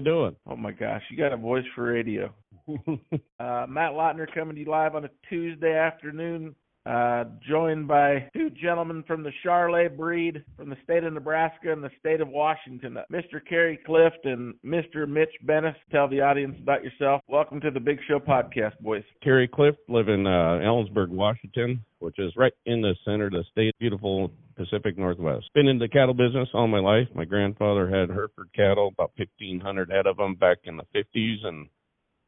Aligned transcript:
you 0.00 0.04
doing? 0.04 0.36
Oh 0.46 0.56
my 0.56 0.72
gosh, 0.72 1.02
you 1.10 1.16
got 1.16 1.32
a 1.32 1.36
voice 1.36 1.64
for 1.74 1.84
radio. 1.84 2.32
uh, 2.68 3.66
Matt 3.68 3.92
Lautner 3.92 4.32
coming 4.32 4.54
to 4.54 4.62
you 4.62 4.70
live 4.70 4.94
on 4.94 5.04
a 5.04 5.10
Tuesday 5.28 5.76
afternoon 5.76 6.54
uh, 6.86 7.24
joined 7.46 7.86
by 7.86 8.30
two 8.34 8.48
gentlemen 8.50 9.04
from 9.06 9.22
the 9.22 9.30
Charolais 9.44 9.94
breed 9.94 10.42
from 10.56 10.70
the 10.70 10.76
state 10.82 11.04
of 11.04 11.12
Nebraska 11.12 11.70
and 11.70 11.84
the 11.84 11.90
state 11.98 12.22
of 12.22 12.28
Washington, 12.28 12.96
Mr. 13.12 13.40
Kerry 13.46 13.78
Clift 13.84 14.24
and 14.24 14.54
Mr. 14.64 15.06
Mitch 15.06 15.34
Benes. 15.46 15.74
Tell 15.92 16.08
the 16.08 16.22
audience 16.22 16.56
about 16.62 16.82
yourself. 16.82 17.20
Welcome 17.28 17.60
to 17.60 17.70
the 17.70 17.80
Big 17.80 17.98
Show 18.08 18.18
podcast, 18.18 18.78
boys. 18.80 19.04
Kerry 19.22 19.46
Clift, 19.46 19.78
live 19.88 20.08
in 20.08 20.26
uh, 20.26 20.60
Ellensburg, 20.62 21.08
Washington, 21.08 21.84
which 21.98 22.18
is 22.18 22.32
right 22.36 22.54
in 22.64 22.80
the 22.80 22.94
center 23.04 23.26
of 23.26 23.32
the 23.32 23.44
state, 23.52 23.74
beautiful 23.78 24.32
Pacific 24.60 24.98
Northwest. 24.98 25.48
Been 25.54 25.68
in 25.68 25.78
the 25.78 25.88
cattle 25.88 26.12
business 26.12 26.48
all 26.52 26.68
my 26.68 26.80
life. 26.80 27.08
My 27.14 27.24
grandfather 27.24 27.88
had 27.88 28.10
Hereford 28.10 28.50
cattle, 28.54 28.88
about 28.88 29.12
1,500 29.16 29.90
head 29.90 30.06
of 30.06 30.18
them 30.18 30.34
back 30.34 30.58
in 30.64 30.76
the 30.76 30.84
50s, 30.94 31.46
and 31.46 31.68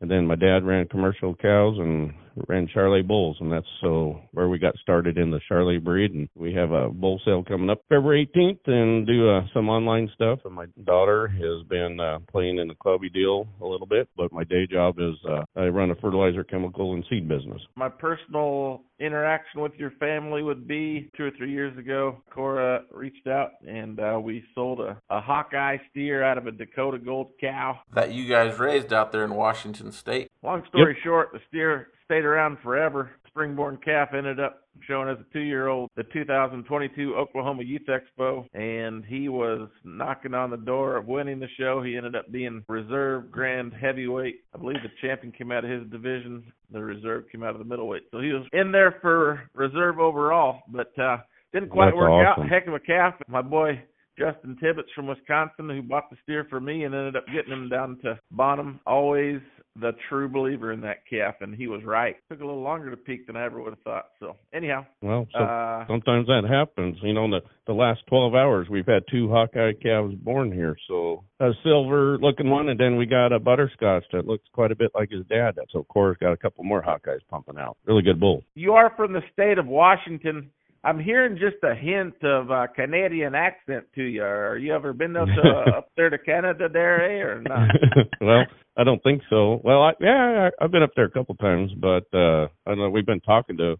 and 0.01 0.11
then 0.11 0.27
my 0.27 0.35
dad 0.35 0.65
ran 0.65 0.89
commercial 0.89 1.35
cows 1.37 1.77
and 1.79 2.13
ran 2.49 2.69
Charolais 2.69 3.07
bulls, 3.07 3.37
and 3.41 3.51
that's 3.53 3.67
so 3.81 4.21
where 4.33 4.49
we 4.49 4.59
got 4.59 4.77
started 4.79 5.19
in 5.19 5.31
the 5.31 5.41
Charolais 5.51 5.83
breed. 5.83 6.13
And 6.13 6.29
we 6.35 6.53
have 6.55 6.73
a 6.73 6.89
bull 6.89 7.21
sale 7.25 7.45
coming 7.45 7.71
up 7.71 7.83
February 7.89 8.29
18th, 8.35 8.67
and 8.67 9.07
do 9.07 9.31
uh, 9.31 9.43
some 9.55 9.69
online 9.69 10.11
stuff. 10.15 10.41
And 10.45 10.55
my 10.55 10.67
daughter 10.85 11.29
has 11.29 11.67
been 11.69 12.01
uh, 12.01 12.19
playing 12.31 12.59
in 12.59 12.69
the 12.69 12.75
clubby 12.75 13.09
deal 13.11 13.47
a 13.61 13.67
little 13.67 13.87
bit, 13.87 14.09
but 14.17 14.33
my 14.33 14.45
day 14.45 14.67
job 14.67 14.97
is 14.99 15.15
uh, 15.29 15.43
I 15.57 15.67
run 15.67 15.91
a 15.91 15.95
fertilizer, 15.97 16.45
chemical, 16.45 16.95
and 16.95 17.05
seed 17.09 17.29
business. 17.29 17.61
My 17.77 17.89
personal 17.89 18.83
interaction 19.01 19.61
with 19.61 19.73
your 19.77 19.91
family 19.93 20.43
would 20.43 20.69
be 20.69 21.11
two 21.17 21.25
or 21.25 21.31
three 21.37 21.51
years 21.51 21.77
ago. 21.77 22.23
Cora 22.33 22.83
reached 22.93 23.27
out 23.27 23.51
and 23.67 23.99
uh, 23.99 24.19
we 24.23 24.45
sold 24.55 24.81
a, 24.81 24.97
a 25.11 25.21
Hawkeye 25.21 25.79
steer 25.91 26.23
out 26.23 26.39
of 26.39 26.47
a 26.47 26.53
Dakota 26.53 26.99
Gold 26.99 27.33
cow 27.41 27.81
that 27.95 28.13
you 28.13 28.29
guys 28.29 28.59
raised 28.59 28.93
out 28.93 29.11
there 29.11 29.25
in 29.25 29.35
Washington 29.35 29.91
State. 29.93 30.31
Long 30.43 30.63
story 30.69 30.95
Yep. 30.95 31.05
short, 31.05 31.29
the 31.33 31.41
steer 31.49 31.89
stayed 32.05 32.25
around 32.25 32.59
forever. 32.63 33.11
Springborn 33.35 33.83
calf 33.83 34.11
ended 34.17 34.39
up 34.39 34.63
showing 34.87 35.09
as 35.09 35.17
a 35.19 35.33
two-year-old 35.33 35.91
the 35.97 36.05
2022 36.13 37.15
Oklahoma 37.15 37.63
Youth 37.63 37.89
Expo, 37.89 38.47
and 38.55 39.05
he 39.05 39.29
was 39.29 39.69
knocking 39.85 40.35
on 40.35 40.51
the 40.51 40.57
door 40.57 40.97
of 40.97 41.07
winning 41.07 41.41
the 41.41 41.49
show. 41.59 41.83
He 41.83 41.97
ended 41.97 42.15
up 42.15 42.31
being 42.31 42.65
reserve 42.69 43.31
grand 43.31 43.73
heavyweight. 43.73 44.41
I 44.55 44.59
believe 44.59 44.79
the 44.83 45.07
champion 45.07 45.33
came 45.33 45.51
out 45.53 45.65
of 45.65 45.71
his 45.71 45.89
division. 45.91 46.45
The 46.71 46.83
reserve 46.83 47.25
came 47.31 47.43
out 47.43 47.55
of 47.55 47.59
the 47.59 47.65
middleweight. 47.65 48.05
So 48.11 48.21
he 48.21 48.33
was 48.33 48.47
in 48.53 48.73
there 48.73 48.97
for 49.01 49.43
reserve 49.55 49.99
overall, 49.99 50.63
but 50.69 50.97
uh 50.99 51.19
didn't 51.53 51.71
quite 51.71 51.87
That's 51.87 51.97
work 51.97 52.11
awesome. 52.11 52.45
out. 52.45 52.51
Heck 52.51 52.67
of 52.67 52.75
a 52.75 52.81
calf. 52.81 53.15
My 53.29 53.43
boy 53.43 53.83
Justin 54.19 54.57
Tibbetts 54.63 54.91
from 54.95 55.07
Wisconsin, 55.07 55.69
who 55.69 55.83
bought 55.83 56.11
the 56.11 56.17
steer 56.23 56.47
for 56.49 56.61
me 56.61 56.85
and 56.85 56.95
ended 56.95 57.17
up 57.17 57.25
getting 57.27 57.53
him 57.53 57.69
down 57.69 57.99
to 58.03 58.19
Bonham. 58.31 58.81
Always 58.87 59.41
the 59.81 59.93
true 60.09 60.29
believer 60.29 60.73
in 60.73 60.81
that 60.83 60.99
calf, 61.09 61.37
and 61.41 61.55
he 61.55 61.67
was 61.67 61.83
right. 61.85 62.17
Took 62.31 62.41
a 62.41 62.45
little 62.45 62.63
longer 62.63 62.91
to 62.91 62.97
peak 62.97 63.27
than 63.27 63.37
I 63.37 63.45
ever 63.45 63.61
would 63.63 63.71
have 63.71 63.83
thought. 63.83 64.07
So 64.21 64.37
anyhow, 64.53 64.85
Well, 65.01 65.27
so 65.33 65.39
uh, 65.43 65.87
sometimes 65.87 66.27
that 66.27 66.43
happens. 66.49 66.99
You 67.03 67.15
know, 67.15 67.25
in 67.25 67.31
the 67.31 67.41
the 67.67 67.73
last 67.73 68.01
12 68.09 68.35
hours, 68.35 68.67
we've 68.69 68.87
had 68.87 69.05
two 69.11 69.29
Hawkeye 69.29 69.73
calves 69.81 70.15
born 70.17 70.53
here. 70.53 70.77
So 70.89 71.25
a 71.41 71.53
silver 71.63 72.19
looking 72.19 72.51
one, 72.51 72.69
and 72.69 72.79
then 72.79 72.97
we 72.97 73.07
got 73.07 73.33
a 73.33 73.39
butterscotch 73.39 74.05
that 74.13 74.27
looks 74.27 74.45
quite 74.53 74.73
a 74.73 74.77
bit 74.77 74.91
like 74.95 75.11
his 75.11 75.25
dad. 75.27 75.55
So 75.71 75.85
Cora's 75.85 76.17
got 76.21 76.33
a 76.33 76.37
couple 76.37 76.65
more 76.65 76.83
Hawkeyes 76.83 77.21
pumping 77.31 77.57
out. 77.59 77.77
Really 77.87 78.03
good 78.03 78.21
bull. 78.21 78.43
you 78.55 78.73
are 78.73 78.93
from 78.97 79.13
the 79.13 79.23
state 79.33 79.59
of 79.59 79.67
Washington. 79.67 80.51
I'm 80.85 80.99
hearing 80.99 81.39
just 81.39 81.63
a 81.63 81.75
hint 81.75 82.15
of 82.25 82.51
a 82.51 82.67
Canadian 82.69 83.35
accent 83.35 83.85
to 83.95 84.03
you. 84.03 84.23
Are 84.23 84.59
you 84.59 84.75
ever 84.75 84.93
been 84.93 85.17
up 85.17 85.29
to 85.29 85.51
up 85.77 85.89
there 85.97 86.11
to 86.11 86.19
Canada, 86.19 86.69
there, 86.73 87.05
eh, 87.05 87.23
or 87.23 87.41
not? 87.41 87.69
well, 88.21 88.45
I 88.77 88.85
don't 88.85 89.03
think 89.03 89.23
so. 89.31 89.61
Well, 89.63 89.83
I, 89.83 89.93
yeah, 90.01 90.51
I, 90.61 90.65
I've 90.65 90.73
been 90.73 90.83
up 90.83 90.91
there 90.97 91.05
a 91.05 91.11
couple 91.11 91.37
times, 91.37 91.71
but 91.79 92.05
uh 92.13 92.49
I 92.67 92.75
know 92.75 92.91
we've 92.91 93.07
been 93.07 93.21
talking 93.21 93.57
to 93.59 93.77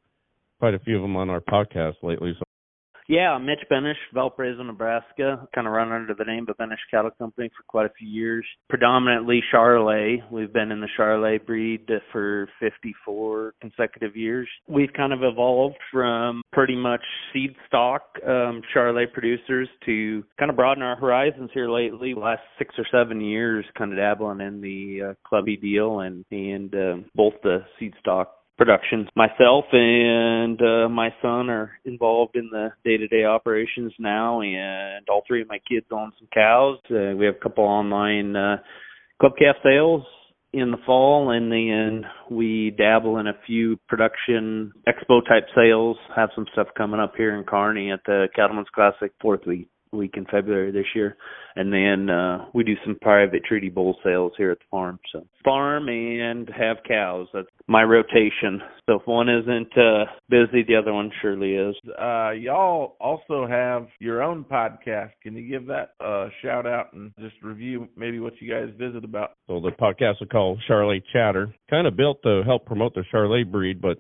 quite 0.61 0.75
a 0.75 0.79
few 0.79 0.97
of 0.97 1.03
them 1.03 1.17
on 1.17 1.29
our 1.29 1.41
podcast 1.41 1.95
lately. 2.03 2.35
So 2.39 2.45
Yeah, 3.13 3.37
Mitch 3.37 3.61
Benes, 3.69 3.99
Valparaiso, 4.15 4.63
Nebraska. 4.63 5.47
Kind 5.55 5.67
of 5.67 5.75
run 5.75 5.93
under 5.93 6.15
the 6.15 6.25
name 6.25 6.47
of 6.49 6.57
Benes 6.57 6.79
Cattle 6.91 7.11
Company 7.19 7.51
for 7.55 7.63
quite 7.69 7.85
a 7.85 7.93
few 7.99 8.09
years. 8.09 8.43
Predominantly 8.71 9.43
Charolais. 9.53 10.23
We've 10.31 10.51
been 10.51 10.73
in 10.73 10.81
the 10.81 10.89
Charolais 10.99 11.45
breed 11.45 11.87
for 12.11 12.49
54 12.59 13.53
consecutive 13.61 14.17
years. 14.17 14.49
We've 14.67 14.95
kind 14.97 15.13
of 15.13 15.19
evolved 15.23 15.77
from 15.93 16.41
pretty 16.55 16.75
much 16.75 17.03
seed 17.35 17.55
stock 17.67 18.01
um, 18.27 18.63
Charolais 18.75 19.13
producers 19.13 19.69
to 19.85 20.25
kind 20.39 20.51
of 20.51 20.57
broaden 20.57 20.83
our 20.83 20.97
horizons 20.97 21.51
here 21.53 21.71
lately. 21.71 22.15
Last 22.15 22.41
six 22.57 22.75
or 22.79 22.87
seven 22.91 23.21
years, 23.21 23.67
kind 23.77 23.93
of 23.93 23.99
dabbling 23.99 24.41
in 24.41 24.63
the 24.63 25.11
uh, 25.11 25.15
clubby 25.29 25.59
deal 25.59 26.01
and 26.01 26.25
and 26.31 26.75
um, 26.75 27.05
both 27.15 27.35
the 27.43 27.59
seed 27.79 27.93
stock 28.01 28.37
productions. 28.65 29.09
Myself 29.17 29.65
and 29.73 30.61
uh, 30.63 30.89
my 30.89 31.09
son 31.21 31.51
are 31.51 31.73
involved 31.85 32.37
in 32.37 32.49
the 32.53 32.69
day-to-day 32.85 33.25
operations 33.25 33.93
now, 33.99 34.41
and 34.41 35.05
all 35.09 35.23
three 35.27 35.43
of 35.43 35.49
my 35.49 35.59
kids 35.69 35.87
own 35.91 36.13
some 36.17 36.29
cows. 36.33 36.79
Uh, 36.89 37.17
we 37.17 37.27
have 37.27 37.35
a 37.35 37.43
couple 37.43 37.65
online 37.65 38.37
uh, 38.37 38.59
club 39.21 39.33
calf 39.37 39.57
sales 39.65 40.03
in 40.53 40.71
the 40.71 40.77
fall, 40.87 41.31
and 41.31 41.51
then 41.51 42.05
we 42.31 42.73
dabble 42.79 43.19
in 43.19 43.27
a 43.27 43.33
few 43.47 43.81
production 43.89 44.73
expo 44.87 45.27
type 45.27 45.49
sales. 45.57 45.97
Have 46.15 46.31
some 46.37 46.47
stuff 46.53 46.69
coming 46.77 47.01
up 47.01 47.15
here 47.17 47.37
in 47.37 47.43
Kearney 47.43 47.91
at 47.91 48.01
the 48.07 48.29
Cattlemen's 48.37 48.69
Classic 48.73 49.11
fourth 49.21 49.45
week 49.45 49.69
week 49.93 50.15
in 50.17 50.25
February 50.27 50.73
this 50.73 50.87
year. 50.95 51.17
And 51.55 51.73
then 51.73 52.09
uh 52.09 52.47
we 52.55 52.65
do 52.65 52.75
some 52.85 52.97
private 53.01 53.45
treaty 53.45 53.69
bull 53.69 53.97
sales 54.03 54.33
here 54.37 54.51
at 54.51 54.59
the 54.59 54.65
farm. 54.71 54.99
So 55.13 55.27
farm 55.45 55.89
and 55.89 56.49
have 56.49 56.79
cows. 56.87 57.29
That's 57.33 57.47
my 57.67 57.83
rotation. 57.83 58.61
So 58.89 59.01
if 59.01 59.07
one 59.07 59.29
isn't 59.29 59.77
uh 59.77 60.05
busy, 60.29 60.63
the 60.67 60.77
other 60.77 60.93
one 60.93 61.11
surely 61.21 61.55
is. 61.55 61.77
Uh, 61.99 62.31
y'all 62.31 62.97
also 63.01 63.47
have 63.47 63.87
your 64.01 64.23
own 64.23 64.45
podcast. 64.45 65.11
Can 65.23 65.37
you 65.37 65.49
give 65.49 65.67
that 65.67 65.91
a 66.01 66.29
shout 66.43 66.67
out 66.67 66.93
and 66.95 67.13
just 67.21 67.35
review 67.43 67.89
maybe 67.97 68.19
what 68.19 68.35
you 68.41 68.51
guys 68.51 68.73
visit 68.79 69.05
about? 69.05 69.33
So 69.47 69.61
the 69.61 69.71
podcast 69.71 70.23
is 70.23 70.29
called 70.31 70.61
Charolais 70.69 71.03
Chatter. 71.13 71.55
Kind 71.69 71.87
of 71.87 71.97
built 71.97 72.23
to 72.23 72.43
help 72.45 72.67
promote 72.67 72.95
the 72.95 73.05
Charolais 73.13 73.51
breed, 73.51 73.81
but 73.81 73.99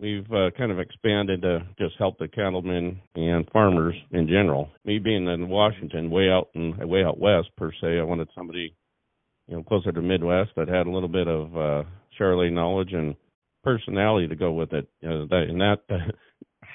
we've 0.00 0.30
uh, 0.32 0.50
kind 0.56 0.70
of 0.70 0.78
expanded 0.78 1.42
to 1.42 1.60
just 1.78 1.94
help 1.98 2.18
the 2.18 2.28
cattlemen 2.28 3.00
and 3.14 3.48
farmers 3.52 3.94
in 4.12 4.26
general. 4.26 4.68
Me 4.84 4.98
being 4.98 5.26
in 5.26 5.48
Washington, 5.48 6.10
way 6.10 6.30
out 6.30 6.48
and 6.54 6.76
way 6.88 7.04
out 7.04 7.18
west 7.18 7.48
per 7.56 7.72
se, 7.80 7.98
I 7.98 8.04
wanted 8.04 8.28
somebody, 8.34 8.74
you 9.46 9.56
know, 9.56 9.62
closer 9.62 9.92
to 9.92 10.02
Midwest 10.02 10.50
that 10.56 10.68
had 10.68 10.86
a 10.86 10.90
little 10.90 11.08
bit 11.08 11.28
of 11.28 11.56
uh, 11.56 11.88
Charolais 12.18 12.52
knowledge 12.52 12.92
and 12.92 13.14
personality 13.64 14.28
to 14.28 14.36
go 14.36 14.52
with 14.52 14.72
it. 14.72 14.88
You 15.00 15.08
know, 15.08 15.26
that, 15.26 15.46
and 15.48 15.60
that 15.60 15.78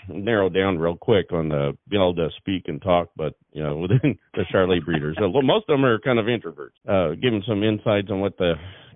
narrowed 0.09 0.53
down 0.53 0.77
real 0.77 0.97
quick 0.97 1.31
on 1.31 1.49
the 1.49 1.77
being 1.89 2.01
able 2.01 2.15
to 2.15 2.29
speak 2.37 2.63
and 2.67 2.81
talk, 2.81 3.09
but 3.15 3.33
you 3.51 3.63
know, 3.63 3.77
within 3.89 4.17
the 4.33 4.43
Charolais 4.53 4.83
breeders, 4.83 5.17
So, 5.19 5.31
most 5.41 5.65
of 5.69 5.73
them 5.73 5.85
are 5.85 5.99
kind 5.99 6.19
of 6.19 6.25
introverts. 6.25 6.77
Uh, 6.87 7.15
giving 7.15 7.43
some 7.47 7.63
insights 7.63 8.09
on 8.11 8.19
what 8.19 8.37
the 8.37 8.53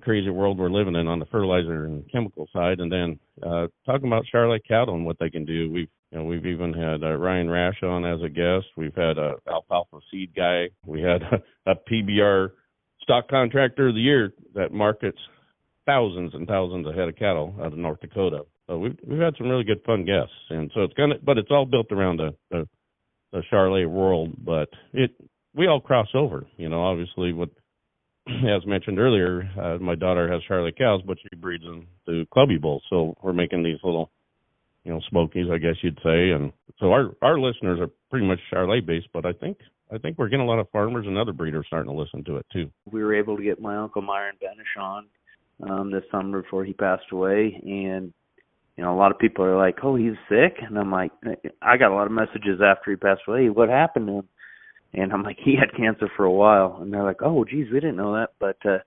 crazy 0.08 0.30
world 0.30 0.58
we're 0.58 0.70
living 0.70 0.96
in 0.96 1.06
on 1.06 1.20
the 1.20 1.26
fertilizer 1.26 1.84
and 1.84 2.10
chemical 2.10 2.48
side, 2.54 2.80
and 2.80 2.90
then 2.90 3.20
uh, 3.46 3.68
talking 3.86 4.08
about 4.08 4.24
Charolais 4.34 4.66
cattle 4.66 4.96
and 4.96 5.06
what 5.06 5.18
they 5.20 5.30
can 5.30 5.44
do. 5.44 5.70
We've 5.70 5.90
you 6.14 6.20
know, 6.20 6.24
we've 6.24 6.46
even 6.46 6.72
had 6.72 7.04
uh, 7.04 7.18
Ryan 7.18 7.50
Rash 7.50 7.84
on 7.84 8.06
as 8.06 8.22
a 8.24 8.30
guest. 8.30 8.68
We've 8.78 8.96
had 8.96 9.18
a 9.18 9.34
alfalfa 9.52 10.00
seed 10.10 10.34
guy. 10.34 10.70
We 10.86 11.02
had 11.02 11.22
a, 11.68 11.72
a 11.72 11.76
PBR 11.76 12.52
stock 13.02 13.28
contractor 13.28 13.90
of 13.90 13.96
the 13.96 14.00
year 14.00 14.32
that 14.56 14.72
markets 14.72 15.20
thousands 15.86 16.34
and 16.34 16.48
thousands 16.48 16.88
of 16.88 16.96
head 16.96 17.10
of 17.10 17.18
cattle 17.18 17.54
out 17.60 17.74
of 17.74 17.78
North 17.78 18.00
Dakota. 18.00 18.44
So 18.68 18.78
we've 18.78 18.98
we've 19.06 19.20
had 19.20 19.34
some 19.38 19.50
really 19.50 19.66
good 19.66 19.84
fun 19.86 20.06
guests, 20.06 20.32
and 20.50 20.72
so 20.74 20.84
it's 20.84 20.94
kind 20.94 21.12
of, 21.12 21.26
but 21.26 21.38
it's 21.38 21.52
all 21.52 21.66
built 21.66 21.92
around 21.92 22.22
the 22.22 22.34
the, 22.50 22.66
the 23.34 23.44
Charolais 23.52 23.90
world. 23.90 24.34
But 24.38 24.70
it 24.94 25.12
we 25.54 25.68
all 25.68 25.82
cross 25.82 26.08
over, 26.14 26.46
you 26.56 26.70
know. 26.70 26.82
Obviously, 26.82 27.34
what 27.34 27.50
as 28.56 28.66
mentioned 28.66 29.00
earlier, 29.00 29.50
uh, 29.62 29.78
my 29.82 29.96
daughter 29.96 30.32
has 30.32 30.42
Charolais 30.50 30.78
cows, 30.78 31.02
but 31.06 31.18
she 31.22 31.36
breeds 31.38 31.64
them 31.64 31.88
to 32.08 32.26
Clubby 32.34 32.58
Bulls. 32.58 32.84
So 32.90 33.16
we're 33.22 33.34
making 33.34 33.64
these 33.64 33.80
little, 33.84 34.12
you 34.84 34.92
know, 34.92 35.02
smokies, 35.10 35.48
I 35.52 35.58
guess 35.58 35.76
you'd 35.82 36.00
say. 36.04 36.32
And 36.32 36.52
so 36.80 36.92
our 36.92 37.12
our 37.22 37.40
listeners 37.40 37.80
are 37.80 37.90
pretty 38.10 38.28
much 38.28 38.40
Charolais 38.52 38.86
based, 38.86 39.08
but 39.14 39.26
I 39.26 39.34
think 39.34 39.58
I 39.92 39.98
think 39.98 40.18
we're 40.18 40.30
getting 40.30 40.46
a 40.46 40.50
lot 40.50 40.60
of 40.60 40.70
farmers 40.72 41.06
and 41.08 41.18
other 41.18 41.34
breeders 41.34 41.66
starting 41.68 41.92
to 41.92 41.98
listen 41.98 42.24
to 42.26 42.38
it 42.38 42.46
too. 42.52 42.70
We 42.92 43.04
were 43.04 43.16
able 43.16 43.38
to 43.38 43.44
get 43.44 43.62
my 43.62 43.78
uncle 43.78 44.02
Myron 44.02 44.36
Benes 44.40 44.68
on 44.80 45.08
um 45.68 45.92
this 45.92 46.04
summer 46.12 46.44
before 46.44 46.66
he 46.66 46.74
passed 46.74 47.12
away 47.12 47.60
and 47.66 48.14
you 48.78 48.84
know, 48.84 48.94
a 48.94 49.00
lot 49.00 49.12
of 49.12 49.18
people 49.18 49.44
are 49.44 49.58
like, 49.58 49.80
"Oh, 49.84 49.96
he's 49.96 50.14
sick," 50.30 50.58
and 50.62 50.78
I'm 50.78 50.92
like, 50.92 51.12
I 51.64 51.78
got 51.78 51.92
a 51.92 51.96
lot 51.96 52.06
of 52.06 52.12
messages 52.12 52.62
after 52.64 52.92
he 52.92 52.96
passed 52.96 53.22
away. 53.28 53.50
What 53.50 53.70
happened 53.70 54.06
to 54.06 54.14
him? 54.20 54.30
And 54.94 55.12
I'm 55.12 55.24
like, 55.24 55.38
he 55.44 55.56
had 55.60 55.78
cancer 55.78 56.10
for 56.16 56.24
a 56.26 56.32
while, 56.32 56.80
and 56.82 56.92
they're 56.92 57.04
like, 57.04 57.22
"Oh, 57.22 57.44
geez, 57.44 57.68
we 57.72 57.80
didn't 57.80 57.98
know 57.98 58.14
that." 58.14 58.30
But 58.40 58.58
uh 58.66 58.80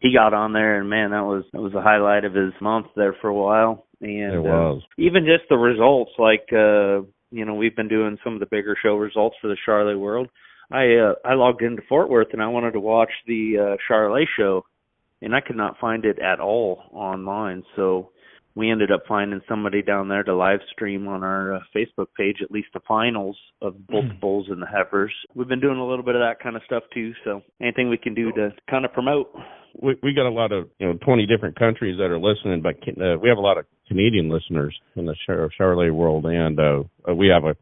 he 0.00 0.12
got 0.12 0.34
on 0.34 0.52
there, 0.52 0.78
and 0.78 0.90
man, 0.90 1.10
that 1.10 1.24
was 1.24 1.44
that 1.52 1.60
was 1.60 1.72
the 1.72 1.80
highlight 1.80 2.24
of 2.24 2.34
his 2.34 2.52
month 2.60 2.86
there 2.96 3.16
for 3.20 3.28
a 3.28 3.34
while. 3.34 3.86
And 4.00 4.44
it 4.44 4.46
uh, 4.46 4.74
even 4.98 5.24
just 5.24 5.48
the 5.48 5.56
results, 5.56 6.12
like 6.18 6.48
uh, 6.52 7.06
you 7.30 7.44
know, 7.44 7.54
we've 7.54 7.76
been 7.76 7.88
doing 7.88 8.18
some 8.22 8.34
of 8.34 8.40
the 8.40 8.46
bigger 8.46 8.76
show 8.82 8.96
results 8.96 9.36
for 9.40 9.48
the 9.48 9.56
Charolais 9.66 9.98
World. 9.98 10.28
I 10.70 10.96
uh, 10.96 11.14
I 11.24 11.34
logged 11.34 11.62
into 11.62 11.82
Fort 11.88 12.10
Worth 12.10 12.28
and 12.32 12.42
I 12.42 12.48
wanted 12.48 12.72
to 12.72 12.80
watch 12.80 13.10
the 13.26 13.54
uh, 13.58 13.76
Charolais 13.90 14.26
show, 14.38 14.66
and 15.22 15.34
I 15.34 15.40
could 15.40 15.56
not 15.56 15.78
find 15.80 16.04
it 16.04 16.18
at 16.18 16.40
all 16.40 16.82
online. 16.92 17.62
So 17.74 18.10
we 18.56 18.70
ended 18.70 18.90
up 18.90 19.02
finding 19.06 19.42
somebody 19.46 19.82
down 19.82 20.08
there 20.08 20.24
to 20.24 20.34
live 20.34 20.60
stream 20.72 21.06
on 21.06 21.22
our 21.22 21.56
uh, 21.56 21.60
Facebook 21.76 22.06
page 22.16 22.38
at 22.42 22.50
least 22.50 22.68
the 22.72 22.80
finals 22.88 23.36
of 23.60 23.86
both 23.86 24.08
the 24.08 24.14
bulls 24.14 24.46
and 24.48 24.60
the 24.60 24.66
heifers. 24.66 25.12
We've 25.34 25.46
been 25.46 25.60
doing 25.60 25.76
a 25.76 25.86
little 25.86 26.04
bit 26.04 26.14
of 26.14 26.22
that 26.22 26.42
kind 26.42 26.56
of 26.56 26.62
stuff 26.64 26.82
too. 26.92 27.12
So 27.22 27.42
anything 27.60 27.90
we 27.90 27.98
can 27.98 28.14
do 28.14 28.32
to 28.32 28.50
kind 28.68 28.86
of 28.86 28.92
promote. 28.92 29.30
We 29.80 29.94
we 30.02 30.14
got 30.14 30.26
a 30.26 30.30
lot 30.30 30.52
of 30.52 30.68
you 30.78 30.86
know 30.88 30.94
twenty 31.04 31.26
different 31.26 31.58
countries 31.58 31.98
that 31.98 32.10
are 32.10 32.18
listening, 32.18 32.62
but 32.62 32.76
uh, 33.00 33.18
we 33.22 33.28
have 33.28 33.38
a 33.38 33.42
lot 33.42 33.58
of 33.58 33.66
Canadian 33.86 34.30
listeners 34.30 34.74
in 34.96 35.04
the 35.04 35.14
Char- 35.26 35.50
Charolais 35.60 35.92
world, 35.92 36.24
and 36.24 36.58
uh, 36.58 37.14
we 37.14 37.28
have 37.28 37.44
a 37.44 37.54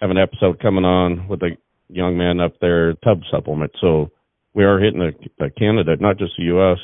have 0.00 0.10
an 0.10 0.18
episode 0.18 0.58
coming 0.60 0.86
on 0.86 1.28
with 1.28 1.42
a 1.42 1.50
young 1.88 2.16
man 2.16 2.40
up 2.40 2.54
there, 2.60 2.94
tub 2.94 3.20
supplement. 3.30 3.72
So 3.78 4.10
we 4.54 4.64
are 4.64 4.80
hitting 4.80 5.00
the, 5.00 5.12
the 5.38 5.50
Canada, 5.50 5.96
not 6.00 6.16
just 6.16 6.32
the 6.38 6.44
U.S. 6.44 6.78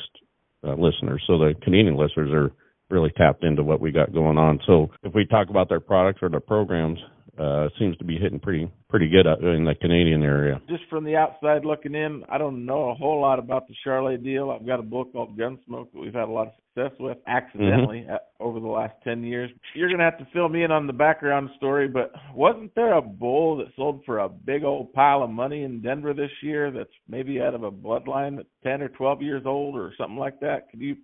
Uh, 0.63 0.75
listeners. 0.75 1.23
So 1.25 1.39
the 1.39 1.55
Canadian 1.63 1.97
listeners 1.97 2.29
are 2.31 2.51
really 2.91 3.11
tapped 3.17 3.43
into 3.43 3.63
what 3.63 3.79
we 3.79 3.91
got 3.91 4.13
going 4.13 4.37
on. 4.37 4.59
So 4.67 4.89
if 5.03 5.13
we 5.13 5.25
talk 5.25 5.49
about 5.49 5.69
their 5.69 5.79
products 5.79 6.19
or 6.21 6.29
their 6.29 6.39
programs, 6.39 6.99
uh, 7.39 7.69
seems 7.79 7.97
to 7.97 8.03
be 8.03 8.17
hitting 8.17 8.39
pretty 8.39 8.69
pretty 8.89 9.09
good 9.09 9.25
in 9.25 9.65
the 9.65 9.73
Canadian 9.79 10.21
area. 10.21 10.61
Just 10.69 10.83
from 10.89 11.05
the 11.05 11.15
outside 11.15 11.63
looking 11.63 11.95
in, 11.95 12.23
I 12.29 12.37
don't 12.37 12.65
know 12.65 12.89
a 12.89 12.93
whole 12.93 13.21
lot 13.21 13.39
about 13.39 13.67
the 13.67 13.73
Charolais 13.85 14.21
deal. 14.21 14.51
I've 14.51 14.67
got 14.67 14.79
a 14.79 14.83
book 14.83 15.13
called 15.13 15.37
Gunsmoke 15.37 15.91
that 15.93 15.99
we've 15.99 16.13
had 16.13 16.27
a 16.27 16.31
lot 16.31 16.47
of 16.47 16.53
success 16.75 16.91
with 16.99 17.17
accidentally 17.27 18.01
mm-hmm. 18.01 18.15
over 18.39 18.59
the 18.59 18.67
last 18.67 18.93
10 19.05 19.23
years. 19.23 19.49
You're 19.75 19.87
going 19.87 19.99
to 19.99 20.05
have 20.05 20.19
to 20.19 20.27
fill 20.33 20.49
me 20.49 20.63
in 20.63 20.71
on 20.71 20.87
the 20.87 20.93
background 20.93 21.49
story, 21.55 21.87
but 21.87 22.11
wasn't 22.35 22.75
there 22.75 22.97
a 22.97 23.01
bull 23.01 23.57
that 23.57 23.67
sold 23.77 24.03
for 24.05 24.19
a 24.19 24.29
big 24.29 24.63
old 24.63 24.91
pile 24.93 25.23
of 25.23 25.29
money 25.29 25.63
in 25.63 25.81
Denver 25.81 26.13
this 26.13 26.31
year 26.43 26.69
that's 26.69 26.89
maybe 27.07 27.41
out 27.41 27.55
of 27.55 27.63
a 27.63 27.71
bloodline 27.71 28.35
that's 28.35 28.49
10 28.63 28.81
or 28.81 28.89
12 28.89 29.21
years 29.21 29.43
old 29.45 29.75
or 29.77 29.93
something 29.97 30.17
like 30.17 30.41
that? 30.41 30.69
Could 30.69 30.81
you 30.81 30.97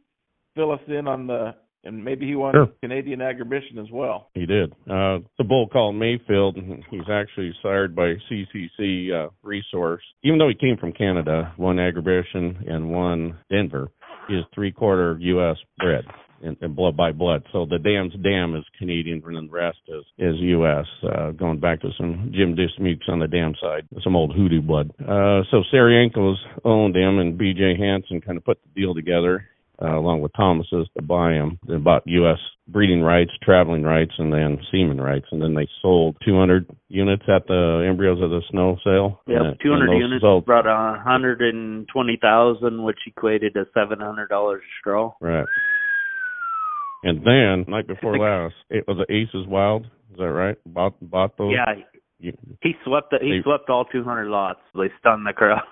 fill 0.55 0.71
us 0.71 0.81
in 0.87 1.07
on 1.07 1.27
the 1.27 1.55
and 1.83 2.03
maybe 2.03 2.25
he 2.25 2.35
won 2.35 2.53
sure. 2.53 2.67
Canadian 2.81 3.19
Agribition 3.19 3.77
as 3.79 3.89
well. 3.91 4.29
He 4.33 4.45
did. 4.45 4.71
Uh, 4.89 5.19
the 5.37 5.43
bull 5.47 5.67
called 5.67 5.95
Mayfield. 5.95 6.57
He's 6.89 7.09
actually 7.11 7.53
sired 7.61 7.95
by 7.95 8.15
CCC 8.29 9.11
uh, 9.13 9.29
Resource. 9.43 10.03
Even 10.23 10.37
though 10.39 10.49
he 10.49 10.55
came 10.55 10.77
from 10.77 10.91
Canada, 10.91 11.53
one 11.57 11.77
Agribition 11.77 12.69
and 12.69 12.91
one 12.91 13.37
Denver, 13.49 13.91
he 14.27 14.35
is 14.35 14.45
three 14.53 14.71
quarter 14.71 15.17
U.S. 15.19 15.57
bred. 15.79 16.05
And, 16.39 16.55
and 16.61 16.75
blood 16.75 16.95
by 16.95 17.13
blood. 17.13 17.41
So 17.51 17.65
the 17.65 17.79
dam's 17.79 18.13
dam 18.21 18.55
is 18.55 18.63
Canadian, 18.77 19.23
and 19.25 19.49
the 19.49 19.51
rest 19.51 19.79
is 19.87 20.03
is 20.19 20.35
U.S. 20.39 20.85
Uh, 21.01 21.31
going 21.31 21.59
back 21.59 21.81
to 21.81 21.89
some 21.97 22.31
Jim 22.31 22.55
Dismukes 22.55 23.09
on 23.09 23.17
the 23.17 23.27
dam 23.27 23.55
side, 23.59 23.87
some 24.03 24.15
old 24.15 24.35
hoodoo 24.35 24.61
blood. 24.61 24.91
Uh, 25.01 25.41
so 25.49 25.63
Sarienkos 25.73 26.35
owned 26.63 26.95
him, 26.95 27.17
and 27.17 27.39
B.J. 27.39 27.77
Hansen 27.79 28.21
kind 28.21 28.37
of 28.37 28.45
put 28.45 28.59
the 28.61 28.79
deal 28.79 28.93
together 28.93 29.47
uh, 29.81 29.97
along 29.97 30.21
with 30.21 30.31
Thomas's 30.35 30.87
to 30.95 31.03
buy 31.03 31.33
them. 31.33 31.59
They 31.67 31.77
bought 31.77 32.03
U.S. 32.05 32.39
breeding 32.67 33.01
rights, 33.01 33.31
traveling 33.43 33.83
rights, 33.83 34.13
and 34.17 34.33
then 34.33 34.59
semen 34.71 34.99
rights. 34.99 35.27
And 35.31 35.41
then 35.41 35.53
they 35.53 35.67
sold 35.81 36.17
200 36.25 36.69
units 36.89 37.23
at 37.27 37.47
the 37.47 37.85
embryos 37.87 38.21
of 38.21 38.29
the 38.29 38.41
snow 38.49 38.77
sale. 38.83 39.21
Yeah, 39.27 39.53
200 39.61 39.97
units 39.97 40.21
sold. 40.21 40.45
brought 40.45 40.65
120,000, 40.65 42.83
which 42.83 42.97
equated 43.05 43.53
to 43.53 43.65
$700 43.75 44.55
a 44.55 44.59
straw. 44.79 45.13
Right. 45.21 45.45
And 47.03 47.23
then 47.23 47.71
night 47.71 47.87
before 47.87 48.17
last, 48.17 48.55
it 48.69 48.85
was 48.87 48.97
the 48.97 49.13
Aces 49.13 49.45
Wild. 49.47 49.85
Is 50.11 50.17
that 50.17 50.31
right? 50.31 50.57
Bought 50.65 50.95
bought 50.99 51.37
those. 51.37 51.53
Yeah, 51.53 51.75
he 52.19 52.73
swept 52.83 53.11
the, 53.11 53.17
he 53.21 53.37
they, 53.37 53.43
swept 53.43 53.69
all 53.69 53.85
200 53.85 54.27
lots. 54.27 54.59
They 54.73 54.89
stunned 54.99 55.25
the 55.25 55.33
crowd. 55.33 55.61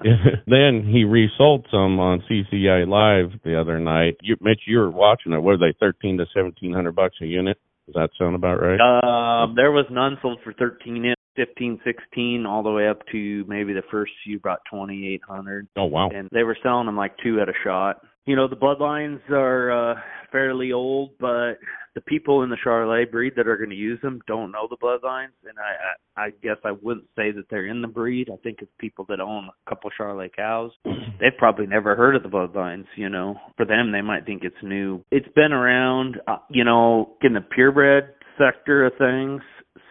then 0.46 0.88
he 0.90 1.04
resold 1.04 1.66
some 1.70 2.00
on 2.00 2.22
CCI 2.30 2.88
Live 2.88 3.38
the 3.44 3.60
other 3.60 3.78
night. 3.78 4.16
You, 4.22 4.36
Mitch, 4.40 4.60
you 4.66 4.78
were 4.78 4.90
watching 4.90 5.32
it. 5.32 5.42
Were 5.42 5.58
they 5.58 5.74
13 5.78 6.18
to 6.18 6.24
1700 6.34 6.94
bucks 6.94 7.16
a 7.20 7.26
unit? 7.26 7.58
Does 7.86 7.94
that 7.94 8.10
sound 8.18 8.34
about 8.34 8.60
right? 8.60 8.80
Um, 8.80 9.54
there 9.54 9.70
was 9.70 9.86
none 9.90 10.18
sold 10.20 10.40
for 10.42 10.52
13, 10.52 11.14
15, 11.36 11.80
16, 11.84 12.46
all 12.46 12.62
the 12.62 12.70
way 12.70 12.88
up 12.88 13.02
to 13.12 13.44
maybe 13.46 13.74
the 13.74 13.82
first 13.90 14.12
few 14.24 14.40
brought 14.40 14.60
2800. 14.70 15.68
Oh 15.76 15.84
wow! 15.84 16.08
And 16.12 16.28
they 16.32 16.42
were 16.42 16.56
selling 16.62 16.86
them 16.86 16.96
like 16.96 17.12
two 17.22 17.40
at 17.40 17.48
a 17.48 17.52
shot. 17.64 18.00
You 18.26 18.34
know, 18.34 18.48
the 18.48 18.56
bloodlines 18.56 19.20
are 19.30 19.92
uh, 19.92 19.94
fairly 20.32 20.72
old, 20.72 21.10
but 21.20 21.54
the 21.94 22.00
people 22.02 22.42
in 22.42 22.50
the 22.50 22.56
Charolais 22.64 23.10
breed 23.10 23.34
that 23.36 23.46
are 23.46 23.56
going 23.56 23.70
to 23.70 23.76
use 23.76 24.00
them 24.02 24.20
don't 24.26 24.50
know 24.50 24.66
the 24.68 24.76
bloodlines, 24.76 25.32
and 25.48 25.56
I, 25.58 26.22
I 26.22 26.26
I 26.26 26.30
guess 26.42 26.56
I 26.64 26.72
wouldn't 26.72 27.06
say 27.16 27.30
that 27.30 27.44
they're 27.50 27.66
in 27.66 27.82
the 27.82 27.88
breed. 27.88 28.28
I 28.32 28.36
think 28.42 28.58
it's 28.60 28.70
people 28.78 29.06
that 29.08 29.20
own 29.20 29.48
a 29.48 29.70
couple 29.70 29.90
Charolais 29.98 30.34
cows. 30.34 30.72
They've 30.84 31.38
probably 31.38 31.66
never 31.66 31.94
heard 31.94 32.16
of 32.16 32.22
the 32.22 32.28
bloodlines. 32.28 32.86
You 32.96 33.08
know, 33.08 33.36
for 33.56 33.64
them 33.64 33.92
they 33.92 34.02
might 34.02 34.26
think 34.26 34.42
it's 34.44 34.56
new. 34.62 35.04
It's 35.10 35.28
been 35.34 35.52
around. 35.52 36.20
Uh, 36.26 36.38
you 36.50 36.64
know, 36.64 37.16
in 37.22 37.32
the 37.32 37.40
purebred 37.40 38.14
sector 38.38 38.86
of 38.86 38.92
things 38.98 39.42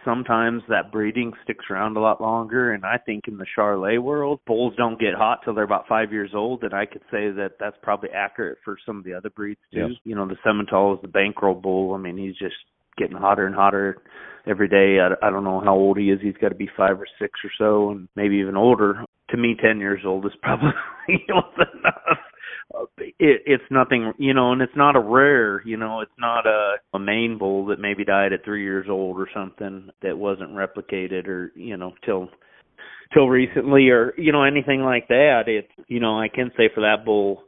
sometimes 0.06 0.62
that 0.68 0.90
breeding 0.90 1.32
sticks 1.44 1.66
around 1.70 1.98
a 1.98 2.00
lot 2.00 2.20
longer. 2.20 2.72
And 2.72 2.86
I 2.86 2.96
think 3.04 3.24
in 3.28 3.36
the 3.36 3.44
Charolais 3.56 4.00
world, 4.00 4.40
bulls 4.46 4.72
don't 4.78 4.98
get 4.98 5.14
hot 5.14 5.40
till 5.44 5.54
they're 5.54 5.64
about 5.64 5.88
five 5.88 6.12
years 6.12 6.30
old. 6.34 6.62
And 6.62 6.72
I 6.72 6.86
could 6.86 7.02
say 7.10 7.30
that 7.32 7.56
that's 7.60 7.76
probably 7.82 8.10
accurate 8.10 8.58
for 8.64 8.78
some 8.86 8.96
of 8.96 9.04
the 9.04 9.12
other 9.12 9.28
breeds 9.28 9.60
too. 9.72 9.78
You 10.04 10.14
know, 10.14 10.26
the 10.26 10.36
Simmental 10.46 10.94
is 10.94 11.02
the 11.02 11.08
bankroll 11.08 11.54
bull. 11.54 11.92
I 11.92 11.98
mean, 11.98 12.16
he's 12.16 12.36
just 12.36 12.54
getting 12.96 13.16
hotter 13.16 13.46
and 13.46 13.54
hotter 13.54 13.98
every 14.46 14.68
day. 14.68 14.98
I, 15.00 15.26
I 15.26 15.30
don't 15.30 15.44
know 15.44 15.60
how 15.60 15.74
old 15.74 15.98
he 15.98 16.10
is. 16.10 16.20
He's 16.22 16.36
got 16.40 16.48
to 16.50 16.54
be 16.54 16.70
five 16.76 16.98
or 16.98 17.06
six 17.20 17.40
or 17.44 17.50
so, 17.58 17.90
and 17.90 18.08
maybe 18.16 18.36
even 18.36 18.56
older. 18.56 19.04
To 19.30 19.36
me, 19.36 19.56
ten 19.60 19.80
years 19.80 20.02
old 20.06 20.24
is 20.24 20.32
probably 20.40 20.70
enough 21.08 21.52
it, 22.98 23.42
it's 23.46 23.64
nothing, 23.70 24.12
you 24.18 24.34
know, 24.34 24.52
and 24.52 24.62
it's 24.62 24.76
not 24.76 24.96
a 24.96 25.00
rare, 25.00 25.62
you 25.64 25.76
know, 25.76 26.00
it's 26.00 26.10
not 26.18 26.46
a, 26.46 26.76
a 26.94 26.98
main 26.98 27.38
bull 27.38 27.66
that 27.66 27.78
maybe 27.78 28.04
died 28.04 28.32
at 28.32 28.44
three 28.44 28.62
years 28.62 28.86
old 28.88 29.18
or 29.18 29.28
something 29.34 29.88
that 30.02 30.18
wasn't 30.18 30.50
replicated 30.50 31.26
or, 31.28 31.52
you 31.54 31.76
know, 31.76 31.92
till 32.04 32.28
till 33.14 33.28
recently 33.28 33.88
or 33.88 34.14
you 34.18 34.32
know 34.32 34.42
anything 34.42 34.82
like 34.82 35.08
that. 35.08 35.44
It's 35.46 35.70
you 35.88 36.00
know 36.00 36.18
I 36.18 36.28
can 36.28 36.50
say 36.56 36.68
for 36.74 36.80
that 36.80 37.04
bull 37.04 37.44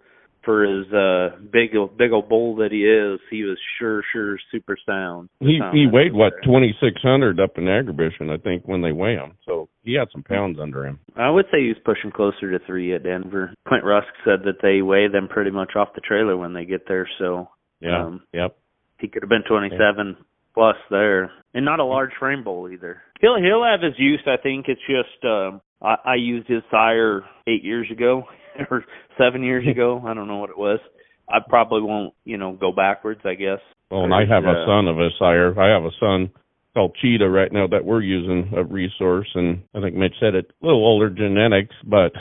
for 0.48 0.64
his 0.64 0.90
uh 0.94 1.36
big 1.52 1.72
big 1.98 2.10
old 2.10 2.26
bull 2.30 2.56
that 2.56 2.72
he 2.72 2.78
is, 2.78 3.20
he 3.30 3.44
was 3.44 3.58
sure 3.78 4.02
sure 4.14 4.38
super 4.50 4.78
sound. 4.86 5.28
He 5.40 5.60
he 5.74 5.86
weighed 5.86 6.14
what 6.14 6.32
twenty 6.42 6.74
six 6.80 7.02
hundred 7.02 7.38
up 7.38 7.58
in 7.58 7.64
Agribition, 7.64 8.32
I 8.32 8.38
think, 8.38 8.62
when 8.66 8.80
they 8.80 8.92
weigh 8.92 9.16
him. 9.16 9.34
So 9.44 9.68
he 9.82 9.92
had 9.92 10.08
some 10.10 10.22
pounds 10.22 10.58
under 10.58 10.86
him. 10.86 11.00
I 11.16 11.28
would 11.28 11.44
say 11.52 11.60
he 11.60 11.68
was 11.68 11.76
pushing 11.84 12.10
closer 12.10 12.50
to 12.50 12.64
three 12.64 12.94
at 12.94 13.02
Denver. 13.02 13.52
Clint 13.68 13.84
Rusk 13.84 14.08
said 14.24 14.40
that 14.46 14.62
they 14.62 14.80
weigh 14.80 15.08
them 15.08 15.28
pretty 15.28 15.50
much 15.50 15.72
off 15.76 15.88
the 15.94 16.00
trailer 16.00 16.38
when 16.38 16.54
they 16.54 16.64
get 16.64 16.88
there. 16.88 17.06
So 17.18 17.50
yeah, 17.80 18.06
um, 18.06 18.22
yep. 18.32 18.56
He 18.98 19.08
could 19.08 19.22
have 19.22 19.28
been 19.28 19.44
twenty 19.46 19.68
seven 19.72 20.16
yeah. 20.16 20.24
plus 20.54 20.76
there, 20.88 21.30
and 21.52 21.66
not 21.66 21.78
a 21.78 21.84
large 21.84 22.12
frame 22.18 22.42
bull 22.42 22.70
either. 22.70 23.02
He'll 23.20 23.36
he'll 23.36 23.64
have 23.64 23.82
his 23.82 23.98
use. 23.98 24.22
I 24.26 24.40
think 24.42 24.64
it's 24.68 24.80
just 24.88 25.22
uh, 25.26 25.58
I, 25.82 26.12
I 26.12 26.14
used 26.14 26.48
his 26.48 26.62
sire 26.70 27.20
eight 27.46 27.64
years 27.64 27.90
ago 27.92 28.24
or 28.70 28.84
seven 29.16 29.42
years 29.42 29.66
ago. 29.68 30.02
I 30.06 30.14
don't 30.14 30.28
know 30.28 30.38
what 30.38 30.50
it 30.50 30.58
was. 30.58 30.80
I 31.28 31.38
probably 31.46 31.82
won't, 31.82 32.14
you 32.24 32.38
know, 32.38 32.52
go 32.52 32.72
backwards. 32.72 33.20
I 33.24 33.34
guess. 33.34 33.60
Well, 33.90 34.04
and 34.04 34.14
I 34.14 34.20
have 34.20 34.44
uh, 34.44 34.50
a 34.50 34.66
son 34.66 34.88
of 34.88 34.98
a 34.98 35.08
sire. 35.18 35.58
I 35.58 35.72
have 35.72 35.84
a 35.84 35.96
son 35.98 36.30
called 36.74 36.96
Cheetah 37.00 37.28
right 37.28 37.52
now 37.52 37.66
that 37.66 37.84
we're 37.84 38.02
using 38.02 38.52
a 38.56 38.62
resource, 38.62 39.28
and 39.34 39.62
I 39.74 39.80
think 39.80 39.96
Mitch 39.96 40.14
said 40.20 40.34
it. 40.34 40.50
A 40.62 40.66
little 40.66 40.84
older 40.84 41.10
genetics, 41.10 41.74
but 41.84 42.12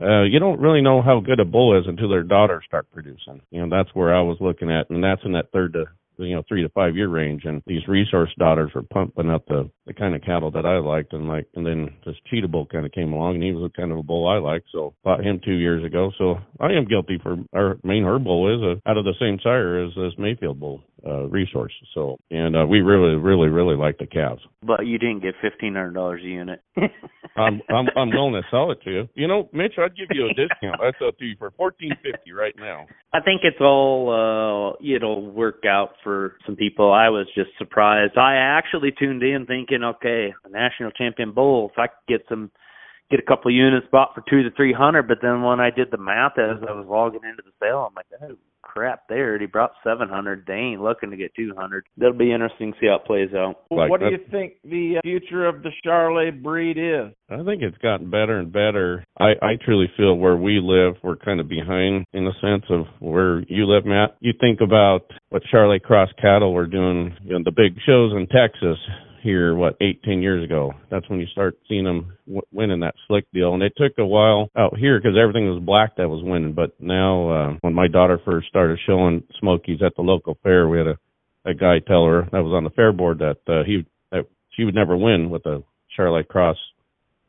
uh 0.00 0.22
you 0.22 0.38
don't 0.38 0.60
really 0.60 0.80
know 0.80 1.02
how 1.02 1.20
good 1.20 1.40
a 1.40 1.44
bull 1.44 1.78
is 1.78 1.84
until 1.86 2.08
their 2.08 2.22
daughters 2.22 2.64
start 2.66 2.90
producing. 2.92 3.40
You 3.50 3.66
know, 3.66 3.76
that's 3.76 3.94
where 3.94 4.14
I 4.14 4.22
was 4.22 4.38
looking 4.40 4.70
at, 4.70 4.90
and 4.90 5.02
that's 5.02 5.22
in 5.24 5.32
that 5.32 5.52
third 5.52 5.74
to 5.74 5.86
you 6.18 6.34
know 6.34 6.42
three 6.48 6.62
to 6.62 6.68
five 6.70 6.96
year 6.96 7.08
range 7.08 7.42
and 7.44 7.62
these 7.66 7.86
resource 7.88 8.30
daughters 8.38 8.70
were 8.74 8.82
pumping 8.82 9.30
up 9.30 9.46
the 9.46 9.70
the 9.86 9.94
kind 9.94 10.14
of 10.14 10.22
cattle 10.22 10.50
that 10.50 10.66
I 10.66 10.78
liked 10.78 11.12
and 11.12 11.28
like 11.28 11.46
and 11.54 11.64
then 11.64 11.90
this 12.04 12.16
cheetah 12.28 12.48
bull 12.48 12.66
kind 12.66 12.86
of 12.86 12.92
came 12.92 13.12
along 13.12 13.36
and 13.36 13.44
he 13.44 13.52
was 13.52 13.70
a 13.70 13.76
kind 13.76 13.92
of 13.92 13.98
a 13.98 14.02
bull 14.02 14.28
I 14.28 14.38
liked 14.38 14.66
so 14.72 14.94
bought 15.04 15.24
him 15.24 15.40
two 15.44 15.54
years 15.54 15.84
ago. 15.84 16.10
So 16.18 16.36
I 16.60 16.72
am 16.72 16.86
guilty 16.86 17.18
for 17.22 17.36
our 17.54 17.78
main 17.84 18.04
herd 18.04 18.24
bull 18.24 18.54
is 18.54 18.62
a, 18.62 18.90
out 18.90 18.96
of 18.96 19.04
the 19.04 19.14
same 19.20 19.38
sire 19.42 19.84
as 19.84 19.92
this 19.94 20.12
Mayfield 20.18 20.60
bull 20.60 20.82
uh 21.06 21.28
resource 21.28 21.72
so 21.94 22.16
and 22.30 22.56
uh 22.56 22.66
we 22.66 22.80
really 22.80 23.14
really 23.16 23.48
really 23.48 23.76
like 23.76 23.98
the 23.98 24.06
calves. 24.06 24.42
But 24.62 24.86
you 24.86 24.98
didn't 24.98 25.20
get 25.20 25.34
fifteen 25.40 25.74
hundred 25.74 25.94
dollars 25.94 26.22
a 26.24 26.28
unit. 26.28 26.62
I'm 27.36 27.60
I'm 27.68 27.86
I'm 27.96 28.10
going 28.10 28.32
to 28.32 28.42
sell 28.50 28.70
it 28.72 28.78
to 28.84 28.90
you. 28.90 29.08
You 29.14 29.28
know 29.28 29.48
Mitch 29.52 29.74
I'd 29.78 29.96
give 29.96 30.08
you 30.10 30.26
a 30.26 30.34
discount. 30.34 30.80
I'd 30.80 30.94
sell 30.98 31.08
it 31.08 31.18
to 31.18 31.24
you 31.24 31.36
for 31.38 31.50
fourteen 31.52 31.92
fifty 32.02 32.32
right 32.32 32.54
now. 32.58 32.86
I 33.12 33.20
think 33.20 33.42
it's 33.44 33.60
all 33.60 34.76
uh 34.80 34.84
it'll 34.84 35.30
work 35.30 35.62
out 35.66 35.90
for 36.06 36.36
some 36.46 36.54
people. 36.54 36.92
I 36.92 37.08
was 37.08 37.26
just 37.34 37.50
surprised. 37.58 38.16
I 38.16 38.36
actually 38.36 38.92
tuned 38.96 39.24
in 39.24 39.44
thinking, 39.44 39.82
okay, 39.82 40.32
a 40.44 40.48
national 40.48 40.92
champion 40.92 41.32
bull, 41.32 41.72
if 41.72 41.78
I 41.78 41.88
could 41.88 42.06
get 42.06 42.20
some 42.28 42.52
get 43.10 43.18
a 43.18 43.26
couple 43.26 43.50
of 43.50 43.54
units 43.54 43.86
bought 43.90 44.14
for 44.14 44.22
two 44.30 44.44
to 44.44 44.50
three 44.54 44.72
hundred, 44.72 45.08
but 45.08 45.18
then 45.20 45.42
when 45.42 45.58
I 45.58 45.70
did 45.70 45.90
the 45.90 45.98
math 45.98 46.38
as 46.38 46.62
I 46.62 46.72
was 46.72 46.86
logging 46.88 47.22
into 47.28 47.42
the 47.44 47.52
sale, 47.60 47.88
I'm 47.88 47.94
like, 47.94 48.06
oh 48.22 48.36
crap 48.66 49.08
there. 49.08 49.38
He 49.38 49.46
brought 49.46 49.72
700. 49.84 50.44
They 50.46 50.54
ain't 50.54 50.82
looking 50.82 51.10
to 51.10 51.16
get 51.16 51.34
200. 51.36 51.86
That'll 51.96 52.14
be 52.14 52.32
interesting 52.32 52.72
to 52.72 52.78
see 52.80 52.86
how 52.86 52.96
it 52.96 53.06
plays 53.06 53.34
out. 53.34 53.56
Like 53.70 53.90
what 53.90 54.00
do 54.00 54.06
you 54.06 54.18
think 54.30 54.54
the 54.64 54.96
uh, 54.98 55.00
future 55.02 55.46
of 55.46 55.62
the 55.62 55.70
Charolais 55.84 56.42
breed 56.42 56.76
is? 56.78 57.14
I 57.30 57.42
think 57.44 57.62
it's 57.62 57.78
gotten 57.78 58.10
better 58.10 58.38
and 58.38 58.52
better. 58.52 59.04
I, 59.18 59.32
I 59.42 59.52
truly 59.64 59.86
feel 59.96 60.16
where 60.16 60.36
we 60.36 60.60
live, 60.62 60.94
we're 61.02 61.16
kind 61.16 61.40
of 61.40 61.48
behind 61.48 62.04
in 62.12 62.24
the 62.24 62.32
sense 62.40 62.64
of 62.70 62.86
where 63.00 63.40
you 63.48 63.66
live, 63.66 63.86
Matt. 63.86 64.16
You 64.20 64.32
think 64.38 64.60
about 64.60 65.10
what 65.30 65.42
Charolais 65.52 65.82
Cross 65.82 66.10
cattle 66.20 66.52
were 66.52 66.66
doing, 66.66 67.16
you 67.22 67.32
know, 67.32 67.42
the 67.44 67.52
big 67.52 67.78
shows 67.86 68.12
in 68.12 68.26
Texas 68.26 68.78
here, 69.22 69.54
what, 69.54 69.76
eight, 69.80 70.02
ten 70.02 70.22
years 70.22 70.44
ago. 70.44 70.72
That's 70.90 71.08
when 71.08 71.20
you 71.20 71.26
start 71.26 71.56
seeing 71.68 71.84
them 71.84 72.16
w- 72.26 72.42
winning 72.52 72.80
that 72.80 72.94
slick 73.06 73.24
deal. 73.32 73.54
And 73.54 73.62
it 73.62 73.72
took 73.76 73.92
a 73.98 74.06
while 74.06 74.50
out 74.56 74.76
here 74.78 74.98
because 74.98 75.16
everything 75.20 75.48
was 75.48 75.62
black 75.62 75.96
that 75.96 76.08
was 76.08 76.24
winning. 76.24 76.52
But 76.52 76.72
now, 76.80 77.30
uh, 77.30 77.54
when 77.60 77.74
my 77.74 77.88
daughter 77.88 78.20
first 78.24 78.48
started 78.48 78.78
showing 78.86 79.22
Smokies 79.40 79.80
at 79.84 79.94
the 79.96 80.02
local 80.02 80.38
fair, 80.42 80.68
we 80.68 80.78
had 80.78 80.86
a, 80.86 80.98
a 81.44 81.54
guy 81.54 81.78
tell 81.78 82.04
her 82.06 82.28
that 82.32 82.44
was 82.44 82.54
on 82.54 82.64
the 82.64 82.70
fair 82.70 82.92
board 82.92 83.18
that, 83.18 83.38
uh, 83.48 83.64
he, 83.64 83.86
that 84.10 84.26
she 84.50 84.64
would 84.64 84.74
never 84.74 84.96
win 84.96 85.30
with 85.30 85.46
a 85.46 85.62
Charolais 85.96 86.26
Cross 86.26 86.56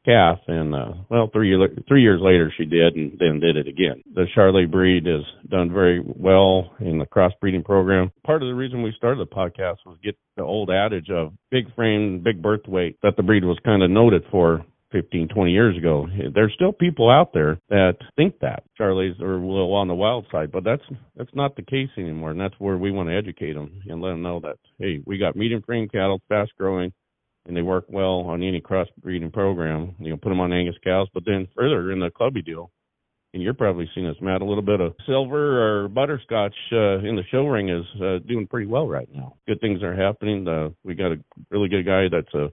calf 0.08 0.40
and 0.48 0.74
uh 0.74 0.94
well 1.10 1.30
three 1.34 1.50
year, 1.50 1.68
three 1.88 2.02
years 2.02 2.22
later 2.22 2.52
she 2.58 2.66
did 2.66 2.96
and 2.96 3.18
then 3.20 3.40
did 3.40 3.58
it 3.58 3.68
again. 3.68 4.02
The 4.14 4.26
charolais 4.36 4.72
breed 4.72 5.06
has 5.06 5.24
done 5.50 5.72
very 5.72 6.02
well 6.06 6.72
in 6.80 6.98
the 6.98 7.06
crossbreeding 7.06 7.66
program. 7.66 8.12
Part 8.26 8.42
of 8.42 8.48
the 8.48 8.56
reason 8.56 8.82
we 8.82 8.94
started 8.96 9.20
the 9.20 9.36
podcast 9.36 9.78
was 9.86 9.98
get 10.04 10.18
the 10.38 10.44
old 10.44 10.70
adage 10.70 11.10
of 11.10 11.34
big 11.52 11.74
frame 11.76 12.22
big 12.24 12.42
birth 12.42 12.68
weight 12.68 12.98
that 13.04 13.18
the 13.18 13.24
breed 13.24 13.44
was 13.44 13.58
kind 13.66 13.84
of 13.84 13.90
noted 13.90 14.24
for 14.32 14.66
15 14.94 15.28
20 15.28 15.52
years 15.52 15.78
ago. 15.78 16.08
There's 16.34 16.54
still 16.56 16.72
people 16.72 17.10
out 17.10 17.34
there 17.34 17.60
that 17.70 17.98
think 18.16 18.40
that. 18.40 18.64
Charlie's 18.78 19.20
are 19.20 19.34
a 19.34 19.46
little 19.46 19.74
on 19.74 19.90
the 19.90 19.94
wild 19.94 20.26
side 20.32 20.54
but 20.54 20.64
that's 20.64 20.84
that's 21.18 21.36
not 21.36 21.58
the 21.58 21.64
case 21.64 21.90
anymore 21.98 22.32
and 22.32 22.40
that's 22.40 22.56
where 22.60 22.78
we 22.78 22.92
want 22.92 23.10
to 23.10 23.16
educate 23.16 23.54
them 23.54 23.82
and 23.90 24.02
let 24.02 24.12
them 24.12 24.22
know 24.22 24.40
that 24.40 24.56
hey 24.80 25.02
we 25.06 25.18
got 25.18 25.36
medium 25.36 25.62
frame 25.64 25.90
cattle 25.90 26.22
fast 26.30 26.52
growing 26.58 26.94
and 27.48 27.56
they 27.56 27.62
work 27.62 27.86
well 27.90 28.22
on 28.28 28.44
any 28.44 28.62
crossbreeding 28.62 29.32
program. 29.32 29.96
You 30.00 30.12
know, 30.12 30.18
put 30.18 30.30
them 30.30 30.40
on 30.40 30.54
Angus 30.54 30.76
cows, 30.84 31.08
but 31.14 31.24
then 31.26 31.48
further 31.56 31.92
in 31.92 32.00
the 32.00 32.10
clubby 32.10 32.42
deal, 32.42 32.72
and 33.34 33.42
you're 33.42 33.54
probably 33.54 33.90
seeing 33.94 34.08
this, 34.08 34.18
Matt, 34.22 34.42
a 34.42 34.46
little 34.46 34.64
bit 34.64 34.82
of 34.82 34.96
silver 35.06 35.84
or 35.84 35.88
butterscotch 35.88 36.56
uh, 36.72 37.00
in 37.00 37.16
the 37.16 37.24
show 37.32 37.46
ring 37.46 37.70
is 37.70 37.86
uh, 38.02 38.20
doing 38.28 38.48
pretty 38.48 38.68
well 38.68 38.88
right 38.88 39.10
now. 39.14 39.36
Good 39.48 39.62
things 39.62 39.84
are 39.84 39.96
happening. 39.96 40.48
Uh, 40.48 40.70
we 40.84 40.96
got 40.96 41.12
a 41.12 41.20
really 41.50 41.70
good 41.70 41.86
guy 41.86 42.08
that's 42.12 42.34
a 42.34 42.52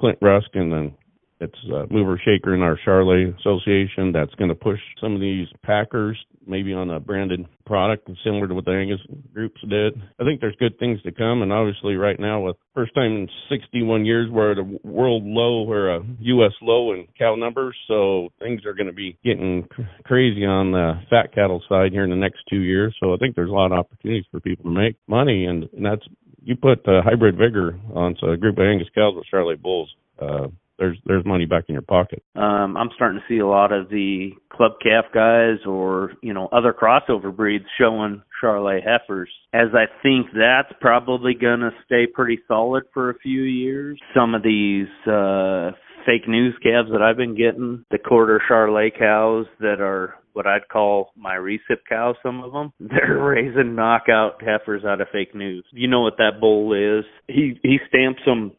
Clint 0.00 0.18
Rusk, 0.22 0.50
and 0.54 0.72
then 0.72 0.94
it's 1.40 1.58
a 1.72 1.86
mover 1.92 2.20
shaker 2.24 2.54
in 2.54 2.62
our 2.62 2.78
Charolais 2.86 3.36
Association 3.40 4.12
that's 4.12 4.34
going 4.34 4.48
to 4.50 4.54
push 4.54 4.78
some 5.00 5.14
of 5.14 5.20
these 5.20 5.46
packers 5.64 6.18
maybe 6.46 6.72
on 6.72 6.90
a 6.90 6.98
branded 6.98 7.46
product 7.64 8.10
similar 8.24 8.48
to 8.48 8.54
what 8.54 8.64
the 8.64 8.72
Angus 8.72 9.00
groups 9.32 9.60
did. 9.68 9.94
I 10.18 10.24
think 10.24 10.40
there's 10.40 10.56
good 10.56 10.78
things 10.78 11.00
to 11.02 11.12
come, 11.12 11.42
and 11.42 11.52
obviously 11.52 11.94
right 11.94 12.18
now 12.18 12.40
with 12.40 12.56
first 12.74 12.94
time 12.94 13.12
in 13.12 13.28
61 13.48 14.04
years 14.04 14.30
we're 14.30 14.52
at 14.52 14.58
a 14.58 14.78
world 14.82 15.24
low 15.24 15.64
or 15.68 15.96
a 15.96 16.02
U.S. 16.20 16.52
low 16.60 16.92
in 16.92 17.06
cow 17.18 17.36
numbers, 17.36 17.76
so 17.86 18.28
things 18.40 18.64
are 18.66 18.74
going 18.74 18.88
to 18.88 18.92
be 18.92 19.16
getting 19.24 19.66
crazy 20.04 20.44
on 20.44 20.72
the 20.72 21.00
fat 21.08 21.32
cattle 21.34 21.62
side 21.68 21.92
here 21.92 22.04
in 22.04 22.10
the 22.10 22.16
next 22.16 22.40
two 22.50 22.60
years. 22.60 22.94
So 23.00 23.14
I 23.14 23.16
think 23.16 23.36
there's 23.36 23.50
a 23.50 23.54
lot 23.54 23.72
of 23.72 23.78
opportunities 23.78 24.24
for 24.30 24.40
people 24.40 24.64
to 24.64 24.70
make 24.70 24.96
money, 25.06 25.44
and, 25.44 25.68
and 25.72 25.86
that's 25.86 26.02
you 26.42 26.56
put 26.56 26.86
uh, 26.88 27.02
hybrid 27.02 27.36
vigor 27.36 27.78
on 27.94 28.16
a 28.22 28.36
group 28.36 28.58
of 28.58 28.64
Angus 28.64 28.88
cows 28.94 29.14
with 29.14 29.26
Charolais 29.32 29.60
bulls. 29.60 29.90
Uh, 30.18 30.48
there's 30.80 30.98
there's 31.04 31.24
money 31.24 31.44
back 31.44 31.64
in 31.68 31.74
your 31.74 31.82
pocket. 31.82 32.24
Um, 32.34 32.76
I'm 32.76 32.88
starting 32.96 33.20
to 33.20 33.32
see 33.32 33.38
a 33.38 33.46
lot 33.46 33.70
of 33.70 33.88
the 33.90 34.30
club 34.52 34.72
calf 34.82 35.04
guys 35.14 35.58
or, 35.66 36.12
you 36.22 36.34
know, 36.34 36.48
other 36.50 36.74
crossover 36.74 37.34
breeds 37.34 37.66
showing 37.78 38.22
Charolais 38.42 38.80
heifers. 38.84 39.30
As 39.52 39.68
I 39.74 39.84
think 40.02 40.28
that's 40.34 40.72
probably 40.80 41.34
going 41.34 41.60
to 41.60 41.70
stay 41.84 42.06
pretty 42.12 42.40
solid 42.48 42.84
for 42.92 43.10
a 43.10 43.18
few 43.18 43.42
years. 43.42 43.98
Some 44.14 44.34
of 44.34 44.42
these 44.42 44.88
uh 45.06 45.72
fake 46.06 46.26
news 46.26 46.54
calves 46.62 46.88
that 46.92 47.02
I've 47.02 47.18
been 47.18 47.36
getting, 47.36 47.84
the 47.90 47.98
quarter 47.98 48.40
Charolais 48.50 48.98
cows 48.98 49.46
that 49.60 49.80
are 49.80 50.14
what 50.32 50.46
I'd 50.46 50.68
call 50.72 51.10
my 51.16 51.34
recip 51.34 51.80
cows, 51.88 52.16
some 52.22 52.42
of 52.42 52.52
them, 52.52 52.72
they're 52.80 53.22
raising 53.22 53.74
knockout 53.74 54.42
heifers 54.42 54.84
out 54.84 55.00
of 55.00 55.08
fake 55.12 55.34
news. 55.34 55.64
You 55.72 55.88
know 55.88 56.00
what 56.00 56.16
that 56.18 56.40
bull 56.40 56.72
is. 56.72 57.04
He 57.28 57.58
he 57.62 57.78
stamps 57.88 58.22
them 58.24 58.52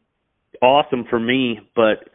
awesome 0.62 1.06
for 1.10 1.20
me, 1.20 1.60
but 1.76 2.10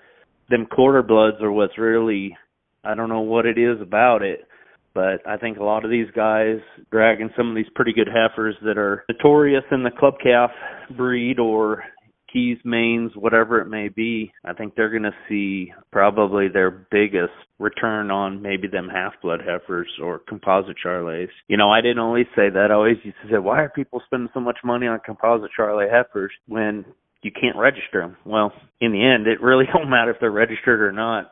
them 0.48 0.66
quarter 0.66 1.02
bloods 1.02 1.38
are 1.40 1.52
what's 1.52 1.78
really 1.78 2.36
I 2.84 2.94
don't 2.94 3.08
know 3.08 3.22
what 3.22 3.46
it 3.46 3.58
is 3.58 3.80
about 3.80 4.22
it, 4.22 4.46
but 4.94 5.26
I 5.26 5.36
think 5.36 5.58
a 5.58 5.64
lot 5.64 5.84
of 5.84 5.90
these 5.90 6.10
guys 6.14 6.58
dragging 6.90 7.30
some 7.36 7.50
of 7.50 7.56
these 7.56 7.66
pretty 7.74 7.92
good 7.92 8.08
heifers 8.08 8.54
that 8.62 8.78
are 8.78 9.04
notorious 9.08 9.64
in 9.72 9.82
the 9.82 9.90
club 9.90 10.14
calf 10.22 10.50
breed 10.96 11.40
or 11.40 11.82
keys, 12.32 12.58
mains, 12.64 13.12
whatever 13.14 13.60
it 13.60 13.66
may 13.66 13.88
be, 13.88 14.32
I 14.44 14.52
think 14.52 14.74
they're 14.74 14.90
going 14.90 15.02
to 15.02 15.14
see 15.28 15.72
probably 15.90 16.48
their 16.48 16.70
biggest 16.70 17.32
return 17.58 18.10
on 18.10 18.42
maybe 18.42 18.68
them 18.68 18.88
half 18.92 19.14
blood 19.22 19.40
heifers 19.40 19.88
or 20.02 20.20
composite 20.28 20.76
charolais. 20.84 21.28
You 21.48 21.56
know, 21.56 21.70
I 21.70 21.80
didn't 21.80 21.98
always 21.98 22.26
say 22.36 22.50
that. 22.50 22.68
I 22.70 22.74
always 22.74 22.98
used 23.04 23.16
to 23.22 23.30
say, 23.30 23.38
why 23.38 23.62
are 23.62 23.70
people 23.70 24.02
spending 24.06 24.28
so 24.34 24.40
much 24.40 24.58
money 24.64 24.86
on 24.86 25.00
composite 25.04 25.50
charolais 25.58 25.90
heifers 25.90 26.32
when 26.46 26.84
you 27.22 27.30
can't 27.30 27.56
register 27.56 28.00
them? 28.00 28.16
Well, 28.24 28.52
in 28.80 28.92
the 28.92 29.04
end, 29.04 29.26
it 29.26 29.42
really 29.42 29.64
don't 29.72 29.90
matter 29.90 30.10
if 30.10 30.18
they're 30.20 30.30
registered 30.30 30.80
or 30.80 30.92
not. 30.92 31.30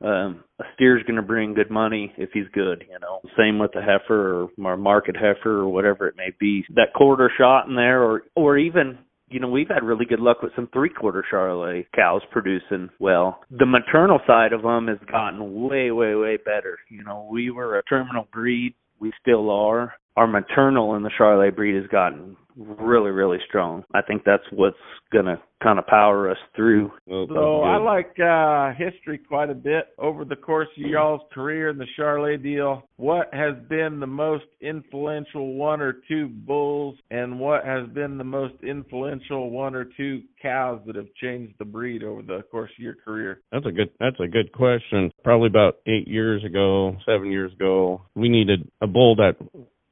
Um, 0.00 0.42
a 0.58 0.64
steer's 0.74 1.04
going 1.04 1.16
to 1.16 1.22
bring 1.22 1.54
good 1.54 1.70
money 1.70 2.12
if 2.16 2.30
he's 2.34 2.48
good, 2.52 2.84
you 2.90 2.98
know. 2.98 3.20
Same 3.38 3.60
with 3.60 3.70
the 3.72 3.80
heifer 3.80 4.42
or 4.42 4.48
mar- 4.56 4.76
market 4.76 5.16
heifer 5.16 5.60
or 5.60 5.68
whatever 5.68 6.08
it 6.08 6.16
may 6.16 6.30
be. 6.40 6.64
That 6.74 6.92
quarter 6.94 7.30
shot 7.38 7.68
in 7.68 7.76
there, 7.76 8.02
or 8.02 8.22
or 8.34 8.58
even 8.58 8.98
you 9.32 9.40
know, 9.40 9.48
we've 9.48 9.68
had 9.68 9.82
really 9.82 10.04
good 10.04 10.20
luck 10.20 10.42
with 10.42 10.52
some 10.54 10.68
three 10.72 10.90
quarter 10.90 11.24
Charolais 11.32 11.86
cows 11.94 12.22
producing 12.30 12.90
well. 13.00 13.40
The 13.50 13.66
maternal 13.66 14.20
side 14.26 14.52
of 14.52 14.62
them 14.62 14.88
has 14.88 14.98
gotten 15.10 15.62
way, 15.62 15.90
way, 15.90 16.14
way 16.14 16.36
better. 16.36 16.78
You 16.90 17.02
know, 17.02 17.28
we 17.30 17.50
were 17.50 17.78
a 17.78 17.82
terminal 17.84 18.28
breed. 18.32 18.74
We 19.00 19.12
still 19.20 19.50
are. 19.50 19.94
Our 20.16 20.26
maternal 20.26 20.94
in 20.94 21.02
the 21.02 21.10
Charolais 21.18 21.54
breed 21.54 21.76
has 21.76 21.86
gotten 21.86 22.36
really, 22.56 23.10
really 23.10 23.38
strong. 23.48 23.84
I 23.94 24.02
think 24.02 24.22
that's 24.24 24.44
what's 24.52 24.76
going 25.12 25.26
to 25.26 25.40
kind 25.62 25.78
of 25.78 25.86
power 25.86 26.30
us 26.30 26.38
through. 26.56 26.90
Well, 27.06 27.26
So 27.28 27.62
I 27.62 27.76
like 27.76 28.18
uh 28.18 28.72
history 28.72 29.18
quite 29.18 29.50
a 29.50 29.54
bit 29.54 29.88
over 29.98 30.24
the 30.24 30.36
course 30.36 30.68
of 30.76 30.82
y'all's 30.82 31.20
career 31.32 31.68
in 31.68 31.78
the 31.78 31.86
Charolais 31.98 32.42
deal. 32.42 32.82
What 32.96 33.32
has 33.32 33.54
been 33.68 34.00
the 34.00 34.06
most 34.06 34.44
influential 34.60 35.54
one 35.54 35.80
or 35.80 35.94
two 36.08 36.28
bulls 36.28 36.96
and 37.10 37.38
what 37.38 37.64
has 37.64 37.88
been 37.90 38.18
the 38.18 38.24
most 38.24 38.54
influential 38.62 39.50
one 39.50 39.74
or 39.74 39.84
two 39.96 40.22
cows 40.40 40.80
that 40.86 40.96
have 40.96 41.12
changed 41.20 41.54
the 41.58 41.64
breed 41.64 42.02
over 42.02 42.22
the 42.22 42.42
course 42.50 42.70
of 42.76 42.82
your 42.82 42.96
career? 42.96 43.40
That's 43.52 43.66
a 43.66 43.72
good 43.72 43.90
that's 44.00 44.20
a 44.20 44.28
good 44.28 44.52
question. 44.52 45.12
Probably 45.22 45.48
about 45.48 45.76
eight 45.86 46.08
years 46.08 46.44
ago, 46.44 46.96
seven 47.06 47.30
years 47.30 47.52
ago, 47.52 48.02
we 48.14 48.28
needed 48.28 48.68
a 48.80 48.86
bull 48.86 49.16
that 49.16 49.36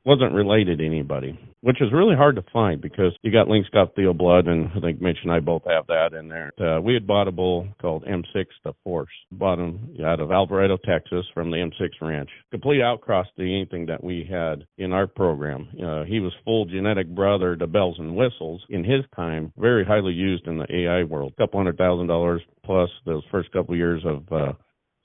wasn't 0.05 0.33
related 0.33 0.79
to 0.79 0.87
anybody, 0.87 1.39
which 1.61 1.81
is 1.81 1.93
really 1.93 2.17
hard 2.17 2.37
to 2.37 2.45
find 2.53 2.81
because 2.81 3.13
you 3.23 3.31
got 3.31 3.49
Lynx 3.49 3.69
got 3.69 3.95
Theo 3.95 4.13
blood, 4.13 4.47
and 4.47 4.69
I 4.75 4.81
think 4.81 5.01
Mitch 5.01 5.19
and 5.23 5.33
I 5.33 5.41
both 5.41 5.63
have 5.67 5.87
that 5.89 6.13
in 6.19 6.29
there. 6.29 6.53
Uh, 6.59 6.81
we 6.81 6.95
had 6.95 7.07
bought 7.07 7.29
a 7.29 7.33
bull 7.33 7.69
called 7.81 8.05
M6 8.05 8.47
the 8.65 8.73
Force, 8.83 9.11
bought 9.33 9.59
him 9.59 9.97
out 10.05 10.21
of 10.21 10.31
Alvarado, 10.31 10.79
Texas, 10.79 11.27
from 11.35 11.51
the 11.51 11.59
M6 11.59 11.89
ranch. 12.01 12.31
Complete 12.51 12.81
outcross 12.81 13.27
to 13.37 13.43
anything 13.43 13.87
that 13.87 14.03
we 14.03 14.27
had 14.31 14.67
in 14.79 14.93
our 14.93 15.07
program. 15.07 15.69
Uh, 15.75 16.05
he 16.05 16.21
was 16.21 16.33
full 16.45 16.65
genetic 16.65 17.09
brother 17.15 17.57
to 17.57 17.67
bells 17.67 17.97
and 17.99 18.17
whistles 18.17 18.63
in 18.71 18.85
his 18.85 19.05
time, 19.15 19.53
very 19.59 19.85
highly 19.85 20.13
used 20.13 20.47
in 20.47 20.59
the 20.59 20.67
AI 20.75 21.05
world. 21.05 21.35
couple 21.37 21.61
hundred 21.61 21.77
thousand 21.77 22.07
dollars 22.07 22.41
plus 22.65 22.91
those 23.05 23.23
first 23.31 23.51
couple 23.53 23.77
years 23.77 24.03
of 24.05 24.33
uh, 24.33 24.53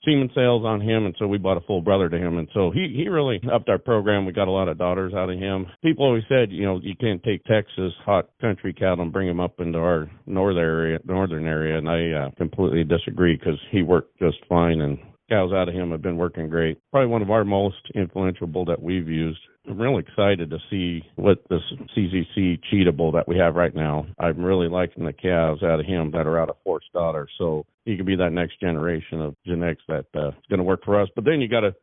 semen 0.06 0.30
sales 0.34 0.64
on 0.64 0.80
him, 0.80 1.04
and 1.04 1.14
so 1.18 1.26
we 1.26 1.36
bought 1.36 1.56
a 1.56 1.66
full 1.66 1.82
brother 1.82 2.08
to 2.08 2.16
him, 2.16 2.38
and 2.38 2.48
so 2.54 2.70
he 2.70 2.94
he 2.96 3.08
really 3.08 3.40
upped 3.52 3.68
our 3.68 3.78
program. 3.78 4.24
We 4.24 4.32
got 4.32 4.48
a 4.48 4.52
lot 4.52 4.68
of 4.68 4.78
daughters 4.78 5.12
out 5.12 5.28
of 5.28 5.38
him. 5.38 5.66
People 5.82 6.06
always 6.06 6.24
said, 6.28 6.50
you 6.50 6.64
know, 6.64 6.80
you 6.82 6.94
can't 6.96 7.22
take 7.22 7.44
Texas 7.44 7.92
hot 8.04 8.30
country 8.40 8.72
cattle 8.72 9.02
and 9.02 9.12
bring 9.12 9.28
them 9.28 9.40
up 9.40 9.60
into 9.60 9.78
our 9.78 10.10
northern 10.26 10.62
area, 10.62 10.98
northern 11.04 11.46
area, 11.46 11.76
and 11.76 11.88
I 11.88 12.10
uh, 12.12 12.30
completely 12.36 12.84
disagree 12.84 13.36
because 13.36 13.58
he 13.70 13.82
worked 13.82 14.18
just 14.18 14.38
fine, 14.48 14.80
and 14.80 14.98
cows 15.28 15.52
out 15.52 15.68
of 15.68 15.74
him 15.74 15.90
have 15.90 16.02
been 16.02 16.16
working 16.16 16.48
great. 16.48 16.78
Probably 16.90 17.08
one 17.08 17.22
of 17.22 17.30
our 17.30 17.44
most 17.44 17.76
influential 17.94 18.46
bull 18.46 18.64
that 18.66 18.82
we've 18.82 19.08
used. 19.08 19.40
I'm 19.68 19.80
really 19.80 20.04
excited 20.06 20.50
to 20.50 20.58
see 20.70 21.02
what 21.16 21.42
this 21.50 21.62
CZC 21.96 22.60
cheetah 22.70 22.92
bull 22.92 23.10
that 23.12 23.26
we 23.26 23.36
have 23.38 23.56
right 23.56 23.74
now. 23.74 24.06
I'm 24.20 24.44
really 24.44 24.68
liking 24.68 25.04
the 25.04 25.12
calves 25.12 25.62
out 25.62 25.80
of 25.80 25.86
him 25.86 26.12
that 26.12 26.26
are 26.26 26.38
out 26.38 26.50
of 26.50 26.56
Fort's 26.62 26.86
daughter. 26.92 27.28
So 27.38 27.66
he 27.84 27.96
could 27.96 28.06
be 28.06 28.16
that 28.16 28.32
next 28.32 28.60
generation 28.60 29.20
of 29.20 29.34
genetics 29.44 29.82
that 29.88 30.06
uh, 30.14 30.28
is 30.28 30.34
going 30.48 30.58
to 30.58 30.64
work 30.64 30.84
for 30.84 31.00
us. 31.00 31.08
But 31.16 31.24
then 31.24 31.40
you 31.40 31.48
got 31.48 31.60
to 31.60 31.74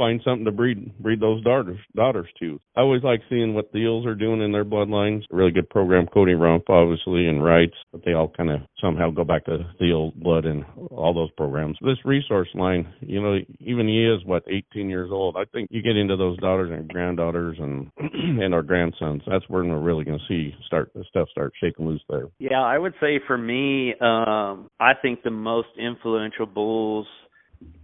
find 0.00 0.22
something 0.24 0.46
to 0.46 0.50
breed 0.50 0.98
breed 0.98 1.20
those 1.20 1.44
daughters 1.44 1.78
daughters 1.94 2.28
to. 2.40 2.58
I 2.74 2.80
always 2.80 3.02
like 3.02 3.20
seeing 3.28 3.52
what 3.52 3.70
the 3.70 3.80
eels 3.80 4.06
are 4.06 4.14
doing 4.14 4.40
in 4.40 4.50
their 4.50 4.64
bloodlines. 4.64 5.24
A 5.30 5.36
really 5.36 5.50
good 5.50 5.68
program, 5.68 6.06
Cody 6.06 6.32
Rump, 6.32 6.70
obviously, 6.70 7.26
and 7.26 7.44
Wrights, 7.44 7.76
but 7.92 8.00
they 8.02 8.14
all 8.14 8.32
kind 8.34 8.50
of 8.50 8.60
somehow 8.80 9.10
go 9.10 9.24
back 9.24 9.44
to 9.44 9.58
the 9.78 9.84
eel 9.84 10.12
blood 10.16 10.46
and 10.46 10.64
all 10.90 11.12
those 11.12 11.30
programs. 11.32 11.76
This 11.82 11.98
resource 12.06 12.48
line, 12.54 12.90
you 13.00 13.20
know, 13.20 13.36
even 13.58 13.88
he 13.88 14.06
is 14.06 14.24
what 14.24 14.42
18 14.48 14.88
years 14.88 15.10
old. 15.12 15.36
I 15.36 15.44
think 15.52 15.68
you 15.70 15.82
get 15.82 15.98
into 15.98 16.16
those 16.16 16.38
daughters 16.38 16.70
and 16.72 16.88
granddaughters 16.88 17.58
and 17.60 17.90
and 18.42 18.54
our 18.54 18.62
grandsons. 18.62 19.20
That's 19.26 19.46
where 19.50 19.62
we're 19.62 19.78
really 19.78 20.04
going 20.04 20.18
to 20.18 20.24
see 20.26 20.54
start 20.66 20.90
the 20.94 21.04
stuff 21.10 21.28
start 21.30 21.52
shaking 21.62 21.86
loose 21.86 22.02
there. 22.08 22.28
Yeah, 22.38 22.62
I 22.62 22.78
would 22.78 22.94
say 23.00 23.20
for 23.26 23.36
me, 23.36 23.90
um, 24.00 24.70
I 24.80 24.94
think 25.02 25.22
the 25.22 25.30
most 25.30 25.68
influential 25.78 26.46
bulls 26.46 27.06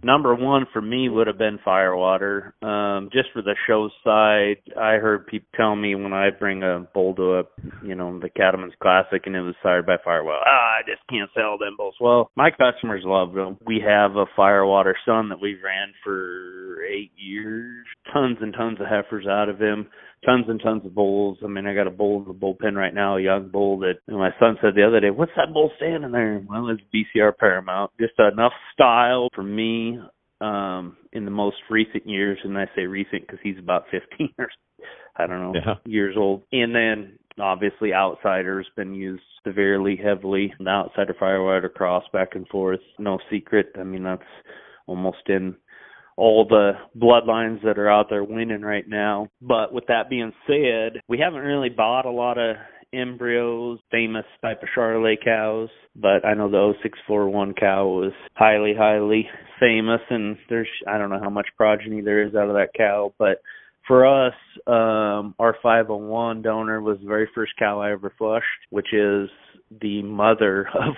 number 0.03 0.33
one 0.33 0.65
for 0.71 0.81
me 0.81 1.09
would 1.09 1.27
have 1.27 1.37
been 1.37 1.59
Firewater. 1.63 2.53
Um, 2.61 3.09
just 3.11 3.29
for 3.33 3.41
the 3.41 3.55
show 3.67 3.89
side, 4.03 4.57
I 4.77 4.93
heard 4.93 5.27
people 5.27 5.47
tell 5.55 5.75
me 5.75 5.95
when 5.95 6.13
I 6.13 6.29
bring 6.29 6.63
a 6.63 6.87
bull 6.93 7.15
to 7.15 7.39
a, 7.39 7.43
you 7.83 7.95
know, 7.95 8.19
the 8.19 8.29
Cattlemen's 8.29 8.73
Classic 8.81 9.21
and 9.25 9.35
it 9.35 9.41
was 9.41 9.55
sired 9.61 9.85
by 9.85 9.97
Firewater, 10.03 10.43
ah, 10.45 10.79
I 10.79 10.81
just 10.87 11.01
can't 11.09 11.29
sell 11.33 11.57
them 11.57 11.75
bulls. 11.77 11.95
Well, 11.99 12.31
my 12.35 12.49
customers 12.51 13.03
love 13.05 13.33
them. 13.33 13.57
We 13.65 13.83
have 13.85 14.15
a 14.15 14.25
Firewater 14.35 14.95
son 15.05 15.29
that 15.29 15.41
we've 15.41 15.63
ran 15.63 15.93
for 16.03 16.83
eight 16.83 17.11
years, 17.15 17.85
tons 18.13 18.37
and 18.41 18.53
tons 18.53 18.79
of 18.79 18.87
heifers 18.87 19.27
out 19.27 19.49
of 19.49 19.59
him 19.59 19.87
tons 20.25 20.45
and 20.47 20.61
tons 20.61 20.85
of 20.85 20.95
bulls. 20.95 21.37
I 21.43 21.47
mean, 21.47 21.67
I 21.67 21.73
got 21.73 21.87
a 21.87 21.91
bull 21.91 22.19
in 22.21 22.27
the 22.27 22.33
bullpen 22.33 22.75
right 22.75 22.93
now, 22.93 23.17
a 23.17 23.21
young 23.21 23.49
bull 23.49 23.79
that 23.79 23.95
my 24.07 24.31
son 24.39 24.57
said 24.61 24.75
the 24.75 24.87
other 24.87 24.99
day, 24.99 25.09
"What's 25.09 25.31
that 25.35 25.53
bull 25.53 25.71
standing 25.77 26.11
there?" 26.11 26.41
Well, 26.47 26.69
it's 26.69 26.81
BCR 26.93 27.37
Paramount. 27.37 27.91
Just 27.99 28.19
enough 28.19 28.53
style 28.73 29.29
for 29.33 29.43
me 29.43 29.99
um 30.39 30.95
in 31.13 31.25
the 31.25 31.31
most 31.31 31.57
recent 31.69 32.07
years, 32.07 32.39
and 32.43 32.57
I 32.57 32.65
say 32.75 32.85
recent 32.85 33.21
because 33.21 33.39
he's 33.41 33.57
about 33.57 33.85
15 33.91 34.29
or 34.37 34.49
I 35.15 35.27
don't 35.27 35.41
know 35.41 35.53
yeah. 35.55 35.75
years 35.85 36.15
old. 36.17 36.43
And 36.51 36.75
then 36.75 37.17
obviously 37.39 37.93
Outsider's 37.93 38.67
been 38.75 38.93
used 38.93 39.23
severely, 39.43 39.95
heavily. 39.95 40.53
The 40.59 40.69
Outsider 40.69 41.15
Firewater 41.19 41.69
cross 41.69 42.03
back 42.13 42.35
and 42.35 42.47
forth, 42.47 42.79
no 42.99 43.19
secret. 43.31 43.71
I 43.79 43.83
mean, 43.83 44.03
that's 44.03 44.21
almost 44.85 45.27
in 45.27 45.55
all 46.17 46.45
the 46.49 46.71
bloodlines 46.97 47.63
that 47.63 47.77
are 47.77 47.89
out 47.89 48.07
there 48.09 48.23
winning 48.23 48.61
right 48.61 48.87
now. 48.87 49.29
But 49.41 49.71
with 49.71 49.85
that 49.87 50.09
being 50.09 50.33
said, 50.47 51.01
we 51.07 51.19
haven't 51.19 51.41
really 51.41 51.69
bought 51.69 52.05
a 52.05 52.11
lot 52.11 52.37
of 52.37 52.57
embryos, 52.93 53.79
famous 53.91 54.25
type 54.41 54.63
of 54.63 54.69
Charolais 54.75 55.23
cows, 55.23 55.69
but 55.95 56.25
I 56.25 56.33
know 56.33 56.49
the 56.49 56.73
0641 56.81 57.53
cow 57.53 57.87
was 57.87 58.13
highly, 58.35 58.73
highly 58.77 59.29
famous, 59.59 60.01
and 60.09 60.37
there's 60.49 60.67
I 60.87 60.97
don't 60.97 61.09
know 61.09 61.19
how 61.21 61.29
much 61.29 61.47
progeny 61.55 62.01
there 62.01 62.25
is 62.25 62.35
out 62.35 62.49
of 62.49 62.55
that 62.55 62.69
cow, 62.75 63.13
but 63.19 63.41
for 63.87 64.05
us, 64.05 64.33
um, 64.67 65.33
our 65.39 65.55
501 65.63 66.41
donor 66.41 66.81
was 66.81 66.97
the 66.99 67.07
very 67.07 67.29
first 67.33 67.53
cow 67.57 67.79
I 67.79 67.91
ever 67.91 68.13
flushed, 68.17 68.45
which 68.69 68.93
is 68.93 69.29
the 69.81 70.01
mother 70.03 70.67
of 70.73 70.95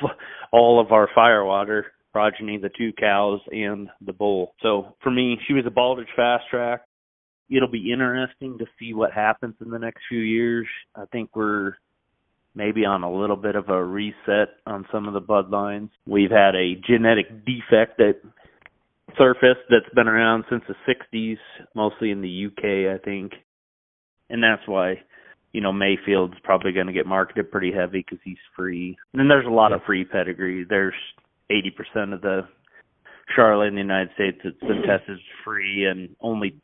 all 0.51 0.79
of 0.79 0.91
our 0.91 1.07
firewater 1.13 1.87
progeny, 2.11 2.57
the 2.57 2.69
two 2.77 2.91
cows 2.93 3.39
and 3.51 3.89
the 4.05 4.13
bull. 4.13 4.53
So 4.61 4.95
for 5.01 5.11
me, 5.11 5.37
she 5.47 5.53
was 5.53 5.65
a 5.65 5.69
Baldrige 5.69 6.13
fast 6.15 6.45
track. 6.49 6.81
It'll 7.49 7.71
be 7.71 7.91
interesting 7.91 8.57
to 8.59 8.65
see 8.77 8.93
what 8.93 9.11
happens 9.11 9.55
in 9.63 9.71
the 9.71 9.79
next 9.79 10.01
few 10.07 10.19
years. 10.19 10.67
I 10.95 11.05
think 11.11 11.35
we're 11.35 11.73
maybe 12.55 12.85
on 12.85 13.03
a 13.03 13.11
little 13.11 13.35
bit 13.35 13.55
of 13.55 13.69
a 13.69 13.83
reset 13.83 14.49
on 14.65 14.85
some 14.91 15.07
of 15.07 15.13
the 15.13 15.21
bloodlines. 15.21 15.89
We've 16.05 16.31
had 16.31 16.55
a 16.55 16.75
genetic 16.87 17.45
defect 17.45 17.97
that 17.97 18.15
surfaced 19.17 19.65
that's 19.69 19.93
been 19.95 20.07
around 20.07 20.45
since 20.49 20.63
the 20.67 20.75
60s, 20.87 21.37
mostly 21.75 22.11
in 22.11 22.21
the 22.21 22.47
UK, 22.47 22.93
I 22.93 23.03
think. 23.03 23.33
And 24.29 24.43
that's 24.43 24.67
why, 24.67 25.01
you 25.51 25.61
know, 25.61 25.73
Mayfield's 25.73 26.37
probably 26.43 26.71
going 26.71 26.87
to 26.87 26.93
get 26.93 27.05
marketed 27.05 27.51
pretty 27.51 27.71
heavy 27.71 28.05
because 28.07 28.19
he's 28.23 28.37
free. 28.55 28.97
And 29.13 29.19
then 29.19 29.27
there's 29.27 29.47
a 29.47 29.49
lot 29.49 29.69
yeah. 29.69 29.77
of 29.77 29.83
free 29.83 30.05
pedigree. 30.05 30.65
There's 30.67 30.93
80% 31.51 32.13
of 32.13 32.21
the 32.21 32.41
Charolais 33.37 33.67
in 33.67 33.75
the 33.75 33.81
United 33.81 34.09
States 34.15 34.37
that's 34.43 34.59
been 34.59 34.83
tested 34.83 35.19
free, 35.43 35.85
and 35.85 36.15
only 36.21 36.59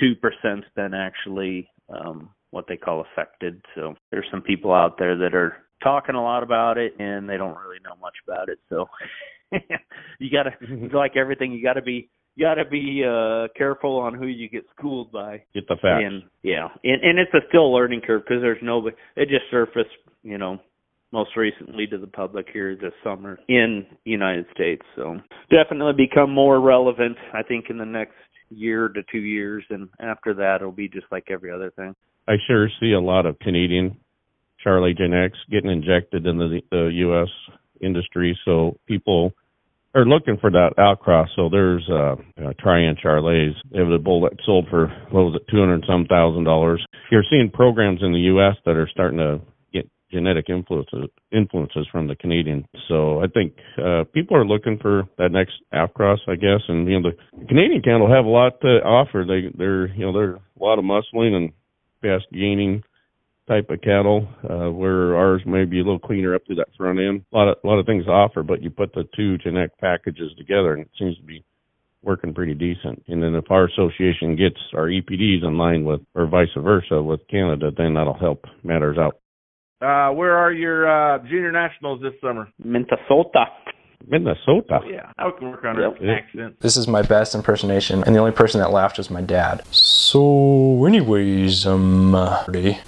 two 0.00 0.14
percent's 0.16 0.66
been 0.74 0.94
actually 0.94 1.68
um, 1.88 2.30
what 2.50 2.66
they 2.68 2.76
call 2.76 3.04
affected. 3.12 3.62
So 3.74 3.94
there's 4.10 4.26
some 4.30 4.42
people 4.42 4.72
out 4.72 4.98
there 4.98 5.16
that 5.18 5.34
are 5.34 5.56
talking 5.82 6.14
a 6.14 6.22
lot 6.22 6.42
about 6.42 6.78
it, 6.78 6.94
and 6.98 7.28
they 7.28 7.36
don't 7.36 7.56
really 7.56 7.78
know 7.84 7.96
much 8.00 8.14
about 8.26 8.48
it. 8.48 8.58
So 8.68 8.86
you 10.18 10.30
got 10.30 10.44
to, 10.44 10.96
like 10.96 11.16
everything, 11.16 11.52
you 11.52 11.62
got 11.62 11.74
to 11.74 11.82
be 11.82 12.08
you 12.34 12.46
got 12.46 12.54
to 12.54 12.64
be 12.64 13.04
uh 13.06 13.48
careful 13.56 13.98
on 13.98 14.14
who 14.14 14.26
you 14.26 14.48
get 14.48 14.64
schooled 14.76 15.12
by. 15.12 15.42
Get 15.54 15.68
the 15.68 15.76
facts. 15.76 16.04
And 16.06 16.22
yeah, 16.42 16.68
and 16.84 17.02
and 17.02 17.18
it's 17.18 17.34
a 17.34 17.46
still 17.48 17.72
learning 17.72 18.02
curve 18.06 18.22
because 18.26 18.40
there's 18.40 18.62
no 18.62 18.86
it 18.86 19.28
just 19.28 19.50
surfaced, 19.50 19.90
you 20.22 20.38
know, 20.38 20.58
most 21.12 21.36
recently 21.36 21.86
to 21.86 21.98
the 21.98 22.06
public 22.06 22.46
here 22.52 22.74
this 22.74 22.92
summer 23.04 23.38
in 23.48 23.86
the 24.04 24.10
United 24.10 24.46
States. 24.54 24.82
So 24.96 25.18
definitely 25.50 26.06
become 26.06 26.30
more 26.30 26.60
relevant, 26.60 27.16
I 27.34 27.42
think, 27.42 27.66
in 27.68 27.78
the 27.78 27.84
next 27.84 28.14
year 28.48 28.88
to 28.88 29.02
two 29.10 29.18
years, 29.18 29.64
and 29.70 29.88
after 30.00 30.34
that, 30.34 30.56
it'll 30.60 30.72
be 30.72 30.88
just 30.88 31.06
like 31.10 31.24
every 31.30 31.50
other 31.50 31.70
thing. 31.70 31.94
I 32.28 32.34
sure 32.46 32.68
see 32.80 32.92
a 32.92 33.00
lot 33.00 33.26
of 33.26 33.38
Canadian 33.38 33.96
Charolais 34.64 34.96
Gen-X 34.96 35.36
getting 35.50 35.70
injected 35.70 36.26
into 36.26 36.48
the, 36.48 36.60
the 36.70 36.90
U.S. 36.94 37.28
industry, 37.80 38.38
so 38.44 38.78
people 38.86 39.32
are 39.94 40.04
looking 40.04 40.38
for 40.40 40.50
that 40.50 40.72
outcross. 40.78 41.28
So 41.36 41.48
there's 41.50 41.86
uh, 41.90 42.14
uh 42.40 42.52
Trian 42.64 42.96
a 43.04 43.98
bull 43.98 44.22
that 44.22 44.38
sold 44.44 44.66
for 44.70 44.88
what 45.10 45.24
was 45.24 45.34
it, 45.36 45.50
two 45.50 45.58
hundred 45.58 45.84
some 45.86 46.06
thousand 46.06 46.44
dollars. 46.44 46.84
You're 47.10 47.24
seeing 47.28 47.50
programs 47.50 48.00
in 48.02 48.12
the 48.12 48.20
U.S. 48.32 48.56
that 48.64 48.76
are 48.76 48.88
starting 48.90 49.18
to 49.18 49.40
genetic 50.12 50.48
influences 50.48 51.08
influences 51.32 51.86
from 51.90 52.06
the 52.06 52.14
Canadian. 52.14 52.66
So 52.88 53.22
I 53.22 53.26
think 53.26 53.54
uh, 53.78 54.04
people 54.12 54.36
are 54.36 54.44
looking 54.44 54.78
for 54.80 55.04
that 55.18 55.32
next 55.32 55.54
outcross, 55.74 56.18
I 56.28 56.36
guess. 56.36 56.60
And 56.68 56.88
you 56.88 57.00
know, 57.00 57.10
the 57.10 57.46
Canadian 57.46 57.82
cattle 57.82 58.12
have 58.12 58.24
a 58.24 58.28
lot 58.28 58.60
to 58.60 58.82
offer. 58.84 59.24
They 59.26 59.56
they're 59.56 59.88
you 59.88 60.06
know 60.06 60.12
they're 60.12 60.34
a 60.34 60.40
lot 60.60 60.78
of 60.78 60.84
muscling 60.84 61.34
and 61.34 61.52
fast 62.02 62.26
gaining 62.32 62.82
type 63.48 63.70
of 63.70 63.80
cattle, 63.80 64.28
uh, 64.48 64.70
where 64.70 65.16
ours 65.16 65.42
may 65.44 65.64
be 65.64 65.80
a 65.80 65.84
little 65.84 65.98
cleaner 65.98 66.34
up 66.34 66.44
to 66.46 66.54
that 66.54 66.68
front 66.76 66.98
end. 66.98 67.24
A 67.32 67.36
lot 67.36 67.48
of 67.48 67.56
a 67.64 67.66
lot 67.66 67.78
of 67.78 67.86
things 67.86 68.04
to 68.04 68.10
offer, 68.10 68.42
but 68.42 68.62
you 68.62 68.70
put 68.70 68.92
the 68.94 69.04
two 69.16 69.38
genetic 69.38 69.76
packages 69.78 70.32
together, 70.38 70.74
and 70.74 70.82
it 70.82 70.90
seems 70.98 71.16
to 71.16 71.24
be 71.24 71.44
working 72.02 72.34
pretty 72.34 72.54
decent. 72.54 73.02
And 73.08 73.22
then 73.22 73.34
if 73.34 73.50
our 73.50 73.66
association 73.66 74.36
gets 74.36 74.58
our 74.74 74.86
EPDs 74.88 75.44
in 75.44 75.56
line 75.56 75.84
with, 75.84 76.00
or 76.14 76.26
vice 76.26 76.48
versa 76.56 77.00
with 77.02 77.20
Canada, 77.28 77.70
then 77.76 77.94
that'll 77.94 78.18
help 78.18 78.44
matters 78.64 78.98
out. 78.98 79.21
Uh, 79.82 80.12
where 80.12 80.36
are 80.36 80.52
your 80.52 80.86
uh, 80.86 81.18
junior 81.24 81.50
nationals 81.50 82.00
this 82.00 82.12
summer? 82.20 82.48
Minnesota. 82.62 83.46
Minnesota. 84.06 84.80
Oh, 84.82 84.88
yeah, 84.88 85.10
I 85.18 85.30
can 85.36 85.50
work 85.50 85.64
on 85.64 85.80
yep. 85.80 85.98
her 85.98 86.14
accent. 86.14 86.60
This 86.60 86.76
is 86.76 86.86
my 86.86 87.02
best 87.02 87.34
impersonation, 87.34 88.04
and 88.04 88.14
the 88.14 88.20
only 88.20 88.32
person 88.32 88.60
that 88.60 88.70
laughed 88.70 88.98
was 88.98 89.10
my 89.10 89.22
dad. 89.22 89.62
So, 89.72 90.84
anyways, 90.84 91.66
um, 91.66 92.14
uh, 92.14 92.44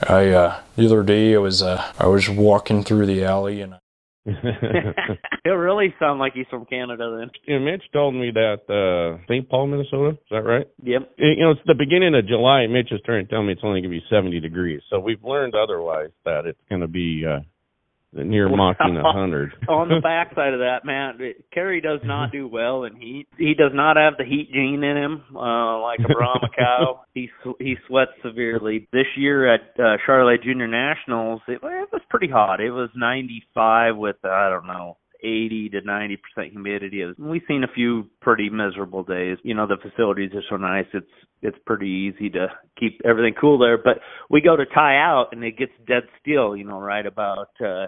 I 0.09 0.28
uh, 0.28 0.61
the 0.76 0.87
other 0.87 1.02
day 1.02 1.35
I 1.35 1.38
was 1.38 1.62
uh, 1.62 1.85
I 1.98 2.07
was 2.07 2.28
walking 2.28 2.85
through 2.85 3.07
the 3.07 3.24
alley 3.24 3.61
and 3.61 3.74
it 5.44 5.50
really 5.50 5.94
sounds 5.98 6.18
like 6.18 6.32
he's 6.32 6.46
from 6.48 6.64
Canada 6.64 7.18
then. 7.18 7.30
Yeah, 7.46 7.58
Mitch 7.58 7.82
told 7.92 8.14
me 8.14 8.30
that 8.32 8.64
uh 8.70 9.22
St. 9.24 9.48
Paul, 9.48 9.66
Minnesota. 9.66 10.10
Is 10.10 10.30
that 10.30 10.44
right? 10.44 10.66
Yep. 10.82 11.12
You 11.18 11.37
know, 11.40 11.50
it's 11.50 11.60
the 11.66 11.74
beginning 11.74 12.14
of 12.14 12.26
July. 12.26 12.66
Mitch 12.66 12.90
is 12.90 13.00
trying 13.04 13.26
to 13.26 13.30
tell 13.30 13.42
me 13.42 13.52
it's 13.52 13.60
only 13.62 13.82
going 13.82 13.92
to 13.92 14.00
be 14.00 14.04
70 14.08 14.40
degrees. 14.40 14.80
So 14.88 14.98
we've 14.98 15.22
learned 15.22 15.54
otherwise 15.54 16.10
that 16.24 16.46
it's 16.46 16.58
going 16.70 16.80
to 16.80 16.88
be 16.88 17.24
uh 17.28 17.40
near 18.14 18.48
mocking 18.48 18.96
a 18.96 19.03
hundred. 19.12 19.53
On 19.68 19.88
the 19.88 20.00
backside 20.03 20.55
of 20.55 20.61
that, 20.61 20.85
man, 20.85 21.18
Kerry 21.53 21.81
does 21.81 22.00
not 22.05 22.33
do 22.33 22.46
well 22.46 22.85
in 22.85 22.96
heat. 22.96 23.27
He 23.38 23.55
does 23.55 23.72
not 23.74 23.96
have 23.96 24.14
the 24.18 24.24
heat 24.24 24.50
gene 24.53 24.83
in 24.83 24.96
him, 24.96 25.24
uh, 25.35 25.81
like 25.81 26.00
a 26.00 26.12
Brahma 26.12 26.48
cow. 26.57 27.00
He 27.14 27.31
he 27.61 27.77
sweats 27.87 28.11
severely. 28.24 28.88
This 28.92 29.07
year 29.16 29.55
at 29.55 29.61
uh, 29.79 29.98
Charolais 30.05 30.42
Junior 30.42 30.66
Nationals, 30.66 31.40
it, 31.46 31.61
it 31.62 31.88
was 31.92 32.03
pretty 32.11 32.29
hot. 32.29 32.61
It 32.61 32.72
was 32.72 32.90
95 32.96 33.96
with 33.96 34.16
I 34.24 34.48
don't 34.50 34.66
know 34.66 34.96
80 35.24 35.70
to 35.70 35.80
90 35.80 36.18
percent 36.18 36.52
humidity. 36.52 37.02
Is. 37.02 37.16
We've 37.18 37.42
seen 37.48 37.64
a 37.64 37.72
few 37.72 38.08
pretty 38.20 38.50
miserable 38.50 39.02
days. 39.02 39.38
You 39.42 39.54
know, 39.54 39.66
the 39.66 39.76
facilities 39.82 40.32
are 40.34 40.42
so 40.50 40.56
nice; 40.56 40.87
it's 40.92 41.06
it's 41.42 41.56
pretty 41.66 41.88
easy 41.88 42.30
to 42.30 42.48
keep 42.78 43.00
everything 43.04 43.34
cool 43.40 43.58
there. 43.58 43.78
But 43.78 43.98
we 44.30 44.40
go 44.40 44.56
to 44.56 44.66
tie 44.66 44.96
out, 44.96 45.28
and 45.32 45.42
it 45.42 45.56
gets 45.56 45.72
dead 45.87 46.04
still. 46.20 46.56
You 46.56 46.64
know, 46.64 46.78
right 46.78 47.06
about 47.06 47.48
uh, 47.64 47.87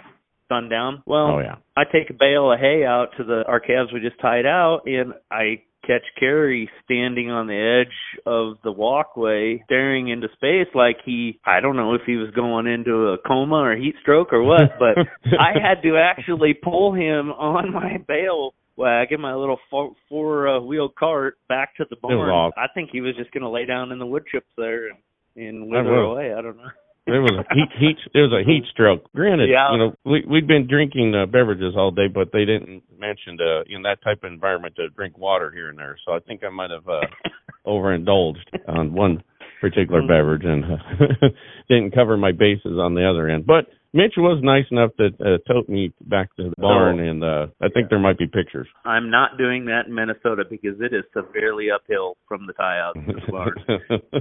sundown. 0.49 1.03
Well, 1.07 1.37
oh, 1.37 1.39
yeah. 1.41 1.57
I 1.77 1.85
take 1.85 2.11
a 2.11 2.15
bale 2.19 2.53
of 2.53 2.59
hay 2.59 2.85
out 2.85 3.09
to 3.19 3.25
the 3.25 3.45
our 3.47 3.61
calves 3.61 3.93
we 3.93 4.01
just 4.01 4.21
tied 4.21 4.47
out, 4.47 4.83
and 4.87 5.13
I 5.31 5.63
catch 5.87 6.03
Kerry 6.19 6.69
standing 6.85 7.31
on 7.31 7.47
the 7.47 7.83
edge 7.83 8.23
of 8.27 8.57
the 8.65 8.73
walkway, 8.73 9.63
staring 9.67 10.09
into 10.09 10.29
space 10.35 10.73
like 10.75 10.97
he, 11.05 11.39
I 11.45 11.61
don't 11.61 11.77
know 11.77 11.95
if 11.95 12.03
he 12.07 12.17
was 12.17 12.31
going 12.35 12.67
into 12.67 13.09
a 13.09 13.19
coma 13.27 13.57
or 13.57 13.77
heat 13.77 13.95
stroke 14.03 14.33
or 14.33 14.43
what, 14.43 14.79
but 14.79 14.99
I 15.39 15.53
had 15.61 15.83
to 15.83 15.97
actually 15.97 16.55
pull 16.55 16.93
him 16.93 17.31
on 17.31 17.73
my 17.73 17.99
bale 18.07 18.55
wagon, 18.77 19.21
my 19.21 19.35
little 19.35 19.59
four, 19.71 19.93
four 20.09 20.49
uh, 20.49 20.61
wheel 20.61 20.89
cart 20.97 21.39
back 21.49 21.77
to 21.77 21.85
the 21.89 21.97
barn. 21.97 22.29
I 22.57 22.67
think 22.75 22.91
he 22.93 23.01
was 23.01 23.15
just 23.17 23.31
going 23.33 23.43
to 23.43 23.49
lay 23.51 23.65
down 23.65 23.93
in 23.93 23.99
the 23.99 24.07
wood 24.07 24.25
chips 24.31 24.51
there 24.57 24.89
and, 24.89 24.99
and 25.37 25.71
wither 25.71 25.95
away. 25.95 26.35
I 26.37 26.43
don't 26.43 26.57
know. 26.57 26.69
It 27.07 27.21
was 27.23 27.31
a 27.39 27.55
heat, 27.55 27.69
heat. 27.79 27.97
It 28.15 28.19
was 28.21 28.33
a 28.33 28.45
heat 28.45 28.65
stroke. 28.73 29.05
Granted, 29.15 29.49
Yeah. 29.49 29.71
you 29.71 29.79
know, 29.79 29.95
we 30.05 30.25
we'd 30.29 30.47
been 30.49 30.67
drinking 30.67 31.15
uh, 31.15 31.27
beverages 31.27 31.75
all 31.77 31.93
day, 31.93 32.09
but 32.13 32.33
they 32.33 32.45
didn't 32.45 32.83
mention 32.99 33.39
uh, 33.41 33.63
in 33.69 33.83
that 33.83 34.03
type 34.03 34.25
of 34.25 34.33
environment 34.33 34.75
to 34.77 34.89
drink 34.91 35.17
water 35.17 35.51
here 35.53 35.69
and 35.69 35.79
there. 35.79 35.97
So 36.05 36.13
I 36.13 36.19
think 36.19 36.43
I 36.43 36.49
might 36.49 36.71
have 36.71 36.89
uh, 36.89 37.01
overindulged 37.65 38.51
on 38.67 38.93
one 38.93 39.23
particular 39.61 40.03
Mhm. 40.03 40.09
beverage 40.09 40.45
and 40.45 40.65
uh, 40.65 41.29
didn't 41.69 41.93
cover 41.95 42.17
my 42.17 42.33
bases 42.33 42.79
on 42.79 42.95
the 42.95 43.09
other 43.09 43.29
end. 43.29 43.47
But 43.47 43.67
Mitch 43.97 44.13
was 44.19 44.39
nice 44.43 44.67
enough 44.71 44.91
to 44.99 45.07
uh, 45.25 45.39
tote 45.51 45.71
me 45.71 45.91
back 46.03 46.29
to 46.37 46.51
the 46.51 46.55
barn, 46.59 47.01
and 47.01 47.25
uh, 47.25 47.47
I 47.63 47.69
think 47.71 47.89
there 47.89 47.99
might 47.99 48.19
be 48.19 48.27
pictures. 48.27 48.69
I'm 48.85 49.11
not 49.11 49.39
doing 49.39 49.65
that 49.67 49.87
in 49.87 49.95
Minnesota 49.95 50.45
because 50.49 50.77
it 50.81 50.93
is 50.95 51.03
severely 51.17 51.69
uphill 51.75 52.19
from 52.29 52.47
the 52.47 52.53
tie 52.53 52.79
out 52.79 52.93
to 52.95 53.13
the 53.15 53.33
barn. 53.33 53.55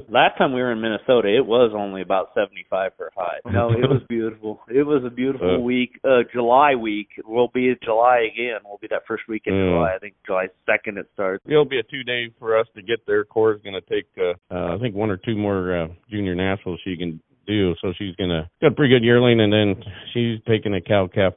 Last 0.09 0.37
time 0.37 0.53
we 0.53 0.61
were 0.61 0.71
in 0.71 0.79
Minnesota, 0.79 1.27
it 1.35 1.45
was 1.45 1.73
only 1.75 2.01
about 2.01 2.27
75 2.33 2.91
for 2.95 3.07
a 3.07 3.11
high. 3.21 3.37
No, 3.51 3.69
it 3.71 3.89
was 3.89 4.01
beautiful. 4.07 4.61
It 4.69 4.83
was 4.83 5.03
a 5.05 5.09
beautiful 5.09 5.55
Uh. 5.55 5.59
week. 5.59 5.99
Uh 6.07 6.23
July 6.31 6.75
week 6.75 7.09
will 7.25 7.49
be 7.53 7.75
July 7.83 8.29
again. 8.31 8.59
We'll 8.63 8.79
be 8.81 8.87
that 8.91 9.01
first 9.05 9.23
week 9.27 9.43
in 9.45 9.53
Mm. 9.53 9.73
July. 9.75 9.93
I 9.95 9.99
think 9.99 10.13
July 10.25 10.47
2nd 10.69 10.97
it 10.97 11.07
starts. 11.13 11.43
It'll 11.45 11.65
be 11.65 11.79
a 11.79 11.83
two 11.83 12.03
day 12.03 12.29
for 12.39 12.57
us 12.57 12.67
to 12.75 12.81
get 12.81 13.05
there. 13.07 13.25
Cora's 13.25 13.61
going 13.61 13.75
to 13.75 13.81
take, 13.93 14.07
uh, 14.17 14.33
uh, 14.53 14.75
I 14.75 14.79
think, 14.79 14.95
one 14.95 15.09
or 15.09 15.17
two 15.17 15.35
more 15.35 15.75
uh, 15.83 15.87
junior 16.09 16.33
nationals 16.35 16.79
she 16.85 16.95
can 16.95 17.19
do. 17.45 17.75
So 17.81 17.93
she's 17.97 18.15
to 18.15 18.49
got 18.61 18.71
a 18.71 18.75
pretty 18.75 18.93
good 18.93 19.03
yearling, 19.03 19.39
and 19.39 19.51
then 19.51 19.83
she's 20.13 20.39
taking 20.47 20.73
a 20.73 20.81
cow 20.81 21.07
calf 21.13 21.33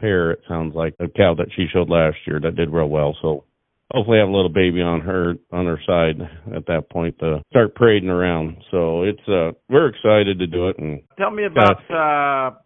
pair. 0.00 0.30
It 0.30 0.40
sounds 0.48 0.74
like 0.74 0.94
a 1.00 1.08
cow 1.08 1.34
that 1.34 1.48
she 1.56 1.66
showed 1.72 1.88
last 1.88 2.16
year 2.26 2.40
that 2.40 2.56
did 2.56 2.70
real 2.70 2.88
well. 2.88 3.16
So 3.20 3.44
hopefully 3.92 4.18
have 4.18 4.28
a 4.28 4.32
little 4.32 4.52
baby 4.52 4.80
on 4.80 5.00
her 5.00 5.34
on 5.52 5.66
her 5.66 5.80
side 5.86 6.20
at 6.54 6.66
that 6.66 6.90
point 6.90 7.18
to 7.20 7.42
start 7.50 7.74
parading 7.74 8.10
around. 8.10 8.56
So 8.70 9.02
it's 9.02 9.26
uh 9.28 9.52
we're 9.68 9.88
excited 9.88 10.38
to 10.38 10.46
do 10.46 10.68
it 10.68 10.78
and 10.78 11.02
Tell 11.18 11.30
me 11.30 11.44
about 11.44 11.78
uh 11.90 12.56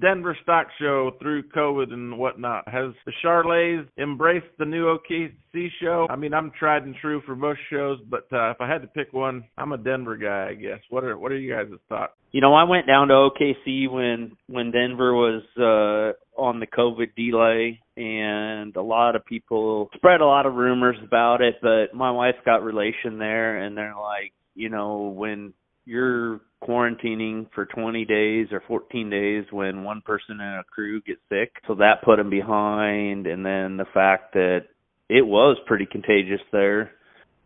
Denver 0.00 0.36
Stock 0.42 0.68
Show 0.80 1.12
through 1.20 1.44
COVID 1.50 1.92
and 1.92 2.18
whatnot. 2.18 2.66
Has 2.66 2.92
the 3.04 3.12
Charlets 3.20 3.88
embraced 3.98 4.46
the 4.58 4.64
new 4.64 4.96
OKC 4.96 5.68
show? 5.80 6.06
I 6.08 6.16
mean, 6.16 6.32
I'm 6.32 6.52
tried 6.58 6.84
and 6.84 6.94
true 7.00 7.20
for 7.26 7.36
most 7.36 7.60
shows, 7.70 7.98
but 8.08 8.26
uh, 8.32 8.50
if 8.50 8.60
I 8.60 8.68
had 8.68 8.82
to 8.82 8.88
pick 8.88 9.12
one, 9.12 9.44
I'm 9.58 9.72
a 9.72 9.78
Denver 9.78 10.16
guy, 10.16 10.48
I 10.50 10.54
guess. 10.54 10.80
What 10.88 11.04
are 11.04 11.18
what 11.18 11.32
are 11.32 11.38
you 11.38 11.54
guys' 11.54 11.78
thoughts? 11.88 12.12
You 12.32 12.40
know, 12.40 12.54
I 12.54 12.64
went 12.64 12.86
down 12.86 13.08
to 13.08 13.14
OKC 13.14 13.90
when 13.90 14.36
when 14.48 14.70
Denver 14.70 15.14
was 15.14 15.42
uh 15.58 16.40
on 16.40 16.60
the 16.60 16.66
COVID 16.66 17.14
delay 17.14 17.80
and 17.96 18.74
a 18.74 18.82
lot 18.82 19.14
of 19.14 19.24
people 19.24 19.88
spread 19.94 20.20
a 20.20 20.26
lot 20.26 20.46
of 20.46 20.54
rumors 20.54 20.96
about 21.04 21.42
it, 21.42 21.56
but 21.62 21.94
my 21.94 22.10
wife's 22.10 22.38
got 22.44 22.64
relation 22.64 23.18
there 23.18 23.62
and 23.62 23.76
they're 23.76 23.94
like, 23.94 24.32
you 24.54 24.68
know, 24.68 25.12
when 25.14 25.52
you're 25.84 26.40
quarantining 26.66 27.46
for 27.54 27.66
20 27.66 28.04
days 28.04 28.48
or 28.52 28.62
14 28.66 29.10
days 29.10 29.44
when 29.50 29.84
one 29.84 30.02
person 30.04 30.40
in 30.40 30.40
a 30.40 30.62
crew 30.64 31.00
gets 31.02 31.20
sick. 31.28 31.52
So 31.66 31.74
that 31.76 32.02
put 32.04 32.16
them 32.16 32.30
behind 32.30 33.26
and 33.26 33.44
then 33.44 33.76
the 33.76 33.86
fact 33.92 34.34
that 34.34 34.60
it 35.08 35.26
was 35.26 35.56
pretty 35.66 35.86
contagious 35.86 36.40
there 36.50 36.92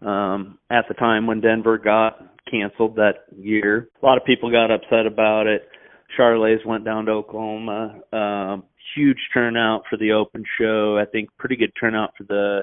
um 0.00 0.58
at 0.70 0.84
the 0.86 0.94
time 0.94 1.26
when 1.26 1.40
Denver 1.40 1.76
got 1.76 2.18
canceled 2.48 2.96
that 2.96 3.24
year. 3.36 3.88
A 4.00 4.06
lot 4.06 4.16
of 4.16 4.24
people 4.24 4.50
got 4.50 4.70
upset 4.70 5.06
about 5.06 5.46
it. 5.46 5.68
Charlets 6.16 6.64
went 6.64 6.84
down 6.84 7.06
to 7.06 7.12
Oklahoma. 7.12 8.00
Um 8.12 8.64
huge 8.94 9.18
turnout 9.34 9.82
for 9.90 9.96
the 9.96 10.12
open 10.12 10.44
show. 10.58 10.98
I 10.98 11.04
think 11.10 11.30
pretty 11.38 11.56
good 11.56 11.72
turnout 11.78 12.12
for 12.16 12.24
the 12.24 12.60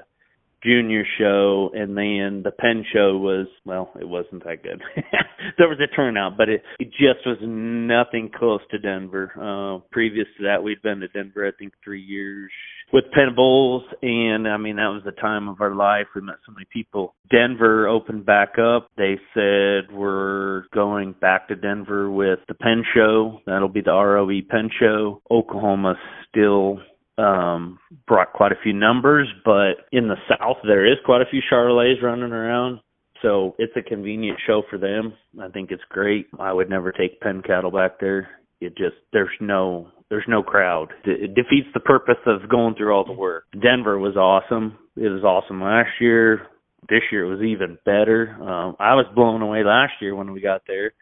junior 0.65 1.04
show 1.17 1.69
and 1.73 1.95
then 1.97 2.41
the 2.43 2.51
pen 2.51 2.84
show 2.93 3.17
was 3.17 3.47
well, 3.65 3.91
it 3.99 4.08
wasn't 4.08 4.43
that 4.43 4.63
good. 4.63 4.82
there 5.58 5.67
was 5.67 5.80
a 5.80 5.95
turnout, 5.95 6.38
but 6.38 6.49
it 6.49 6.63
it 6.80 6.89
just 6.91 7.25
was 7.25 7.38
nothing 7.41 8.32
close 8.36 8.62
to 8.71 8.80
Denver. 8.80 9.32
Uh 9.36 9.86
previous 9.91 10.28
to 10.38 10.43
that 10.43 10.63
we'd 10.63 10.82
been 10.82 10.99
to 10.99 11.08
Denver 11.10 11.47
I 11.47 11.51
think 11.58 11.73
3 11.84 12.01
years 12.01 12.51
with 12.91 13.06
pen 13.13 13.36
Bowls 13.36 13.84
and 14.01 14.47
I 14.47 14.58
mean 14.58 14.78
that 14.78 14.88
was 14.93 15.04
the 15.06 15.12
time 15.12 15.47
of 15.47 15.62
our 15.62 15.75
life. 15.75 16.08
We 16.15 16.21
met 16.21 16.36
so 16.45 16.51
many 16.51 16.65
people. 16.71 17.13
Denver 17.30 17.88
opened 17.88 18.25
back 18.25 18.58
up. 18.60 18.89
They 18.97 19.19
said 19.34 19.95
we're 19.95 20.63
going 20.73 21.13
back 21.19 21.47
to 21.47 21.56
Denver 21.56 22.10
with 22.10 22.39
the 22.47 22.54
pen 22.54 22.84
show. 22.93 23.39
That'll 23.45 23.69
be 23.69 23.82
the 23.82 23.91
ROE 23.91 24.41
pen 24.49 24.69
show. 24.80 25.21
Oklahoma 25.30 25.95
still 26.30 26.80
um 27.17 27.80
brought 28.08 28.34
quite 28.34 28.51
a 28.51 28.62
few 28.62 28.73
numbers, 28.73 29.28
but 29.43 29.86
in 29.91 30.08
the 30.08 30.17
south 30.28 30.58
there 30.63 30.86
is 30.86 30.97
quite 31.06 31.21
a 31.21 31.30
few 31.30 31.41
Charlets 31.49 32.01
running 32.04 32.34
around. 32.34 32.80
So 33.21 33.56
it's 33.58 33.73
a 33.78 33.82
convenient 33.82 34.39
show 34.45 34.63
for 34.69 34.78
them. 34.78 35.13
I 35.41 35.47
think 35.49 35.71
it's 35.71 35.84
great. 35.89 36.28
I 36.39 36.51
would 36.51 36.69
never 36.69 36.91
take 36.91 37.21
pen 37.21 37.41
cattle 37.41 37.71
back 37.71 37.99
there. 37.99 38.30
It 38.62 38.78
just 38.78 38.95
there's 39.13 39.30
no 39.39 39.88
there's 40.10 40.25
no 40.28 40.43
crowd. 40.43 40.89
It 41.06 41.34
defeats 41.34 41.67
the 41.73 41.80
purpose 41.80 42.19
of 42.25 42.49
going 42.49 42.75
through 42.75 42.93
all 42.93 43.06
the 43.06 43.13
work. 43.13 43.45
Denver 43.62 43.97
was 43.97 44.15
awesome. 44.15 44.78
It 44.95 45.10
was 45.10 45.23
awesome 45.23 45.62
last 45.62 45.89
year. 45.99 46.47
This 46.88 47.01
year 47.12 47.25
it 47.25 47.36
was 47.36 47.43
even 47.43 47.78
better. 47.86 48.36
Um 48.41 48.75
I 48.80 48.95
was 48.95 49.06
blown 49.15 49.41
away 49.41 49.63
last 49.63 49.93
year 50.01 50.15
when 50.15 50.32
we 50.32 50.41
got 50.41 50.63
there. 50.67 50.93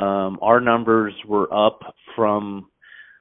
Um 0.00 0.38
our 0.40 0.60
numbers 0.60 1.14
were 1.26 1.52
up 1.52 1.80
from 2.16 2.68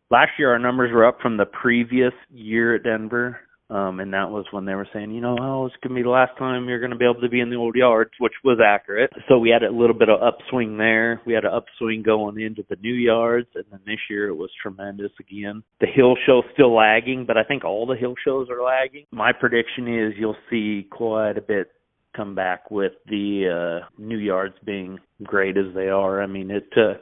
last 0.10 0.32
year 0.38 0.52
our 0.52 0.60
numbers 0.60 0.92
were 0.94 1.06
up 1.06 1.20
from 1.22 1.38
the 1.38 1.46
previous 1.46 2.14
year 2.30 2.76
at 2.76 2.84
Denver. 2.84 3.40
Um 3.70 4.00
and 4.00 4.14
that 4.14 4.32
was 4.32 4.46
when 4.52 4.64
they 4.64 4.76
were 4.76 4.88
saying, 4.94 5.12
you 5.12 5.20
know, 5.20 5.36
oh, 5.42 5.66
it's 5.66 5.76
gonna 5.84 5.96
be 5.96 6.04
the 6.04 6.10
last 6.10 6.38
time 6.38 6.70
you're 6.70 6.80
gonna 6.80 6.96
be 6.96 7.06
able 7.06 7.20
to 7.22 7.30
be 7.30 7.42
in 7.42 7.50
the 7.50 7.58
old 7.58 7.76
yards, 7.76 8.12
which 8.20 8.34
was 8.44 8.60
accurate. 8.66 9.12
So 9.28 9.40
we 9.40 9.50
had 9.50 9.64
a 9.64 9.72
little 9.72 9.98
bit 9.98 10.10
of 10.10 10.22
upswing 10.22 10.78
there. 10.78 11.22
We 11.26 11.34
had 11.34 11.44
an 11.44 11.52
upswing 11.54 12.04
going 12.04 12.40
into 12.40 12.64
the 12.70 12.78
new 12.82 12.94
yards 12.94 13.50
and 13.56 13.66
then 13.70 13.82
this 13.86 14.00
year 14.10 14.30
it 14.30 14.38
was 14.38 14.50
tremendous 14.62 15.12
again. 15.20 15.64
The 15.82 15.88
hill 15.88 16.16
show's 16.26 16.46
still 16.54 16.74
lagging, 16.74 17.26
but 17.26 17.38
I 17.38 17.44
think 17.44 17.66
all 17.66 17.86
the 17.86 17.98
hill 17.98 18.16
shows 18.24 18.48
are 18.50 18.64
lagging. 18.64 19.06
My 19.12 19.34
prediction 19.34 19.88
is 19.88 20.14
you'll 20.18 20.38
see 20.50 20.88
quite 20.90 21.38
a 21.38 21.42
bit 21.42 21.68
come 22.16 22.34
back 22.36 22.72
with 22.72 22.94
the 23.08 23.82
uh 23.84 23.88
new 24.02 24.18
yards 24.18 24.56
being 24.66 24.98
great 25.24 25.58
as 25.58 25.74
they 25.76 25.90
are. 25.90 26.22
I 26.22 26.28
mean 26.28 26.50
it 26.52 26.68
uh 26.78 26.94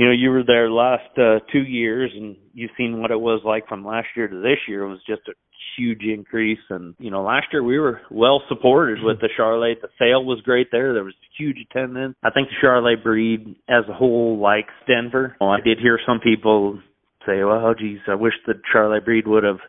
you 0.00 0.06
know, 0.06 0.12
you 0.12 0.30
were 0.30 0.44
there 0.46 0.70
last 0.70 1.10
uh, 1.18 1.40
two 1.52 1.60
years, 1.60 2.10
and 2.16 2.34
you've 2.54 2.70
seen 2.78 3.02
what 3.02 3.10
it 3.10 3.20
was 3.20 3.42
like 3.44 3.68
from 3.68 3.84
last 3.84 4.06
year 4.16 4.28
to 4.28 4.40
this 4.40 4.56
year. 4.66 4.84
It 4.84 4.88
was 4.88 5.02
just 5.06 5.20
a 5.28 5.32
huge 5.76 6.00
increase, 6.04 6.58
and 6.70 6.94
you 6.98 7.10
know, 7.10 7.22
last 7.22 7.48
year 7.52 7.62
we 7.62 7.78
were 7.78 8.00
well 8.10 8.40
supported 8.48 9.04
with 9.04 9.20
the 9.20 9.28
Charolais. 9.38 9.78
The 9.82 9.88
sale 9.98 10.24
was 10.24 10.40
great 10.40 10.68
there. 10.72 10.94
There 10.94 11.04
was 11.04 11.12
huge 11.36 11.58
attendance. 11.70 12.16
I 12.22 12.30
think 12.30 12.48
the 12.48 12.66
Charolais 12.66 13.02
breed 13.02 13.56
as 13.68 13.84
a 13.90 13.92
whole 13.92 14.38
likes 14.40 14.72
Denver. 14.86 15.36
Well, 15.38 15.50
I 15.50 15.60
did 15.60 15.78
hear 15.78 16.00
some 16.06 16.20
people 16.20 16.80
say, 17.26 17.44
"Well, 17.44 17.74
geez, 17.78 17.98
I 18.08 18.14
wish 18.14 18.32
the 18.46 18.54
Charolais 18.74 19.04
breed 19.04 19.26
would 19.26 19.44
have." 19.44 19.60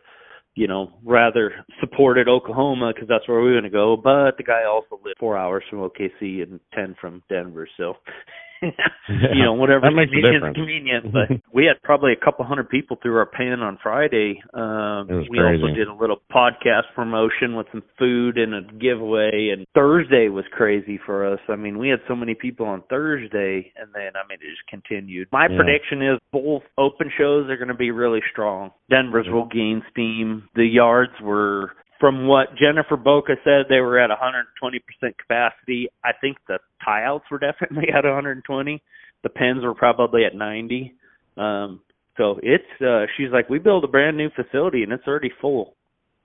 You 0.54 0.68
know, 0.68 0.92
rather 1.02 1.64
supported 1.80 2.28
Oklahoma 2.28 2.92
because 2.94 3.08
that's 3.08 3.26
where 3.26 3.40
we 3.40 3.46
were 3.46 3.60
going 3.60 3.64
to 3.64 3.70
go. 3.70 3.96
But 3.96 4.36
the 4.36 4.42
guy 4.42 4.64
also 4.64 5.00
lived 5.02 5.16
four 5.18 5.38
hours 5.38 5.64
from 5.70 5.78
OKC 5.78 6.42
and 6.42 6.60
ten 6.74 6.94
from 7.00 7.22
Denver, 7.30 7.66
so 7.78 7.94
you 9.08 9.44
know, 9.44 9.54
whatever 9.54 9.80
That 9.90 9.92
makes 9.92 10.12
a 10.12 10.52
convenient. 10.52 11.06
But 11.12 11.40
we 11.52 11.66
had 11.66 11.82
probably 11.82 12.12
a 12.12 12.24
couple 12.24 12.44
hundred 12.44 12.68
people 12.68 12.96
through 13.02 13.16
our 13.16 13.26
pen 13.26 13.60
on 13.60 13.78
Friday. 13.82 14.42
Um, 14.54 15.10
It 15.10 15.14
was 15.14 15.26
we 15.30 15.38
also 15.38 15.74
did 15.74 15.88
a 15.88 15.94
little 15.94 16.18
podcast 16.30 16.94
promotion 16.94 17.56
with 17.56 17.66
some 17.72 17.82
food 17.98 18.38
and 18.38 18.54
a 18.54 18.62
giveaway. 18.78 19.50
And 19.52 19.66
Thursday 19.74 20.28
was 20.28 20.44
crazy 20.52 20.98
for 21.04 21.30
us. 21.30 21.40
I 21.48 21.56
mean, 21.56 21.78
we 21.78 21.88
had 21.88 22.00
so 22.08 22.14
many 22.14 22.34
people 22.34 22.66
on 22.66 22.82
Thursday, 22.88 23.72
and 23.76 23.90
then 23.94 24.12
I 24.14 24.26
mean, 24.28 24.38
it 24.40 24.50
just 24.50 24.66
continued. 24.68 25.28
My 25.32 25.48
Yeah. 25.48 25.56
prediction 25.56 26.02
is 26.02 26.18
both 26.32 26.62
open 26.78 27.10
shows 27.18 27.50
are 27.50 27.56
going 27.56 27.68
to 27.68 27.74
be 27.74 27.90
really 27.90 28.22
strong. 28.30 28.70
Denver's 28.88 29.28
will 29.28 29.46
gain 29.46 29.82
steam. 29.90 30.48
The 30.54 30.66
yards 30.66 31.12
were 31.20 31.72
from 32.02 32.26
what 32.26 32.48
Jennifer 32.60 32.96
Boca 32.96 33.34
said, 33.44 33.66
they 33.68 33.78
were 33.78 33.96
at 33.96 34.10
120% 34.10 34.80
capacity. 35.16 35.88
I 36.04 36.10
think 36.20 36.36
the 36.48 36.58
tie-outs 36.84 37.26
were 37.30 37.38
definitely 37.38 37.90
at 37.96 38.02
120. 38.02 38.82
The 39.22 39.28
pens 39.28 39.62
were 39.62 39.76
probably 39.76 40.24
at 40.24 40.34
90. 40.34 40.94
Um, 41.36 41.80
so 42.16 42.40
it's 42.42 42.64
uh, 42.84 43.06
she's 43.16 43.30
like, 43.32 43.48
we 43.48 43.60
built 43.60 43.84
a 43.84 43.88
brand 43.88 44.16
new 44.16 44.30
facility 44.34 44.82
and 44.82 44.92
it's 44.92 45.06
already 45.06 45.30
full. 45.40 45.76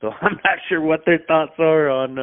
So 0.02 0.08
I'm 0.22 0.40
not 0.44 0.58
sure 0.68 0.82
what 0.82 1.02
their 1.06 1.20
thoughts 1.28 1.54
are 1.60 1.92
on 1.92 2.16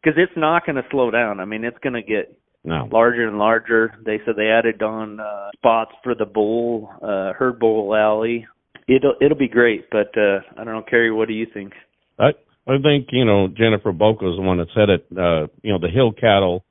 because 0.00 0.16
it's 0.16 0.36
not 0.36 0.64
going 0.64 0.76
to 0.76 0.84
slow 0.92 1.10
down. 1.10 1.40
I 1.40 1.44
mean, 1.44 1.64
it's 1.64 1.78
going 1.82 1.94
to 1.94 2.02
get 2.02 2.38
no. 2.62 2.88
larger 2.92 3.26
and 3.26 3.36
larger. 3.36 3.94
They 4.06 4.20
said 4.24 4.36
they 4.36 4.46
added 4.46 4.80
on 4.80 5.18
uh, 5.18 5.48
spots 5.56 5.90
for 6.04 6.14
the 6.14 6.24
bull, 6.24 6.88
uh, 7.02 7.32
herd 7.36 7.58
bull 7.58 7.96
alley. 7.96 8.46
It'll 8.86 9.14
it'll 9.20 9.38
be 9.38 9.48
great, 9.48 9.90
but 9.90 10.16
uh, 10.16 10.38
I 10.56 10.62
don't 10.62 10.74
know, 10.74 10.84
Kerry. 10.88 11.10
What 11.10 11.26
do 11.26 11.34
you 11.34 11.46
think? 11.52 11.72
I 12.20 12.30
I 12.66 12.78
think 12.82 13.08
you 13.10 13.24
know 13.24 13.48
Jennifer 13.48 13.92
Boca 13.92 14.28
is 14.30 14.36
the 14.36 14.42
one 14.42 14.58
that 14.58 14.68
said 14.74 14.88
it. 14.88 15.06
Uh, 15.10 15.48
you 15.62 15.72
know 15.72 15.78
the 15.78 15.88
hill 15.92 16.12
cattle 16.12 16.64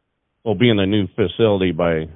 will 0.43 0.55
be 0.55 0.69
in 0.69 0.77
the 0.77 0.85
new 0.85 1.07
facility 1.15 1.71
by 1.71 2.07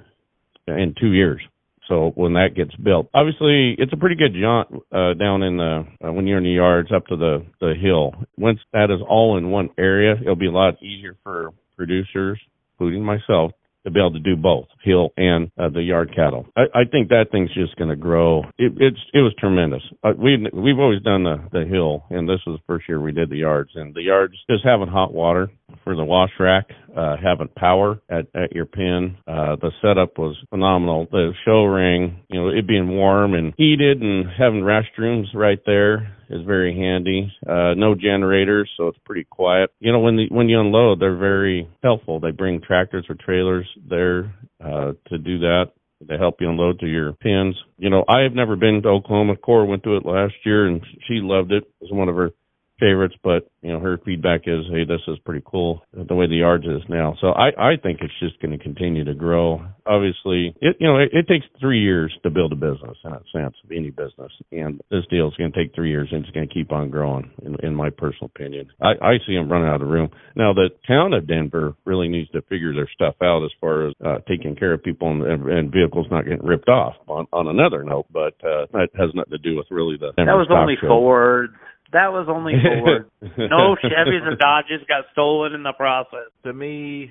in 0.67 0.95
two 0.99 1.11
years. 1.13 1.41
So 1.87 2.11
when 2.15 2.33
that 2.33 2.55
gets 2.55 2.73
built, 2.75 3.09
obviously 3.13 3.75
it's 3.77 3.93
a 3.93 3.97
pretty 3.97 4.15
good 4.15 4.33
jaunt 4.33 4.69
uh, 4.91 5.13
down 5.13 5.43
in 5.43 5.57
the 5.57 5.85
uh, 6.03 6.11
when 6.11 6.25
you're 6.25 6.39
in 6.39 6.43
the 6.43 6.49
yards 6.49 6.89
up 6.91 7.05
to 7.07 7.15
the 7.15 7.45
the 7.59 7.73
hill. 7.79 8.13
Once 8.37 8.59
that 8.73 8.89
is 8.91 9.01
all 9.07 9.37
in 9.37 9.51
one 9.51 9.69
area, 9.77 10.15
it'll 10.19 10.35
be 10.35 10.47
a 10.47 10.51
lot 10.51 10.81
easier 10.81 11.15
for 11.23 11.51
producers, 11.75 12.39
including 12.73 13.03
myself, 13.03 13.51
to 13.85 13.91
be 13.91 13.99
able 13.99 14.13
to 14.13 14.19
do 14.19 14.35
both 14.35 14.67
hill 14.83 15.09
and 15.17 15.51
uh, 15.57 15.69
the 15.69 15.81
yard 15.81 16.11
cattle. 16.15 16.47
I, 16.55 16.63
I 16.73 16.83
think 16.91 17.09
that 17.09 17.27
thing's 17.31 17.53
just 17.53 17.75
going 17.77 17.89
to 17.89 17.95
grow. 17.95 18.43
It, 18.57 18.73
it's 18.77 18.99
it 19.13 19.19
was 19.19 19.33
tremendous. 19.39 19.81
Uh, 20.03 20.11
we 20.17 20.37
we've 20.53 20.79
always 20.79 21.01
done 21.01 21.23
the 21.23 21.37
the 21.51 21.65
hill, 21.65 22.03
and 22.09 22.27
this 22.27 22.39
was 22.45 22.59
the 22.59 22.63
first 22.67 22.89
year 22.89 22.99
we 22.99 23.11
did 23.11 23.29
the 23.29 23.37
yards. 23.37 23.71
And 23.75 23.93
the 23.93 24.01
yards 24.01 24.33
just 24.49 24.65
having 24.65 24.87
hot 24.87 25.13
water 25.13 25.49
for 25.83 25.95
the 25.95 26.03
wash 26.03 26.31
rack, 26.39 26.65
uh, 26.97 27.15
having 27.21 27.47
power 27.55 27.99
at 28.09 28.25
at 28.35 28.53
your 28.53 28.65
pen. 28.65 29.17
Uh, 29.27 29.55
the 29.55 29.71
setup 29.81 30.17
was 30.17 30.35
phenomenal. 30.49 31.07
The 31.11 31.31
show 31.45 31.63
ring, 31.63 32.23
you 32.29 32.41
know, 32.41 32.49
it 32.49 32.67
being 32.67 32.89
warm 32.89 33.33
and 33.33 33.53
heated, 33.57 34.01
and 34.01 34.25
having 34.37 34.61
restrooms 34.61 35.25
right 35.33 35.59
there 35.65 36.15
is 36.29 36.45
very 36.45 36.75
handy. 36.75 37.31
Uh, 37.47 37.73
no 37.75 37.95
generators, 37.95 38.69
so 38.77 38.87
it's 38.87 38.97
pretty 39.05 39.25
quiet. 39.29 39.69
You 39.79 39.91
know, 39.91 39.99
when 39.99 40.17
the 40.17 40.27
when 40.29 40.49
you 40.49 40.59
unload, 40.59 40.99
they're 40.99 41.17
very 41.17 41.69
helpful. 41.83 42.19
They 42.19 42.31
bring 42.31 42.61
tractors 42.61 43.05
or 43.07 43.15
trailers 43.15 43.67
there 43.87 44.33
uh, 44.63 44.93
to 45.09 45.17
do 45.17 45.39
that. 45.39 45.65
They 46.05 46.17
help 46.17 46.41
you 46.41 46.49
unload 46.49 46.79
to 46.79 46.87
your 46.87 47.13
pins. 47.13 47.55
You 47.77 47.89
know, 47.89 48.03
I 48.07 48.21
have 48.21 48.33
never 48.33 48.55
been 48.55 48.81
to 48.83 48.89
Oklahoma. 48.89 49.37
Cora 49.37 49.65
went 49.65 49.83
to 49.83 49.95
it 49.95 50.05
last 50.05 50.33
year, 50.43 50.67
and 50.67 50.81
she 51.07 51.15
loved 51.15 51.51
it. 51.51 51.63
It 51.63 51.73
was 51.81 51.91
one 51.91 52.09
of 52.09 52.15
her 52.15 52.31
favorites, 52.79 53.15
but 53.23 53.49
you 53.61 53.71
know 53.71 53.79
her 53.79 53.99
feedback 54.05 54.41
is, 54.45 54.65
hey, 54.71 54.85
this 54.85 55.01
is 55.07 55.17
pretty 55.25 55.43
cool 55.45 55.81
the 55.93 56.15
way 56.15 56.27
the 56.27 56.35
yards 56.35 56.65
is 56.65 56.81
now. 56.89 57.15
So 57.21 57.27
I 57.27 57.49
I 57.57 57.77
think 57.81 57.99
it's 58.01 58.13
just 58.19 58.39
going 58.41 58.57
to 58.57 58.63
continue 58.63 59.03
to 59.05 59.13
grow. 59.13 59.65
Obviously, 59.85 60.55
it 60.61 60.77
you 60.79 60.87
know 60.87 60.97
it, 60.97 61.09
it 61.13 61.27
takes 61.27 61.45
three 61.59 61.81
years 61.81 62.15
to 62.23 62.29
build 62.29 62.51
a 62.51 62.55
business 62.55 62.97
in 63.03 63.11
a 63.11 63.21
sense 63.31 63.55
of 63.63 63.71
any 63.71 63.89
business, 63.89 64.31
and 64.51 64.81
this 64.91 65.05
deal 65.09 65.27
is 65.27 65.33
going 65.37 65.51
to 65.51 65.57
take 65.57 65.73
three 65.75 65.89
years 65.89 66.09
and 66.11 66.23
it's 66.23 66.33
going 66.33 66.47
to 66.47 66.53
keep 66.53 66.71
on 66.71 66.89
growing. 66.89 67.31
In, 67.43 67.55
in 67.63 67.75
my 67.75 67.89
personal 67.89 68.31
opinion, 68.35 68.69
I 68.81 68.91
I 69.01 69.13
see 69.25 69.35
them 69.35 69.51
running 69.51 69.69
out 69.69 69.81
of 69.81 69.87
room 69.87 70.09
now. 70.35 70.53
The 70.53 70.69
town 70.87 71.13
of 71.13 71.27
Denver 71.27 71.75
really 71.85 72.07
needs 72.07 72.29
to 72.31 72.41
figure 72.43 72.73
their 72.73 72.89
stuff 72.93 73.15
out 73.21 73.43
as 73.43 73.51
far 73.61 73.87
as 73.87 73.93
uh, 74.05 74.17
taking 74.27 74.55
care 74.55 74.73
of 74.73 74.83
people 74.83 75.09
and, 75.09 75.47
and 75.47 75.71
vehicles 75.71 76.07
not 76.11 76.25
getting 76.25 76.45
ripped 76.45 76.69
off. 76.69 76.95
On 77.07 77.25
on 77.31 77.47
another 77.47 77.83
note, 77.83 78.05
but 78.11 78.33
uh, 78.43 78.65
that 78.73 78.89
has 78.97 79.09
nothing 79.13 79.31
to 79.31 79.37
do 79.37 79.55
with 79.55 79.67
really 79.69 79.97
the 79.97 80.11
Denver 80.15 80.31
that 80.31 80.37
was 80.37 80.47
only 80.51 80.75
show. 80.81 80.87
Ford. 80.87 81.55
That 81.95 82.11
was 82.11 82.27
only 82.27 82.55
Ford. 82.61 83.09
no 83.37 83.77
Chevys 83.81 84.27
or 84.27 84.35
Dodges 84.35 84.81
got 84.85 85.05
stolen 85.13 85.53
in 85.53 85.63
the 85.63 85.71
process. 85.71 86.27
To 86.43 86.51
me, 86.51 87.09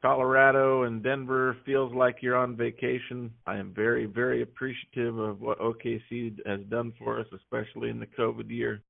Colorado 0.00 0.84
and 0.84 1.02
Denver 1.02 1.56
feels 1.66 1.92
like 1.92 2.18
you're 2.20 2.36
on 2.36 2.56
vacation. 2.56 3.32
I 3.48 3.56
am 3.56 3.74
very, 3.74 4.06
very 4.06 4.42
appreciative 4.42 5.18
of 5.18 5.40
what 5.40 5.58
OKC 5.58 6.38
has 6.46 6.60
done 6.70 6.92
for 7.00 7.18
us, 7.18 7.26
especially 7.34 7.90
in 7.90 7.98
the 7.98 8.06
COVID 8.06 8.48
year. 8.48 8.80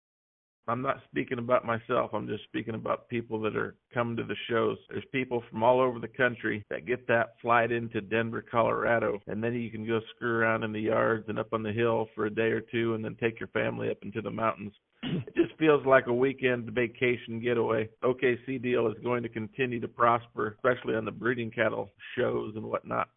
I'm 0.68 0.82
not 0.82 1.00
speaking 1.10 1.38
about 1.38 1.64
myself. 1.64 2.10
I'm 2.12 2.28
just 2.28 2.44
speaking 2.44 2.74
about 2.74 3.08
people 3.08 3.40
that 3.40 3.56
are 3.56 3.74
coming 3.94 4.18
to 4.18 4.24
the 4.24 4.36
shows. 4.50 4.76
There's 4.90 5.02
people 5.12 5.42
from 5.50 5.62
all 5.62 5.80
over 5.80 5.98
the 5.98 6.08
country 6.08 6.62
that 6.68 6.84
get 6.84 7.08
that 7.08 7.36
flight 7.40 7.72
into 7.72 8.02
Denver, 8.02 8.44
Colorado, 8.48 9.18
and 9.26 9.42
then 9.42 9.54
you 9.54 9.70
can 9.70 9.86
go 9.86 10.00
screw 10.14 10.36
around 10.36 10.62
in 10.62 10.74
the 10.74 10.80
yards 10.80 11.24
and 11.28 11.38
up 11.38 11.54
on 11.54 11.62
the 11.62 11.72
hill 11.72 12.08
for 12.14 12.26
a 12.26 12.30
day 12.30 12.50
or 12.50 12.60
two 12.60 12.92
and 12.92 13.02
then 13.02 13.16
take 13.18 13.40
your 13.40 13.48
family 13.48 13.90
up 13.90 13.96
into 14.02 14.20
the 14.20 14.30
mountains. 14.30 14.74
It 15.26 15.34
just 15.36 15.56
feels 15.58 15.84
like 15.86 16.06
a 16.06 16.12
weekend 16.12 16.70
vacation 16.70 17.40
getaway. 17.40 17.88
OKC 18.04 18.60
deal 18.62 18.86
is 18.88 18.94
going 19.02 19.22
to 19.22 19.28
continue 19.28 19.80
to 19.80 19.88
prosper, 19.88 20.56
especially 20.56 20.94
on 20.94 21.04
the 21.04 21.10
breeding 21.10 21.50
cattle 21.50 21.90
shows 22.16 22.52
and 22.56 22.64
whatnot. 22.64 23.08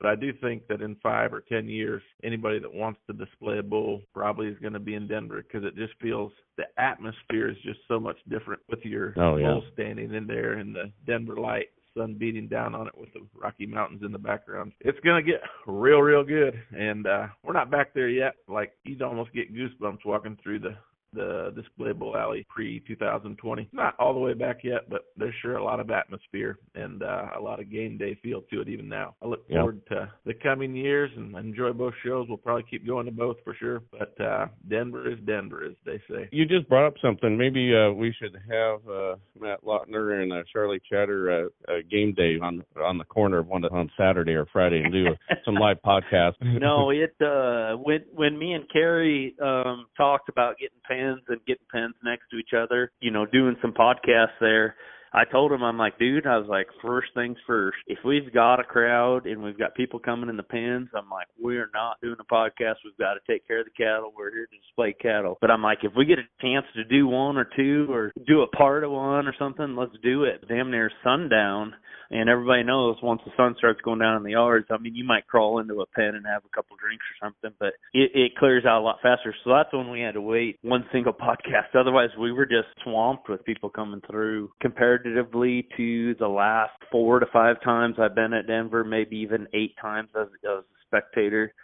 But 0.00 0.08
I 0.10 0.14
do 0.16 0.32
think 0.32 0.66
that 0.68 0.82
in 0.82 0.96
five 1.02 1.32
or 1.32 1.40
ten 1.42 1.68
years, 1.68 2.02
anybody 2.24 2.58
that 2.58 2.72
wants 2.72 2.98
to 3.06 3.12
display 3.12 3.58
a 3.58 3.62
bull 3.62 4.02
probably 4.12 4.48
is 4.48 4.58
going 4.58 4.72
to 4.72 4.80
be 4.80 4.94
in 4.94 5.06
Denver 5.06 5.42
because 5.42 5.64
it 5.64 5.76
just 5.76 5.92
feels 6.00 6.32
the 6.56 6.64
atmosphere 6.76 7.48
is 7.48 7.56
just 7.64 7.78
so 7.86 8.00
much 8.00 8.16
different 8.28 8.60
with 8.68 8.80
your 8.84 9.14
Oh, 9.16 9.36
yeah. 9.36 9.46
bull 9.48 9.64
standing 9.72 10.12
in 10.14 10.26
there 10.26 10.54
and 10.54 10.74
the 10.74 10.90
Denver 11.06 11.36
light, 11.36 11.68
sun 11.96 12.14
beating 12.18 12.48
down 12.48 12.74
on 12.74 12.88
it 12.88 12.98
with 12.98 13.12
the 13.12 13.20
Rocky 13.34 13.66
Mountains 13.66 14.02
in 14.04 14.10
the 14.10 14.18
background. 14.18 14.72
It's 14.80 14.98
going 15.00 15.24
to 15.24 15.30
get 15.30 15.40
real, 15.68 16.00
real 16.00 16.24
good. 16.24 16.60
And 16.76 17.06
uh 17.06 17.26
we're 17.44 17.52
not 17.52 17.70
back 17.70 17.94
there 17.94 18.08
yet. 18.08 18.34
Like 18.48 18.72
you'd 18.84 19.02
almost 19.02 19.32
get 19.32 19.54
goosebumps 19.54 20.04
walking 20.04 20.36
through 20.42 20.60
the 20.60 20.74
the 21.12 21.52
display 21.56 21.92
bull 21.92 22.16
alley 22.16 22.46
pre 22.48 22.80
2020 22.86 23.68
not 23.72 23.94
all 23.98 24.12
the 24.14 24.20
way 24.20 24.34
back 24.34 24.58
yet 24.64 24.88
but 24.88 25.06
there's 25.16 25.34
sure 25.42 25.56
a 25.56 25.64
lot 25.64 25.80
of 25.80 25.90
atmosphere 25.90 26.58
and 26.74 27.02
uh, 27.02 27.26
a 27.38 27.40
lot 27.40 27.60
of 27.60 27.70
game 27.70 27.96
day 27.98 28.16
feel 28.22 28.42
to 28.50 28.60
it 28.60 28.68
even 28.68 28.88
now 28.88 29.14
i 29.22 29.26
look 29.26 29.40
Yep. 29.48 29.58
forward 29.58 29.86
to 29.88 30.10
the 30.24 30.34
coming 30.34 30.74
years 30.74 31.10
and 31.16 31.36
enjoy 31.36 31.72
both 31.72 31.94
shows 32.04 32.26
we'll 32.28 32.38
probably 32.38 32.64
keep 32.70 32.86
going 32.86 33.06
to 33.06 33.12
both 33.12 33.36
for 33.44 33.54
sure 33.54 33.82
but 33.90 34.18
uh 34.24 34.46
denver 34.68 35.10
is 35.10 35.18
denver 35.26 35.64
as 35.64 35.72
they 35.84 36.00
say 36.08 36.28
You 36.32 36.46
just 36.46 36.68
brought 36.68 36.86
up 36.86 36.94
something. 37.02 37.36
Maybe 37.36 37.74
uh, 37.74 37.90
we 37.92 38.14
should 38.20 38.34
have 38.48 38.80
uh, 38.88 39.16
Matt 39.38 39.62
Lautner 39.64 40.22
and 40.22 40.32
uh, 40.32 40.42
Charolais 40.54 40.80
Chatter 40.88 41.30
uh, 41.68 41.72
uh, 41.72 41.76
game 41.90 42.14
day 42.14 42.38
on 42.42 42.64
on 42.82 42.98
the 42.98 43.04
corner 43.04 43.38
of 43.38 43.46
one 43.48 43.64
on 43.64 43.90
Saturday 43.98 44.32
or 44.32 44.46
Friday 44.52 44.82
and 44.82 44.92
do 44.92 45.06
some 45.44 45.54
live 45.54 45.76
podcast. 45.84 46.34
no, 46.40 46.90
it 46.90 47.14
uh 47.20 47.76
when 47.76 48.00
when 48.14 48.38
me 48.38 48.52
and 48.52 48.64
Kerry 48.72 49.34
um 49.42 49.86
talked 49.96 50.28
about 50.28 50.56
getting 50.58 50.78
pens 51.02 51.22
and 51.28 51.40
getting 51.46 51.66
pens 51.72 51.94
next 52.04 52.24
to 52.30 52.36
each 52.36 52.52
other, 52.56 52.90
you 53.00 53.10
know, 53.10 53.26
doing 53.26 53.56
some 53.60 53.72
podcasts 53.72 54.38
there. 54.40 54.76
I 55.14 55.24
told 55.30 55.52
him 55.52 55.62
I'm 55.62 55.76
like, 55.76 55.98
dude, 55.98 56.26
I 56.26 56.38
was 56.38 56.48
like, 56.48 56.68
first 56.80 57.08
things 57.14 57.36
first. 57.46 57.76
If 57.86 57.98
we've 58.02 58.32
got 58.32 58.60
a 58.60 58.64
crowd 58.64 59.26
and 59.26 59.42
we've 59.42 59.58
got 59.58 59.74
people 59.74 59.98
coming 59.98 60.30
in 60.30 60.38
the 60.38 60.42
pens, 60.42 60.88
I'm 60.96 61.10
like, 61.10 61.26
we're 61.38 61.68
not 61.74 62.00
doing 62.00 62.16
a 62.18 62.34
podcast. 62.34 62.76
We've 62.82 62.96
got 62.98 63.14
to 63.14 63.20
take 63.28 63.46
care 63.46 63.60
of 63.60 63.66
the 63.66 63.72
cattle. 63.72 64.14
We're 64.16 64.30
here 64.30 64.46
to 64.46 64.56
display 64.56 64.94
cattle. 64.94 65.36
But 65.42 65.50
I'm 65.50 65.62
like, 65.62 65.80
if 65.82 65.92
we 65.94 66.06
get 66.06 66.18
a 66.18 66.22
chance 66.40 66.64
to 66.76 66.84
do 66.84 67.06
one 67.06 67.36
or 67.36 67.46
two 67.54 67.88
or 67.90 68.10
do 68.26 68.40
a 68.40 68.56
part 68.56 68.84
of 68.84 68.90
one 68.90 69.28
or 69.28 69.34
something, 69.38 69.76
let's 69.76 69.92
do 70.02 70.24
it. 70.24 70.48
Damn 70.48 70.70
near 70.70 70.90
sundown. 71.04 71.74
And 72.12 72.28
everybody 72.28 72.62
knows 72.62 72.96
once 73.02 73.22
the 73.24 73.32
sun 73.36 73.54
starts 73.56 73.80
going 73.80 73.98
down 73.98 74.18
in 74.18 74.22
the 74.22 74.32
yards, 74.32 74.66
I 74.70 74.76
mean, 74.76 74.94
you 74.94 75.04
might 75.04 75.26
crawl 75.26 75.58
into 75.58 75.80
a 75.80 75.86
pen 75.86 76.14
and 76.14 76.26
have 76.26 76.42
a 76.44 76.54
couple 76.54 76.76
drinks 76.76 77.04
or 77.10 77.26
something, 77.26 77.56
but 77.58 77.72
it, 77.94 78.10
it 78.14 78.36
clears 78.36 78.66
out 78.66 78.82
a 78.82 78.84
lot 78.84 78.98
faster. 79.02 79.34
So 79.42 79.50
that's 79.50 79.72
when 79.72 79.90
we 79.90 80.00
had 80.00 80.14
to 80.14 80.20
wait 80.20 80.58
one 80.62 80.84
single 80.92 81.12
podcast. 81.22 81.74
Otherwise, 81.74 82.10
we 82.20 82.30
were 82.30 82.44
just 82.44 82.68
swamped 82.84 83.30
with 83.30 83.44
people 83.44 83.70
coming 83.70 84.02
through. 84.10 84.50
Comparatively 84.60 85.66
to 85.78 86.14
the 86.16 86.28
last 86.28 86.72
four 86.90 87.18
to 87.18 87.26
five 87.32 87.56
times 87.64 87.96
I've 87.98 88.14
been 88.14 88.34
at 88.34 88.46
Denver, 88.46 88.84
maybe 88.84 89.16
even 89.16 89.46
eight 89.54 89.74
times 89.80 90.10
as, 90.14 90.28
as 90.44 90.58
a 90.58 90.62
spectator, 90.86 91.54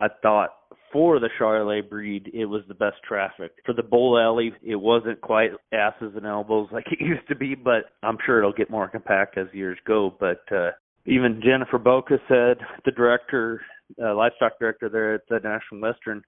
I 0.00 0.08
thought 0.22 0.50
for 0.92 1.18
the 1.18 1.28
Charolais 1.38 1.88
breed, 1.88 2.30
it 2.32 2.46
was 2.46 2.62
the 2.68 2.74
best 2.74 2.96
traffic. 3.06 3.52
For 3.64 3.74
the 3.74 3.82
bull 3.82 4.18
alley, 4.18 4.52
it 4.62 4.76
wasn't 4.76 5.20
quite 5.20 5.50
asses 5.72 6.12
and 6.16 6.26
elbows 6.26 6.68
like 6.72 6.86
it 6.90 7.00
used 7.00 7.26
to 7.28 7.34
be, 7.34 7.54
but 7.54 7.84
I'm 8.02 8.18
sure 8.24 8.38
it'll 8.38 8.52
get 8.52 8.70
more 8.70 8.88
compact 8.88 9.38
as 9.38 9.46
years 9.52 9.78
go. 9.86 10.14
But 10.18 10.40
uh, 10.50 10.70
even 11.06 11.42
Jennifer 11.44 11.78
Boca 11.78 12.18
said, 12.28 12.58
the 12.84 12.92
director, 12.92 13.60
uh, 14.02 14.14
livestock 14.14 14.58
director 14.58 14.88
there 14.88 15.14
at 15.14 15.22
the 15.28 15.36
National 15.36 15.80
Western, 15.80 16.22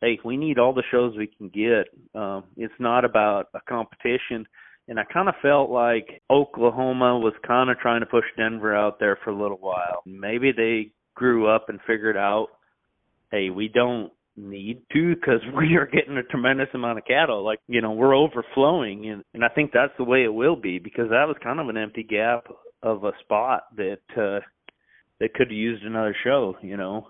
hey, 0.00 0.18
we 0.24 0.36
need 0.36 0.58
all 0.58 0.74
the 0.74 0.82
shows 0.90 1.14
we 1.16 1.26
can 1.26 1.48
get. 1.48 1.88
Um, 2.18 2.44
it's 2.56 2.74
not 2.78 3.04
about 3.04 3.48
a 3.54 3.60
competition. 3.68 4.46
And 4.86 5.00
I 5.00 5.04
kind 5.04 5.28
of 5.28 5.34
felt 5.40 5.70
like 5.70 6.22
Oklahoma 6.30 7.18
was 7.18 7.32
kind 7.46 7.70
of 7.70 7.78
trying 7.78 8.00
to 8.00 8.06
push 8.06 8.24
Denver 8.36 8.76
out 8.76 9.00
there 9.00 9.18
for 9.24 9.30
a 9.30 9.40
little 9.40 9.56
while. 9.56 10.02
Maybe 10.04 10.52
they 10.52 10.92
grew 11.14 11.48
up 11.48 11.68
and 11.68 11.80
figured 11.86 12.18
out 12.18 12.48
hey, 13.30 13.50
we 13.50 13.68
don't 13.68 14.12
need 14.36 14.82
to 14.92 15.14
because 15.14 15.40
we 15.56 15.76
are 15.76 15.86
getting 15.86 16.16
a 16.16 16.22
tremendous 16.24 16.68
amount 16.74 16.98
of 16.98 17.04
cattle. 17.04 17.44
Like, 17.44 17.60
you 17.68 17.80
know, 17.80 17.92
we're 17.92 18.16
overflowing. 18.16 19.08
And, 19.10 19.24
and 19.34 19.44
I 19.44 19.48
think 19.48 19.70
that's 19.72 19.92
the 19.98 20.04
way 20.04 20.24
it 20.24 20.32
will 20.32 20.56
be 20.56 20.78
because 20.78 21.08
that 21.10 21.28
was 21.28 21.36
kind 21.42 21.60
of 21.60 21.68
an 21.68 21.76
empty 21.76 22.02
gap 22.02 22.46
of 22.82 23.04
a 23.04 23.12
spot 23.20 23.64
that, 23.76 24.00
uh, 24.16 24.40
that 25.20 25.32
could 25.34 25.48
have 25.48 25.56
used 25.56 25.84
another 25.84 26.14
show, 26.24 26.56
you 26.60 26.76
know. 26.76 27.08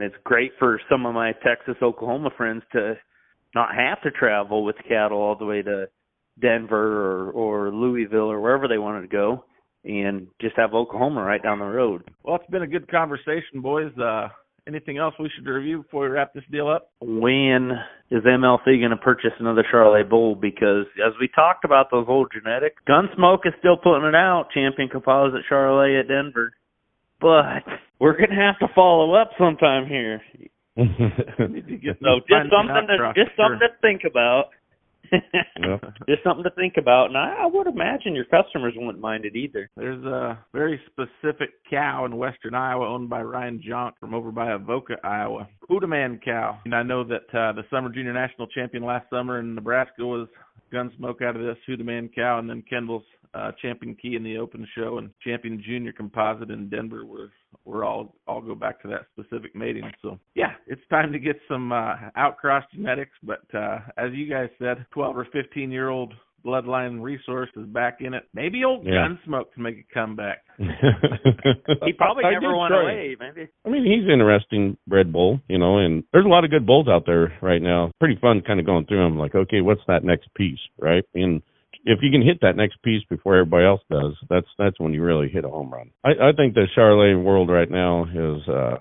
It's 0.00 0.14
great 0.24 0.52
for 0.58 0.80
some 0.90 1.06
of 1.06 1.14
my 1.14 1.32
Texas, 1.44 1.76
Oklahoma 1.82 2.30
friends 2.36 2.62
to 2.72 2.94
not 3.54 3.74
have 3.74 4.02
to 4.02 4.10
travel 4.10 4.64
with 4.64 4.76
cattle 4.88 5.18
all 5.18 5.36
the 5.36 5.44
way 5.44 5.62
to 5.62 5.86
Denver 6.40 7.30
or, 7.30 7.30
or 7.30 7.72
Louisville 7.72 8.30
or 8.30 8.40
wherever 8.40 8.66
they 8.66 8.78
wanted 8.78 9.02
to 9.02 9.08
go 9.08 9.44
and 9.84 10.26
just 10.40 10.56
have 10.56 10.74
Oklahoma 10.74 11.22
right 11.22 11.42
down 11.42 11.58
the 11.58 11.64
road. 11.64 12.10
well 12.22 12.36
it's 12.36 12.50
been 12.50 12.62
a 12.62 12.66
good 12.66 12.90
conversation 12.90 13.60
boys 13.60 13.92
uh 13.98 14.28
anything 14.66 14.98
else 14.98 15.14
we 15.18 15.30
should 15.34 15.46
review 15.46 15.82
before 15.82 16.02
we 16.02 16.08
wrap 16.08 16.32
this 16.34 16.44
deal 16.50 16.68
up 16.68 16.90
when 17.00 17.72
is 18.10 18.22
MLC 18.22 18.78
going 18.78 18.90
to 18.90 18.96
purchase 18.96 19.32
another 19.38 19.64
Charolais 19.72 20.08
bull? 20.08 20.34
Because 20.34 20.86
as 21.04 21.12
we 21.20 21.28
talked 21.34 21.64
about 21.64 21.90
those 21.90 22.06
old 22.08 22.32
genetics, 22.32 22.82
Gunsmoke 22.88 23.46
is 23.46 23.52
still 23.58 23.76
putting 23.76 24.06
it 24.06 24.14
out, 24.14 24.48
Champion 24.52 24.88
Composite 24.88 25.42
Charolais 25.50 26.00
at 26.00 26.08
Denver. 26.08 26.52
But 27.20 27.64
we're 27.98 28.16
going 28.16 28.30
to 28.30 28.36
have 28.36 28.58
to 28.60 28.68
follow 28.74 29.14
up 29.14 29.30
sometime 29.38 29.86
here. 29.86 30.20
Need 30.76 31.68
to 31.68 31.76
get 31.76 31.98
So 32.02 32.20
just 32.28 32.50
something 32.50 32.86
to 32.88 32.96
truck, 32.98 33.14
just 33.14 33.30
sure. 33.36 33.46
something 33.48 33.60
to 33.60 33.74
think 33.80 34.02
about. 34.08 34.46
Yeah. 35.60 35.78
Just 36.08 36.22
something 36.22 36.44
to 36.44 36.50
think 36.50 36.74
about, 36.76 37.06
and 37.06 37.16
I, 37.16 37.34
I 37.42 37.46
would 37.46 37.66
imagine 37.66 38.14
your 38.14 38.24
customers 38.24 38.74
wouldn't 38.76 39.00
mind 39.00 39.24
it 39.24 39.36
either. 39.36 39.70
There's 39.76 40.04
a 40.04 40.38
very 40.52 40.80
specific 40.86 41.50
cow 41.68 42.04
in 42.04 42.16
western 42.16 42.54
Iowa 42.54 42.88
owned 42.88 43.08
by 43.08 43.22
Ryan 43.22 43.62
Jonk 43.66 43.92
from 44.00 44.14
over 44.14 44.30
by 44.30 44.52
Avoca, 44.52 44.96
Iowa. 45.04 45.48
Hoodaman 45.68 46.20
cow. 46.24 46.58
And 46.64 46.74
I 46.74 46.82
know 46.82 47.04
that 47.04 47.28
uh, 47.38 47.52
the 47.52 47.64
Summer 47.70 47.90
Junior 47.90 48.12
National 48.12 48.46
Champion 48.48 48.84
last 48.84 49.08
summer 49.10 49.38
in 49.38 49.54
Nebraska 49.54 50.04
was 50.04 50.28
Gunsmoke 50.72 51.22
out 51.22 51.36
of 51.36 51.42
this 51.42 51.58
Hoodaman 51.66 52.10
cow, 52.14 52.38
and 52.38 52.48
then 52.48 52.62
Kendall's 52.68 53.04
uh, 53.34 53.52
Champion 53.60 53.96
Key 54.00 54.16
in 54.16 54.22
the 54.22 54.38
Open 54.38 54.66
Show 54.76 54.98
and 54.98 55.10
Champion 55.22 55.62
Junior 55.64 55.92
Composite 55.92 56.50
in 56.50 56.68
Denver 56.68 57.04
were 57.04 57.30
we're 57.64 57.84
all 57.84 58.14
all 58.26 58.40
go 58.40 58.54
back 58.54 58.80
to 58.82 58.88
that 58.88 59.06
specific 59.12 59.54
mating. 59.54 59.90
So 60.02 60.18
yeah, 60.34 60.52
it's 60.66 60.82
time 60.90 61.12
to 61.12 61.18
get 61.18 61.36
some 61.48 61.72
uh, 61.72 61.94
outcross 62.16 62.62
genetics. 62.74 63.12
But 63.22 63.42
uh, 63.54 63.78
as 63.96 64.12
you 64.12 64.28
guys 64.28 64.48
said, 64.58 64.86
12 64.92 65.16
or 65.16 65.26
15 65.32 65.70
year 65.70 65.88
old 65.88 66.14
bloodline 66.44 67.02
resource 67.02 67.48
is 67.56 67.66
back 67.66 67.98
in 68.00 68.14
it. 68.14 68.24
Maybe 68.34 68.64
old 68.64 68.84
Yeah. 68.84 69.08
Gunsmoke 69.08 69.52
can 69.54 69.62
make 69.62 69.78
a 69.78 69.94
comeback. 69.94 70.42
He 71.84 71.92
probably 71.92 72.24
I 72.24 72.32
never 72.32 72.56
went 72.56 72.72
away. 72.72 73.16
Maybe 73.18 73.48
I 73.64 73.68
mean, 73.68 73.84
he's 73.84 74.10
interesting 74.10 74.76
bred 74.86 75.12
bull, 75.12 75.40
you 75.48 75.58
know, 75.58 75.78
and 75.78 76.04
there's 76.12 76.24
a 76.24 76.28
lot 76.28 76.44
of 76.44 76.50
good 76.50 76.66
bulls 76.66 76.86
out 76.88 77.04
there 77.06 77.32
right 77.42 77.60
now. 77.60 77.90
Pretty 77.98 78.16
fun 78.20 78.42
kind 78.46 78.60
of 78.60 78.66
going 78.66 78.86
through 78.86 79.02
them 79.02 79.18
like, 79.18 79.34
okay, 79.34 79.60
what's 79.60 79.80
that 79.88 80.04
next 80.04 80.32
piece, 80.34 80.58
right? 80.78 81.04
And 81.14 81.42
if 81.84 81.98
you 82.02 82.10
can 82.10 82.22
hit 82.22 82.40
that 82.40 82.56
next 82.56 82.82
piece 82.82 83.02
before 83.08 83.36
everybody 83.36 83.66
else 83.66 83.82
does, 83.90 84.14
that's 84.28 84.46
that's 84.58 84.78
when 84.80 84.92
you 84.92 85.02
really 85.02 85.28
hit 85.28 85.44
a 85.44 85.48
home 85.48 85.72
run. 85.72 85.90
I, 86.02 86.10
I 86.10 86.32
think 86.36 86.54
the 86.54 86.66
Charolais 86.76 87.22
world 87.22 87.50
right 87.50 87.70
now 87.70 88.04
is 88.04 88.48
uh 88.48 88.76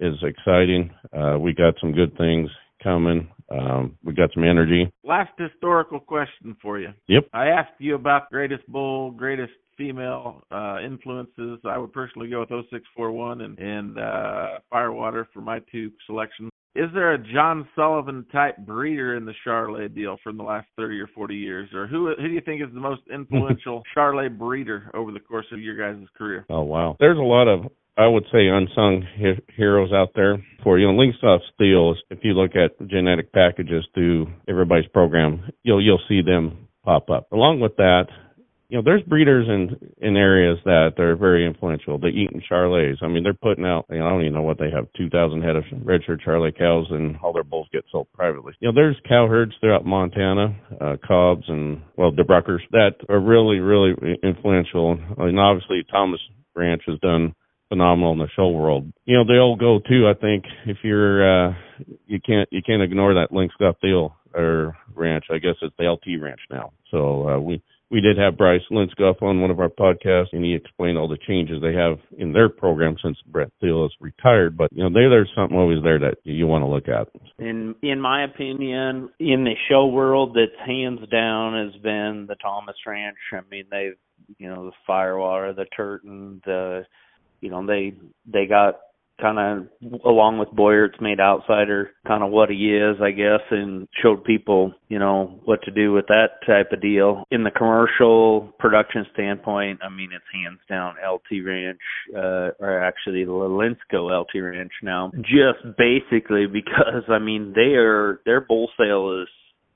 is 0.00 0.14
exciting. 0.22 0.90
Uh 1.12 1.38
we 1.38 1.52
got 1.52 1.74
some 1.80 1.92
good 1.92 2.16
things 2.16 2.48
coming. 2.82 3.28
Um 3.50 3.98
we 4.04 4.14
got 4.14 4.30
some 4.32 4.44
energy. 4.44 4.90
Last 5.04 5.32
historical 5.38 6.00
question 6.00 6.56
for 6.62 6.78
you. 6.78 6.90
Yep. 7.08 7.28
I 7.32 7.48
asked 7.48 7.78
you 7.78 7.94
about 7.94 8.30
greatest 8.30 8.66
bull, 8.68 9.10
greatest 9.10 9.52
female 9.76 10.42
uh 10.50 10.78
influences. 10.84 11.58
I 11.64 11.78
would 11.78 11.92
personally 11.92 12.28
go 12.28 12.40
with 12.40 12.50
0641 12.50 13.40
and 13.40 13.58
and 13.58 13.98
uh 13.98 14.58
Firewater 14.70 15.28
for 15.34 15.40
my 15.40 15.60
two 15.72 15.90
selections. 16.06 16.50
Is 16.76 16.90
there 16.92 17.14
a 17.14 17.18
John 17.18 17.66
Sullivan 17.74 18.26
type 18.32 18.58
breeder 18.58 19.16
in 19.16 19.24
the 19.24 19.32
Charolais 19.46 19.94
deal 19.94 20.18
from 20.22 20.36
the 20.36 20.42
last 20.42 20.66
30 20.76 21.00
or 21.00 21.08
40 21.14 21.34
years 21.34 21.68
or 21.74 21.86
who 21.86 22.14
who 22.18 22.28
do 22.28 22.34
you 22.34 22.42
think 22.42 22.62
is 22.62 22.72
the 22.74 22.80
most 22.80 23.02
influential 23.12 23.82
Charolais 23.96 24.36
breeder 24.36 24.90
over 24.94 25.10
the 25.10 25.20
course 25.20 25.46
of 25.52 25.60
your 25.60 25.76
guys' 25.76 26.06
career? 26.16 26.44
Oh 26.50 26.62
wow. 26.62 26.96
There's 27.00 27.18
a 27.18 27.22
lot 27.22 27.48
of 27.48 27.70
I 27.98 28.06
would 28.06 28.24
say 28.30 28.46
unsung 28.48 29.04
he- 29.16 29.54
heroes 29.56 29.92
out 29.92 30.10
there 30.14 30.44
for 30.62 30.78
you 30.78 30.86
know 30.86 30.92
Lindskov 30.92 31.38
Thiel. 31.58 31.94
If 32.10 32.18
you 32.22 32.34
look 32.34 32.52
at 32.54 32.86
genetic 32.88 33.32
packages 33.32 33.86
through 33.94 34.26
everybody's 34.48 34.88
program, 34.88 35.50
you'll 35.62 35.82
you'll 35.82 36.02
see 36.08 36.20
them 36.20 36.68
pop 36.84 37.08
up. 37.08 37.32
Along 37.32 37.60
with 37.60 37.76
that, 37.76 38.06
you 38.68 38.76
know 38.76 38.82
there's 38.84 39.02
breeders 39.02 39.46
in 39.48 39.76
in 39.98 40.16
areas 40.16 40.58
that 40.64 40.98
are 40.98 41.16
very 41.16 41.46
influential. 41.46 41.98
The 41.98 42.08
Eaton 42.08 42.42
Charlets. 42.48 43.00
I 43.02 43.08
mean 43.08 43.22
they're 43.22 43.34
putting 43.34 43.64
out. 43.64 43.86
You 43.90 43.98
know, 43.98 44.06
I 44.06 44.10
don't 44.10 44.22
even 44.22 44.34
know 44.34 44.42
what 44.42 44.58
they 44.58 44.70
have. 44.70 44.86
Two 44.96 45.08
thousand 45.08 45.42
head 45.42 45.56
of 45.56 45.64
registered 45.82 46.22
Charolais 46.26 46.56
cows, 46.56 46.86
and 46.90 47.16
all 47.22 47.32
their 47.32 47.44
bulls 47.44 47.68
get 47.72 47.84
sold 47.90 48.08
privately. 48.12 48.54
You 48.60 48.68
know 48.68 48.74
there's 48.74 48.96
cow 49.08 49.28
herds 49.28 49.52
throughout 49.60 49.86
Montana, 49.86 50.56
uh, 50.80 50.96
Cobbs 51.06 51.44
and 51.48 51.82
well 51.96 52.12
DeBruyckers 52.12 52.60
that 52.72 52.94
are 53.08 53.20
really 53.20 53.60
really 53.60 53.94
influential. 54.22 54.98
And 55.18 55.38
obviously 55.38 55.84
Thomas 55.90 56.20
Ranch 56.54 56.82
has 56.86 56.98
done 57.00 57.34
phenomenal 57.68 58.12
in 58.12 58.18
the 58.18 58.28
show 58.36 58.48
world. 58.48 58.92
You 59.04 59.16
know, 59.18 59.24
the 59.24 59.38
old 59.38 59.58
go 59.58 59.78
to, 59.78 60.08
I 60.08 60.14
think, 60.20 60.44
if 60.66 60.78
you're 60.82 61.48
uh 61.48 61.54
you 62.06 62.20
can't 62.24 62.48
you 62.50 62.62
can't 62.66 62.82
ignore 62.82 63.14
that 63.14 63.30
Lindskov 63.32 63.74
Thiel 63.80 64.16
or 64.34 64.76
ranch. 64.94 65.24
I 65.30 65.38
guess 65.38 65.54
it's 65.62 65.74
the 65.78 65.84
LT 65.84 66.20
ranch 66.20 66.40
now. 66.50 66.72
So 66.90 67.28
uh 67.28 67.38
we 67.38 67.62
we 67.90 68.00
did 68.00 68.18
have 68.18 68.36
Bryce 68.36 68.62
Lindskov 68.70 69.22
on 69.22 69.40
one 69.40 69.50
of 69.50 69.60
our 69.60 69.68
podcasts 69.68 70.32
and 70.32 70.44
he 70.44 70.54
explained 70.54 70.98
all 70.98 71.08
the 71.08 71.18
changes 71.26 71.62
they 71.62 71.72
have 71.72 71.98
in 72.18 72.32
their 72.32 72.48
program 72.48 72.96
since 73.02 73.16
Brent 73.26 73.52
Thiel 73.60 73.86
is 73.86 73.92
retired. 74.00 74.56
But 74.56 74.72
you 74.72 74.82
know, 74.82 74.90
there 74.92 75.08
there's 75.08 75.30
something 75.36 75.56
always 75.56 75.82
there 75.82 75.98
that 76.00 76.16
you 76.24 76.46
want 76.46 76.62
to 76.62 76.66
look 76.66 76.88
at. 76.88 77.08
in 77.38 77.74
in 77.82 78.00
my 78.00 78.24
opinion, 78.24 79.10
in 79.20 79.44
the 79.44 79.54
show 79.68 79.86
world, 79.86 80.36
that's 80.36 80.66
hands 80.66 81.00
down 81.10 81.64
has 81.64 81.80
been 81.80 82.26
the 82.28 82.36
Thomas 82.42 82.76
Ranch. 82.86 83.16
I 83.32 83.40
mean, 83.50 83.64
they've 83.70 83.96
you 84.38 84.48
know 84.48 84.66
the 84.66 84.72
Firewater, 84.86 85.52
the 85.52 85.66
Turton, 85.76 86.40
the 86.44 86.84
you 87.40 87.50
know 87.50 87.64
they 87.66 87.94
they 88.26 88.46
got 88.46 88.80
kind 89.20 89.38
of 89.38 90.00
along 90.04 90.38
with 90.38 90.50
Boyert's 90.50 91.00
made 91.00 91.20
outsider 91.20 91.90
kind 92.06 92.22
of 92.22 92.30
what 92.30 92.50
he 92.50 92.74
is, 92.74 92.96
I 93.00 93.10
guess, 93.10 93.40
and 93.50 93.88
showed 94.02 94.24
people 94.24 94.72
you 94.88 94.98
know 94.98 95.40
what 95.44 95.62
to 95.62 95.70
do 95.70 95.92
with 95.92 96.06
that 96.08 96.40
type 96.46 96.72
of 96.72 96.80
deal. 96.80 97.24
In 97.30 97.44
the 97.44 97.50
commercial 97.50 98.52
production 98.58 99.06
standpoint, 99.12 99.80
I 99.82 99.88
mean, 99.88 100.10
it's 100.14 100.24
hands 100.32 100.60
down 100.68 100.94
LT 101.04 101.44
Ranch, 101.44 101.80
uh, 102.14 102.50
or 102.64 102.80
actually 102.82 103.24
the 103.24 103.30
Lindskov 103.30 104.10
LT 104.10 104.42
Ranch 104.42 104.72
now, 104.82 105.12
just 105.20 105.76
basically 105.76 106.46
because 106.46 107.04
I 107.08 107.18
mean 107.18 107.52
they 107.54 107.74
are 107.74 108.20
their 108.24 108.40
bull 108.40 108.68
sale 108.78 109.22
is 109.22 109.28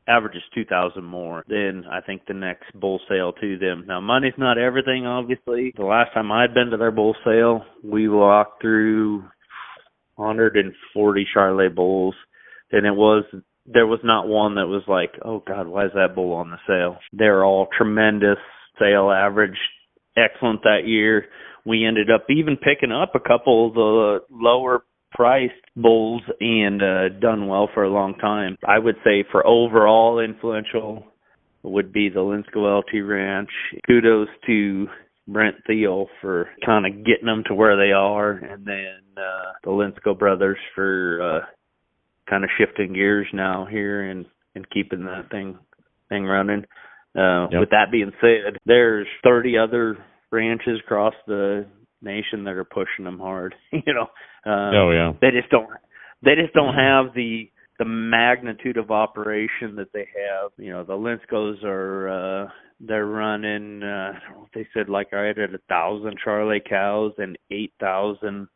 averages 0.08 0.42
two 0.54 0.64
thousand 0.64 1.04
more 1.04 1.44
than 1.48 1.84
I 1.90 2.00
think 2.00 2.22
the 2.26 2.34
next 2.34 2.72
bull 2.78 3.00
sale 3.08 3.32
to 3.40 3.58
them. 3.58 3.84
Now 3.86 4.00
money's 4.00 4.34
not 4.38 4.58
everything 4.58 5.06
obviously. 5.06 5.72
The 5.76 5.84
last 5.84 6.12
time 6.14 6.32
I'd 6.32 6.54
been 6.54 6.70
to 6.70 6.76
their 6.76 6.90
bull 6.90 7.14
sale, 7.24 7.64
we 7.84 8.08
walked 8.08 8.62
through 8.62 9.24
hundred 10.18 10.56
and 10.56 10.74
forty 10.92 11.26
Charolais 11.34 11.74
bulls 11.74 12.14
and 12.72 12.86
it 12.86 12.94
was 12.94 13.24
there 13.66 13.86
was 13.86 14.00
not 14.02 14.26
one 14.26 14.56
that 14.56 14.66
was 14.66 14.82
like, 14.88 15.12
Oh 15.24 15.42
God, 15.46 15.66
why 15.66 15.86
is 15.86 15.92
that 15.94 16.14
bull 16.14 16.32
on 16.32 16.50
the 16.50 16.58
sale? 16.66 16.98
They're 17.12 17.44
all 17.44 17.68
tremendous 17.76 18.38
sale 18.78 19.10
average, 19.10 19.58
excellent 20.16 20.62
that 20.62 20.86
year. 20.86 21.26
We 21.64 21.84
ended 21.86 22.10
up 22.10 22.24
even 22.30 22.56
picking 22.56 22.92
up 22.92 23.12
a 23.14 23.20
couple 23.20 23.68
of 23.68 23.74
the 23.74 24.18
lower 24.30 24.84
priced 25.12 25.52
bulls 25.76 26.22
and 26.40 26.82
uh 26.82 27.08
done 27.20 27.46
well 27.46 27.68
for 27.72 27.84
a 27.84 27.90
long 27.90 28.14
time. 28.14 28.56
I 28.66 28.78
would 28.78 28.96
say 29.04 29.24
for 29.30 29.46
overall 29.46 30.18
influential 30.18 31.04
would 31.62 31.92
be 31.92 32.08
the 32.08 32.20
Lindskov 32.20 32.80
LT 32.80 33.06
Ranch. 33.06 33.50
Kudos 33.86 34.28
to 34.46 34.86
Brent 35.28 35.56
Thiel 35.66 36.06
for 36.20 36.48
kind 36.66 36.86
of 36.86 37.04
getting 37.04 37.26
them 37.26 37.44
to 37.46 37.54
where 37.54 37.76
they 37.76 37.92
are 37.92 38.32
and 38.32 38.64
then 38.66 39.00
uh 39.16 39.52
the 39.64 39.70
Lindskov 39.70 40.18
brothers 40.18 40.58
for 40.74 41.20
uh 41.22 41.46
kind 42.28 42.44
of 42.44 42.50
shifting 42.58 42.92
gears 42.92 43.26
now 43.32 43.66
here 43.70 44.02
and 44.10 44.26
and 44.54 44.68
keeping 44.70 45.04
that 45.04 45.30
thing 45.30 45.56
thing 46.08 46.24
running. 46.24 46.64
Uh 47.16 47.46
Yep. 47.52 47.60
with 47.60 47.70
that 47.70 47.90
being 47.92 48.12
said, 48.20 48.58
there's 48.66 49.06
30 49.24 49.56
other 49.58 49.98
ranches 50.32 50.80
across 50.84 51.14
the 51.26 51.66
nation 52.02 52.44
that 52.44 52.54
are 52.54 52.64
pushing 52.64 53.04
them 53.04 53.18
hard, 53.18 53.54
you 53.72 53.94
know. 53.94 54.06
Uh, 54.46 54.70
oh 54.74 54.90
yeah. 54.90 55.12
they 55.20 55.30
just 55.30 55.50
don't 55.50 55.68
they 56.22 56.34
just 56.34 56.54
don't 56.54 56.74
have 56.74 57.14
the 57.14 57.50
the 57.78 57.84
magnitude 57.86 58.76
of 58.76 58.90
operation 58.90 59.76
that 59.76 59.92
they 59.94 60.00
have. 60.00 60.52
You 60.58 60.70
know, 60.70 60.84
the 60.84 60.92
Lindskovs 60.92 61.64
are 61.64 62.08
uh 62.44 62.48
they're 62.78 63.06
running 63.06 63.82
uh 63.82 64.12
I 64.12 64.18
don't 64.28 64.38
know 64.38 64.46
if 64.46 64.52
they 64.52 64.68
said 64.74 64.88
like 64.88 65.08
I 65.12 65.16
right 65.16 65.38
at 65.38 65.54
a 65.54 65.60
thousand 65.68 66.16
Charlie 66.22 66.62
cows 66.66 67.12
and 67.18 67.38
eight 67.50 67.72
thousand 67.80 68.48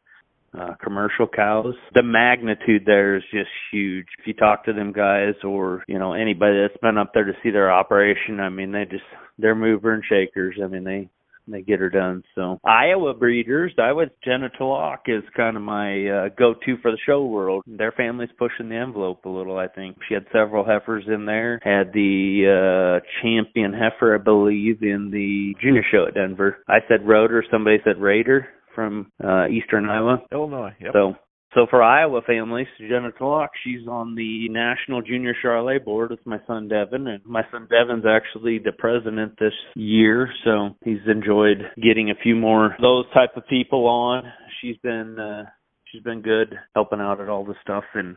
uh 0.57 0.75
commercial 0.83 1.27
cows. 1.27 1.75
The 1.95 2.03
magnitude 2.03 2.83
there 2.85 3.17
is 3.17 3.23
just 3.33 3.49
huge. 3.73 4.07
If 4.19 4.27
you 4.27 4.35
talk 4.35 4.67
to 4.67 4.75
them 4.75 4.93
guys 4.93 5.35
or, 5.43 5.85
you 5.89 5.99
know, 5.99 6.13
anybody 6.13 6.61
that's 6.61 6.81
been 6.83 6.99
up 6.99 7.13
there 7.15 7.25
to 7.25 7.33
see 7.43 7.51
their 7.51 7.73
operation, 7.73 8.41
I 8.41 8.51
mean 8.51 8.73
they 8.73 8.85
just 8.85 9.05
they're 9.39 9.55
mover 9.55 9.95
and 9.95 10.05
shakers. 10.07 10.57
I 10.63 10.67
mean 10.67 10.85
they 10.85 11.09
they 11.47 11.63
get 11.63 11.81
her 11.81 11.91
done. 11.91 12.23
So 12.35 12.59
Iowa 12.65 13.15
breeders, 13.15 13.73
I 13.79 13.93
would 13.93 14.11
Jenna 14.25 14.49
Tulloch 14.57 15.03
is 15.07 15.23
kind 15.37 15.57
of 15.57 15.63
my 15.63 16.07
uh, 16.07 16.29
go-to 16.39 16.77
for 16.83 16.91
the 16.91 16.99
show 17.07 17.25
world. 17.25 17.65
Their 17.67 17.93
family's 17.93 18.31
pushing 18.39 18.69
the 18.69 18.77
envelope 18.77 19.25
a 19.25 19.29
little. 19.29 19.59
I 19.59 19.69
think 19.69 19.97
she 20.09 20.15
had 20.15 20.27
several 20.33 20.65
heifers 20.65 21.05
in 21.07 21.27
there. 21.27 21.61
Had 21.63 21.93
the 21.93 23.01
uh 23.01 23.07
champion 23.23 23.73
heifer, 23.73 24.15
I 24.15 24.23
believe, 24.23 24.83
in 24.83 25.11
the 25.11 25.55
junior 25.61 25.85
show 25.91 26.07
at 26.09 26.15
Denver. 26.15 26.59
I 26.69 26.79
said 26.89 27.07
Rotor. 27.07 27.45
Somebody 27.51 27.79
said 27.85 28.01
Raider 28.01 28.49
from 28.75 29.11
uh 29.23 29.47
Eastern 29.49 29.89
Iowa. 29.89 30.23
Illinois. 30.33 30.75
Yep. 30.81 30.93
So 30.93 31.15
so 31.55 31.67
for 31.71 31.83
Iowa 31.83 32.21
families, 32.27 32.67
Jenna 32.79 33.13
Tulloch, 33.13 33.51
she's 33.63 33.87
on 33.89 34.15
the 34.15 34.49
National 34.49 35.03
Junior 35.03 35.35
Charolais 35.43 35.85
board 35.85 36.11
with 36.11 36.25
my 36.27 36.39
son 36.47 36.69
Devin, 36.69 37.07
and 37.07 37.25
my 37.25 37.43
son 37.51 37.69
Devin's 37.71 38.05
actually 38.07 38.59
the 38.59 38.73
president 38.73 39.39
this 39.39 39.53
year, 39.75 40.29
so 40.45 40.71
he's 40.85 40.99
enjoyed 41.07 41.59
getting 41.83 42.11
a 42.11 42.23
few 42.23 42.35
more 42.35 42.77
those 42.81 43.05
type 43.15 43.37
of 43.37 43.47
people 43.49 43.87
on. 43.87 44.25
She's 44.61 44.77
been 44.79 45.19
uh 45.19 45.45
she's 45.91 46.03
been 46.03 46.23
good 46.23 46.55
helping 46.75 47.01
out 47.01 47.21
at 47.21 47.29
all 47.29 47.45
the 47.45 47.55
stuff 47.63 47.85
and 47.95 48.17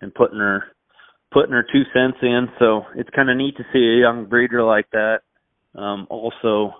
and 0.00 0.14
putting 0.14 0.38
her 0.38 0.64
putting 1.32 1.52
her 1.52 1.66
two 1.72 1.82
cents 1.92 2.18
in. 2.22 2.48
So 2.58 2.82
it's 2.94 3.10
kind 3.14 3.28
of 3.28 3.36
neat 3.36 3.56
to 3.56 3.64
see 3.72 3.78
a 3.78 4.00
young 4.00 4.26
breeder 4.26 4.62
like 4.62 4.86
that. 4.92 5.20
Um 5.74 6.06
also 6.10 6.74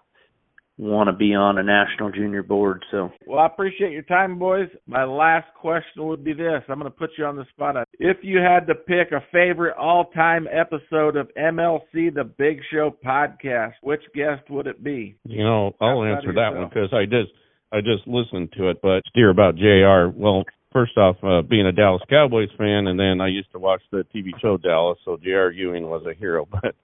want 0.78 1.08
to 1.08 1.12
be 1.12 1.34
on 1.34 1.58
a 1.58 1.62
national 1.62 2.12
junior 2.12 2.42
board. 2.42 2.84
So, 2.90 3.10
well, 3.26 3.40
I 3.40 3.46
appreciate 3.46 3.92
your 3.92 4.02
time, 4.02 4.38
boys. 4.38 4.68
My 4.86 5.04
last 5.04 5.48
question 5.60 6.06
would 6.06 6.24
be 6.24 6.32
this: 6.32 6.62
I'm 6.68 6.78
going 6.78 6.90
to 6.90 6.96
put 6.96 7.10
you 7.18 7.24
on 7.24 7.36
the 7.36 7.44
spot. 7.50 7.76
If 7.98 8.18
you 8.22 8.38
had 8.38 8.66
to 8.68 8.74
pick 8.74 9.12
a 9.12 9.20
favorite 9.32 9.76
all-time 9.76 10.46
episode 10.50 11.16
of 11.16 11.28
MLC 11.36 12.14
The 12.14 12.24
Big 12.38 12.60
Show 12.72 12.94
podcast, 13.04 13.72
which 13.82 14.02
guest 14.14 14.48
would 14.50 14.66
it 14.66 14.82
be? 14.82 15.16
You 15.24 15.42
know, 15.44 15.74
I'll 15.80 16.02
Outside 16.02 16.16
answer 16.16 16.32
that 16.34 16.50
yourself. 16.52 16.54
one 16.56 16.68
because 16.68 16.92
I 16.92 17.04
just 17.04 17.32
I 17.72 17.80
just 17.80 18.06
listened 18.06 18.52
to 18.56 18.70
it. 18.70 18.78
But 18.80 19.02
steer 19.10 19.30
about 19.30 19.56
Jr. 19.56 20.16
Well, 20.16 20.44
first 20.72 20.96
off, 20.96 21.16
uh, 21.22 21.42
being 21.42 21.66
a 21.66 21.72
Dallas 21.72 22.02
Cowboys 22.08 22.50
fan, 22.56 22.86
and 22.86 22.98
then 22.98 23.20
I 23.20 23.28
used 23.28 23.50
to 23.52 23.58
watch 23.58 23.82
the 23.90 24.04
TV 24.14 24.30
show 24.40 24.56
Dallas, 24.56 24.98
so 25.04 25.16
Jr. 25.16 25.50
Ewing 25.50 25.88
was 25.88 26.06
a 26.06 26.14
hero. 26.18 26.46
But 26.62 26.74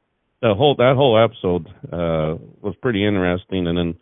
the 0.43 0.55
whole 0.55 0.75
that 0.77 0.95
whole 0.97 1.19
episode 1.23 1.67
uh, 1.93 2.37
was 2.61 2.75
pretty 2.83 3.07
interesting, 3.07 3.67
and 3.67 3.79
then 3.79 3.95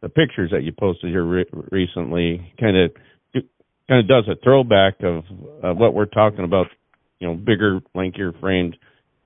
the 0.00 0.08
pictures 0.08 0.50
that 0.52 0.62
you 0.62 0.72
posted 0.72 1.10
here 1.10 1.24
re- 1.24 1.44
recently 1.70 2.52
kind 2.60 2.76
of 2.76 2.92
kind 3.88 4.00
of 4.00 4.08
does 4.08 4.28
a 4.28 4.36
throwback 4.42 4.94
of 5.02 5.24
uh, 5.64 5.74
what 5.74 5.94
we're 5.94 6.06
talking 6.06 6.44
about. 6.44 6.66
You 7.20 7.28
know, 7.28 7.34
bigger, 7.34 7.80
lankier 7.96 8.38
framed 8.38 8.76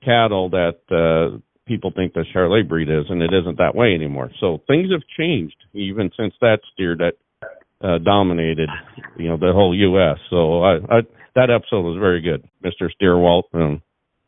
cattle 0.02 0.48
that 0.50 0.78
uh, 0.90 1.38
people 1.66 1.92
think 1.94 2.14
the 2.14 2.24
Charolais 2.34 2.66
breed 2.66 2.88
is, 2.88 3.04
and 3.10 3.22
it 3.22 3.32
isn't 3.34 3.58
that 3.58 3.74
way 3.74 3.94
anymore. 3.94 4.30
So 4.40 4.62
things 4.66 4.90
have 4.90 5.02
changed 5.18 5.56
even 5.74 6.10
since 6.16 6.32
that 6.40 6.60
steer 6.72 6.96
that 6.96 7.14
uh, 7.82 7.98
dominated, 7.98 8.68
you 9.18 9.28
know, 9.28 9.36
the 9.36 9.52
whole 9.52 9.76
U.S. 9.76 10.18
So 10.30 10.62
I, 10.62 10.74
I 10.88 11.00
that 11.34 11.50
episode 11.50 11.82
was 11.82 11.98
very 11.98 12.20
good, 12.20 12.48
Mr. 12.64 12.88
Steerwalt. 13.00 13.44
Um, 13.54 13.82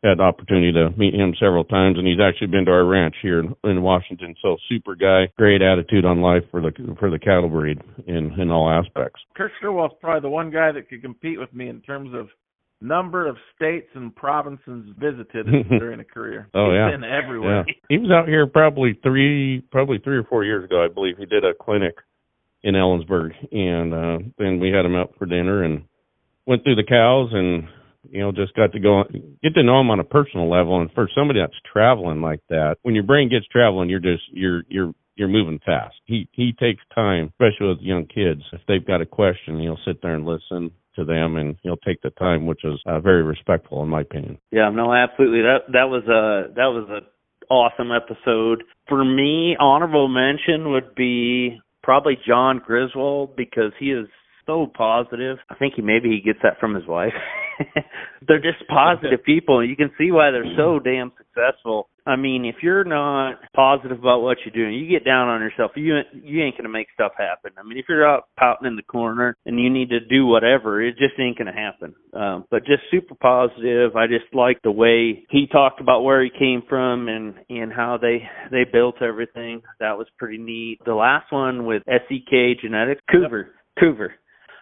had 0.05 0.18
the 0.18 0.22
opportunity 0.22 0.72
to 0.72 0.90
meet 0.98 1.14
him 1.14 1.34
several 1.40 1.64
times, 1.64 1.96
and 1.98 2.07
he's 2.07 2.20
actually 2.20 2.48
been 2.48 2.66
to 2.66 2.70
our 2.70 2.84
ranch 2.84 3.14
here 3.22 3.40
in, 3.40 3.55
in 3.64 3.82
Washington. 3.82 4.34
So 4.42 4.57
super 4.68 4.94
guy, 4.94 5.32
great 5.38 5.62
attitude 5.62 6.05
on 6.05 6.20
life 6.20 6.42
for 6.50 6.61
the 6.61 6.70
for 7.00 7.11
the 7.11 7.18
cattle 7.18 7.48
breed 7.48 7.80
in 8.07 8.38
in 8.38 8.50
all 8.50 8.70
aspects. 8.70 9.20
Kurt 9.34 9.50
Stirwell's 9.59 9.92
probably 10.00 10.20
the 10.20 10.28
one 10.28 10.50
guy 10.50 10.72
that 10.72 10.88
could 10.88 11.02
compete 11.02 11.40
with 11.40 11.52
me 11.55 11.68
in 11.68 11.80
terms 11.80 12.11
of 12.14 12.28
number 12.80 13.26
of 13.26 13.36
states 13.57 13.88
and 13.94 14.14
provinces 14.14 14.84
visited 14.98 15.46
during 15.78 16.00
a 16.00 16.05
career. 16.05 16.48
Oh, 16.52 16.70
He's 16.70 16.76
yeah. 16.76 16.90
been 16.90 17.05
everywhere. 17.05 17.64
Yeah, 17.66 17.74
he 17.88 17.98
was 17.98 18.11
out 18.11 18.28
here 18.28 18.46
probably 18.46 18.98
three, 19.02 19.62
probably 19.72 19.98
three 20.05 20.18
or 20.18 20.24
four 20.24 20.44
years 20.44 20.64
ago, 20.64 20.84
I 20.84 20.92
believe. 20.92 21.16
He 21.16 21.24
did 21.24 21.44
a 21.44 21.55
clinic 21.55 21.94
in 22.62 22.74
Ellensburg, 22.74 23.32
and 23.52 23.94
uh 23.94 24.18
then 24.38 24.61
we 24.61 24.68
had 24.68 24.84
him 24.84 24.96
out 24.96 25.14
for 25.18 25.26
dinner 25.26 25.64
and 25.64 25.84
went 26.46 26.62
through 26.62 26.76
the 26.76 26.84
cows 26.84 27.30
and 27.32 27.68
you 28.11 28.20
know 28.20 28.32
just 28.32 28.55
got 28.55 28.72
to 28.72 28.80
go 28.80 29.05
get 29.42 29.55
to 29.55 29.62
know 29.62 29.80
him 29.80 29.90
on 29.90 30.00
a 30.00 30.05
personal 30.05 30.50
level. 30.50 30.80
And 30.80 30.90
for 30.92 31.09
somebody 31.14 31.40
that's 31.40 31.59
traveling 31.70 32.20
like 32.20 32.40
that, 32.48 32.76
when 32.82 32.94
your 32.94 33.05
brain 33.05 33.28
gets 33.28 33.46
traveling, 33.48 33.88
you're 33.88 34.00
just 34.00 34.22
you're 34.32 34.62
you're 34.68 34.92
you're 35.16 35.28
moving 35.28 35.61
fast. 35.64 35.96
He 36.05 36.28
he 36.32 36.52
takes 36.52 36.82
time, 36.94 37.32
especially 37.32 37.68
with 37.68 37.80
young 37.80 38.07
kids. 38.07 38.42
If 38.52 38.61
they've 38.66 38.86
got 38.86 39.00
a 39.00 39.07
question, 39.07 39.61
he'll 39.61 39.78
sit 39.86 40.02
there 40.02 40.14
and 40.14 40.24
listen 40.24 40.70
to 40.96 41.05
them, 41.05 41.36
and 41.36 41.57
he'll 41.62 41.76
take 41.76 42.00
the 42.02 42.11
time, 42.11 42.46
which 42.46 42.64
is 42.64 42.80
uh, 42.86 43.00
very 43.00 43.22
respectful 43.22 43.82
in 43.82 43.88
my 43.88 44.00
opinion. 44.02 44.38
yeah, 44.50 44.70
no, 44.70 44.92
absolutely. 44.92 45.42
That 45.42 45.72
that 45.72 45.88
was 45.88 46.05
a 46.05 46.55
that 46.55 46.66
was 46.66 46.88
a 46.88 47.00
awesome 47.52 47.90
episode. 47.92 48.64
For 48.88 49.05
me, 49.05 49.57
honorable 49.59 50.09
mention 50.09 50.70
would 50.72 50.94
be 50.94 51.61
probably 51.82 52.16
John 52.26 52.61
Griswold 52.64 53.36
because 53.36 53.72
he 53.78 53.90
is 53.90 54.07
so 54.47 54.66
positive. 54.66 55.38
I 55.51 55.55
think 55.55 55.74
he 55.76 55.82
maybe 55.82 56.11
he 56.11 56.20
gets 56.20 56.40
that 56.42 56.59
from 56.61 56.74
his 56.74 56.86
wife. 56.86 57.12
they're 58.26 58.40
just 58.40 58.66
positive 58.68 59.22
people. 59.26 59.61
and 59.61 59.70
You 59.70 59.76
can 59.76 59.90
see 59.99 60.11
why 60.11 60.30
they're 60.30 60.57
so 60.57 60.78
damn 60.78 61.12
successful. 61.16 61.88
I 62.07 62.16
mean, 62.16 62.45
if 62.45 62.57
you're 62.62 62.84
not 62.84 63.38
positive 63.57 63.99
about 63.99 64.20
what 64.20 64.36
you're 64.45 64.55
doing, 64.55 64.78
you 64.78 64.88
get 64.88 65.07
down 65.07 65.28
on 65.28 65.40
yourself. 65.40 65.70
You 65.74 66.01
you 66.12 66.42
ain't 66.42 66.57
gonna 66.57 66.68
make 66.68 66.88
stuff 66.92 67.12
happen. 67.16 67.53
I 67.57 67.62
mean, 67.62 67.78
if 67.78 67.86
you're 67.88 68.07
out 68.07 68.24
pouting 68.38 68.66
in 68.66 68.76
the 68.76 68.82
corner 68.82 69.36
and 69.47 69.59
you 69.59 69.70
need 69.70 69.88
to 69.88 70.01
do 70.01 70.26
whatever, 70.26 70.82
it 70.82 70.99
just 70.99 71.14
ain't 71.18 71.38
gonna 71.38 71.55
happen. 71.55 71.95
Um, 72.12 72.45
but 72.51 72.66
just 72.66 72.82
super 72.90 73.14
positive. 73.14 73.97
I 73.97 74.07
just 74.07 74.34
like 74.34 74.61
the 74.62 74.70
way 74.70 75.24
he 75.30 75.47
talked 75.51 75.80
about 75.80 76.03
where 76.03 76.22
he 76.22 76.30
came 76.30 76.62
from 76.68 77.09
and 77.09 77.36
and 77.49 77.72
how 77.72 77.99
they 78.01 78.28
they 78.51 78.64
built 78.70 79.01
everything. 79.01 79.62
That 79.80 79.97
was 79.97 80.07
pretty 80.18 80.38
neat. 80.38 80.80
The 80.84 80.95
last 80.95 81.32
one 81.32 81.64
with 81.64 81.82
SEK 81.86 82.61
Genetics, 82.61 83.01
Coover, 83.11 83.47
Coover. 83.82 84.09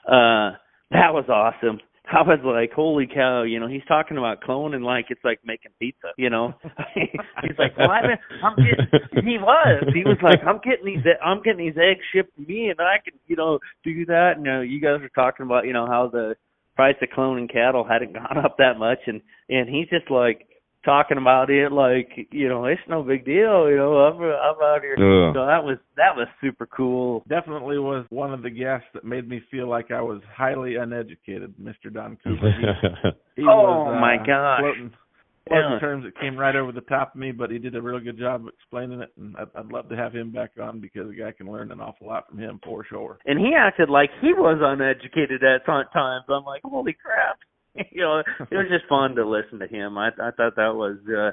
Uh, 0.07 0.57
that 0.91 1.15
was 1.15 1.25
awesome. 1.29 1.81
I 2.11 2.21
was 2.23 2.41
like, 2.45 2.73
holy 2.73 3.07
cow, 3.07 3.43
you 3.45 3.61
know, 3.61 3.69
he's 3.69 3.85
talking 3.87 4.19
about 4.19 4.43
cloning 4.43 4.83
like 4.83 5.07
it's 5.09 5.25
like 5.25 5.39
making 5.45 5.71
pizza, 5.81 6.09
you 6.19 6.29
know. 6.29 6.53
he's 6.95 7.59
like, 7.59 7.77
well, 7.79 7.91
I'm, 7.91 8.19
I'm 8.45 8.57
getting, 8.57 8.87
he 9.25 9.39
was, 9.39 9.85
he 9.95 10.03
was 10.05 10.19
like, 10.23 10.41
I'm 10.47 10.61
getting 10.65 10.85
these, 10.85 11.05
I'm 11.25 11.43
getting 11.43 11.65
these 11.65 11.79
eggs 11.79 12.05
shipped 12.13 12.35
to 12.37 12.43
me, 12.43 12.69
and 12.69 12.81
I 12.81 12.97
can, 13.03 13.19
you 13.29 13.37
know, 13.37 13.61
do 13.85 14.05
that. 14.07 14.33
And 14.37 14.45
you 14.45 14.53
know, 14.53 14.61
you 14.61 14.81
guys 14.81 15.01
were 15.01 15.11
talking 15.15 15.47
about, 15.47 15.65
you 15.65 15.73
know, 15.73 15.87
how 15.87 16.11
the 16.13 16.35
price 16.75 16.97
of 17.01 17.09
cloning 17.17 17.51
cattle 17.51 17.87
hadn't 17.89 18.15
gone 18.15 18.45
up 18.45 18.57
that 18.59 18.79
much, 18.79 18.99
and 19.07 19.23
and 19.49 19.69
he's 19.69 19.89
just 19.89 20.11
like 20.11 20.47
talking 20.85 21.19
about 21.19 21.51
it 21.51 21.71
like, 21.73 22.09
you 22.31 22.49
know, 22.49 22.65
it's 22.67 22.81
no 22.89 23.03
big 23.03 23.25
deal, 23.25 23.69
you 23.71 23.77
know, 23.77 23.95
I'm 23.99 24.17
I'm 24.21 24.63
out 24.63 24.81
here. 24.83 24.95
Ugh. 24.95 25.35
So 25.35 25.47
that 25.47 25.63
was 25.65 25.79
that 25.97 26.17
was 26.17 26.27
super 26.41 26.67
cool. 26.67 27.25
Definitely 27.29 27.79
was 27.79 28.05
one 28.11 28.33
of 28.33 28.43
the 28.43 28.51
guests 28.51 28.87
that 28.95 29.05
made 29.05 29.29
me 29.29 29.41
feel 29.51 29.69
like 29.69 29.91
I 29.91 30.01
was 30.01 30.21
highly 30.37 30.77
uneducated, 30.77 31.55
Mr. 31.61 31.93
Don 31.93 32.19
Coover. 32.25 32.53
He, 33.35 33.43
he 33.43 33.43
Oh, 33.49 33.63
was, 33.63 33.95
uh, 33.97 34.01
my 34.01 34.17
gosh. 34.27 34.61
Floating, 34.61 34.91
floating 35.49 35.71
Yeah. 35.73 35.79
terms 35.81 36.05
that 36.05 36.21
came 36.21 36.37
right 36.37 36.55
over 36.57 36.73
the 36.73 36.81
top 36.83 37.15
of 37.15 37.21
me, 37.21 37.33
but 37.33 37.51
he 37.51 37.59
did 37.59 37.75
a 37.77 37.83
really 37.83 38.03
good 38.03 38.19
job 38.19 38.43
of 38.43 38.49
explaining 38.49 39.01
it, 39.01 39.11
and 39.19 39.37
I'd, 39.37 39.49
I'd 39.59 39.73
love 39.73 39.89
to 39.89 39.97
have 39.97 40.13
him 40.15 40.31
back 40.31 40.51
on 40.63 40.81
because 40.81 41.09
the 41.09 41.15
guy 41.17 41.33
can 41.33 41.51
learn 41.51 41.73
an 41.73 41.81
awful 41.81 42.07
lot 42.07 42.29
from 42.29 42.39
him 42.39 42.61
for 42.65 42.85
sure. 42.85 43.19
and 43.27 43.39
he 43.39 43.53
acted 43.57 43.89
like 43.91 44.11
he 44.21 44.33
was 44.33 44.59
uneducated 44.63 45.43
at 45.43 45.65
times. 45.67 46.25
I'm 46.29 46.45
like, 46.45 46.63
holy 46.65 46.93
crap! 46.95 47.39
you 47.91 48.03
know, 48.03 48.19
it 48.21 48.57
was 48.57 48.67
just 48.71 48.89
fun 48.89 49.15
to 49.17 49.29
listen 49.29 49.59
to 49.61 49.67
him. 49.67 49.99
I 49.99 50.09
I 50.09 50.31
thought 50.31 50.57
that 50.57 50.75
was 50.75 50.99
uh 51.09 51.33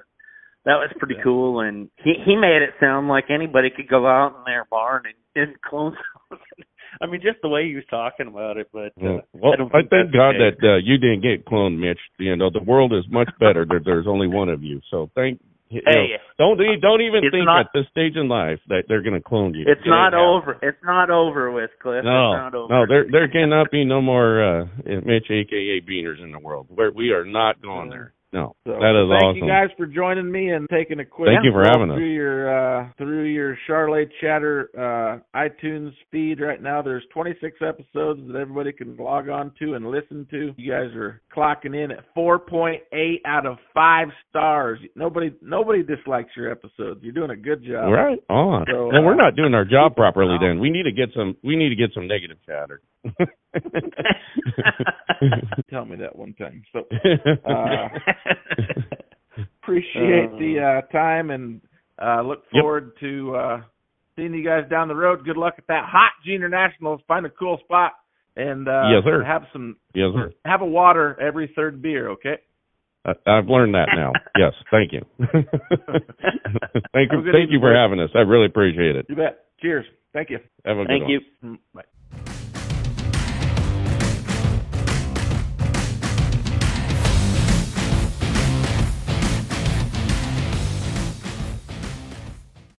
that 0.66 0.76
was 0.76 0.92
pretty 1.00 1.16
Yeah. 1.16 1.24
cool, 1.24 1.62
and 1.62 1.90
he 2.04 2.14
he 2.26 2.36
made 2.36 2.62
it 2.62 2.72
sound 2.80 3.08
like 3.08 3.26
anybody 3.30 3.70
could 3.70 3.88
go 3.88 4.08
out 4.08 4.36
in 4.38 4.44
their 4.46 4.66
barn 4.70 5.04
and, 5.06 5.48
and 5.50 5.62
clone 5.62 5.96
something. 6.30 6.46
I 7.02 7.06
mean, 7.06 7.22
just 7.22 7.38
the 7.42 7.50
way 7.50 7.68
he 7.68 7.76
was 7.76 7.86
talking 7.90 8.28
about 8.28 8.58
it. 8.58 8.68
But 8.74 8.92
uh, 9.02 9.22
well, 9.34 9.54
I 9.54 9.78
I 9.78 9.82
thank 9.90 10.12
God 10.12 10.36
that 10.42 10.58
uh, 10.64 10.78
you 10.78 10.98
didn't 10.98 11.22
get 11.22 11.46
cloned, 11.46 11.78
Mitch. 11.78 12.00
You 12.18 12.36
know, 12.36 12.50
the 12.50 12.64
world 12.64 12.94
is 12.94 13.06
much 13.10 13.30
better. 13.40 13.66
there, 13.66 13.80
there's 13.84 14.08
only 14.08 14.28
one 14.28 14.50
of 14.50 14.64
you. 14.64 14.82
So 14.90 15.10
thank. 15.16 15.40
You 15.70 15.82
know, 15.86 15.92
Hey, 15.92 16.18
don't 16.40 16.58
don't 16.82 17.02
even 17.02 17.22
think 17.30 17.46
not- 17.46 17.60
at 17.62 17.68
this 17.74 17.86
stage 17.92 18.16
in 18.16 18.28
life 18.28 18.60
that 18.70 18.86
they're 18.88 19.04
going 19.04 19.14
to 19.14 19.22
clone 19.22 19.54
you. 19.54 19.66
it's 19.68 19.82
It 19.86 19.90
not 19.90 20.16
over. 20.16 20.58
It's 20.64 20.84
not 20.84 21.12
over 21.12 21.52
with 21.52 21.70
Clift. 21.80 22.06
No, 22.06 22.32
it's 22.32 22.38
not 22.40 22.56
over. 22.56 22.74
no, 22.74 22.86
there 22.88 23.06
there 23.12 23.28
cannot 23.28 23.70
be 23.70 23.86
no 23.86 24.02
more 24.02 24.42
uh 24.44 24.66
Mitch, 25.06 25.30
aka 25.30 25.80
Beaners, 25.82 26.24
in 26.24 26.32
the 26.32 26.40
world. 26.40 26.68
Where 26.70 26.92
we 26.92 27.12
are 27.12 27.24
not 27.26 27.62
going 27.62 27.90
there. 27.92 28.14
No, 28.32 28.56
So 28.66 28.74
that 28.74 28.94
is 28.94 29.10
thank 29.10 29.24
awesome. 29.24 29.34
Thank 29.34 29.44
you 29.44 29.50
guys 29.50 29.70
for 29.76 29.88
joining 29.88 30.32
me 30.32 30.50
and 30.52 30.68
taking 30.70 31.00
a 31.00 31.06
quick 31.06 31.30
Thank 31.34 31.44
you 31.44 31.52
for 31.52 31.64
having 31.64 31.90
us. 31.90 31.98
through 31.98 32.14
your 32.14 32.46
uh 32.46 32.90
through 32.98 33.24
your 33.24 33.58
Charolais 33.68 34.06
Chatter 34.22 34.70
uh 34.78 35.38
iTunes 35.38 35.94
feed 36.12 36.40
right 36.40 36.62
now. 36.62 36.84
There's 36.84 37.04
26 37.12 37.58
episodes 37.68 38.22
that 38.28 38.38
everybody 38.40 38.72
can 38.72 38.96
log 38.98 39.30
on 39.30 39.52
to 39.60 39.74
and 39.74 39.90
listen 39.90 40.28
to. 40.30 40.54
You 40.58 40.72
guys 40.72 40.94
are 40.96 41.22
clocking 41.36 41.76
in 41.76 41.90
at 41.92 42.06
4.8 42.16 42.78
out 43.26 43.48
of 43.48 43.58
5 43.74 44.08
stars. 44.30 44.80
Nobody 44.96 45.34
nobody 45.42 45.82
dislikes 45.82 46.30
your 46.38 46.52
episodes. 46.52 47.00
You're 47.02 47.14
doing 47.14 47.32
a 47.32 47.36
good 47.36 47.64
job. 47.64 47.92
Right 47.92 48.20
on. 48.30 48.66
So, 48.72 48.92
and 48.92 49.06
we're 49.06 49.14
uh, 49.14 49.26
not 49.26 49.36
doing 49.36 49.56
our 49.56 49.66
job 49.66 49.96
properly. 49.96 50.38
Then 50.40 50.60
we 50.60 50.70
need 50.70 50.84
to 50.84 50.92
get 50.92 51.10
some. 51.16 51.36
We 51.44 51.56
need 51.56 51.70
to 51.70 51.76
get 51.76 51.92
some 51.96 52.08
negative 52.08 52.38
chatter. 52.46 52.82
Tell 55.70 55.86
me 55.86 55.96
that 55.98 56.16
one 56.16 56.34
time. 56.36 56.64
So 56.74 56.86
uh, 57.46 57.90
appreciate 59.62 60.30
the 60.38 60.82
uh 60.86 60.92
time 60.92 61.32
and 61.32 61.62
uh 62.02 62.22
look 62.22 62.44
Yep. 62.54 62.62
forward 62.62 62.92
to 63.00 63.36
uh 63.36 63.62
seeing 64.16 64.34
you 64.34 64.44
guys 64.46 64.70
down 64.70 64.88
the 64.88 64.96
road. 64.96 65.24
Good 65.26 65.38
luck 65.38 65.56
at 65.58 65.68
that 65.68 65.86
hot 65.88 66.12
junior 66.26 66.50
nationals. 66.50 67.02
Find 67.08 67.26
a 67.26 67.30
cool 67.30 67.58
spot 67.64 67.94
and 68.36 68.68
uh 68.68 68.90
Yes, 68.92 69.04
sir. 69.04 69.24
have 69.24 69.44
some 69.54 69.78
yes, 69.94 70.10
sir. 70.14 70.32
have 70.46 70.62
a 70.62 70.66
water 70.66 71.20
every 71.20 71.52
third 71.56 71.82
beer, 71.82 72.10
okay? 72.12 72.38
I, 73.06 73.14
I've 73.26 73.48
learned 73.48 73.74
that 73.76 73.90
now. 73.96 74.12
yes, 74.38 74.54
thank 74.72 74.92
you. 74.92 75.02
thank 76.94 77.12
you. 77.12 77.22
good 77.24 77.34
Thank 77.34 77.52
you 77.52 77.60
for 77.60 77.74
having 77.74 78.00
us. 78.00 78.10
I 78.14 78.20
really 78.20 78.46
appreciate 78.46 78.96
it. 78.96 79.06
You 79.10 79.16
bet. 79.16 79.46
Cheers. 79.62 79.86
Thank 80.14 80.30
you. 80.30 80.40
Have 80.66 80.78
a 80.78 80.82
good 80.82 80.88
Thank 80.88 81.04
one. 81.04 81.12
you. 81.12 81.20
Mm, 81.44 81.58
Bye. 81.74 81.84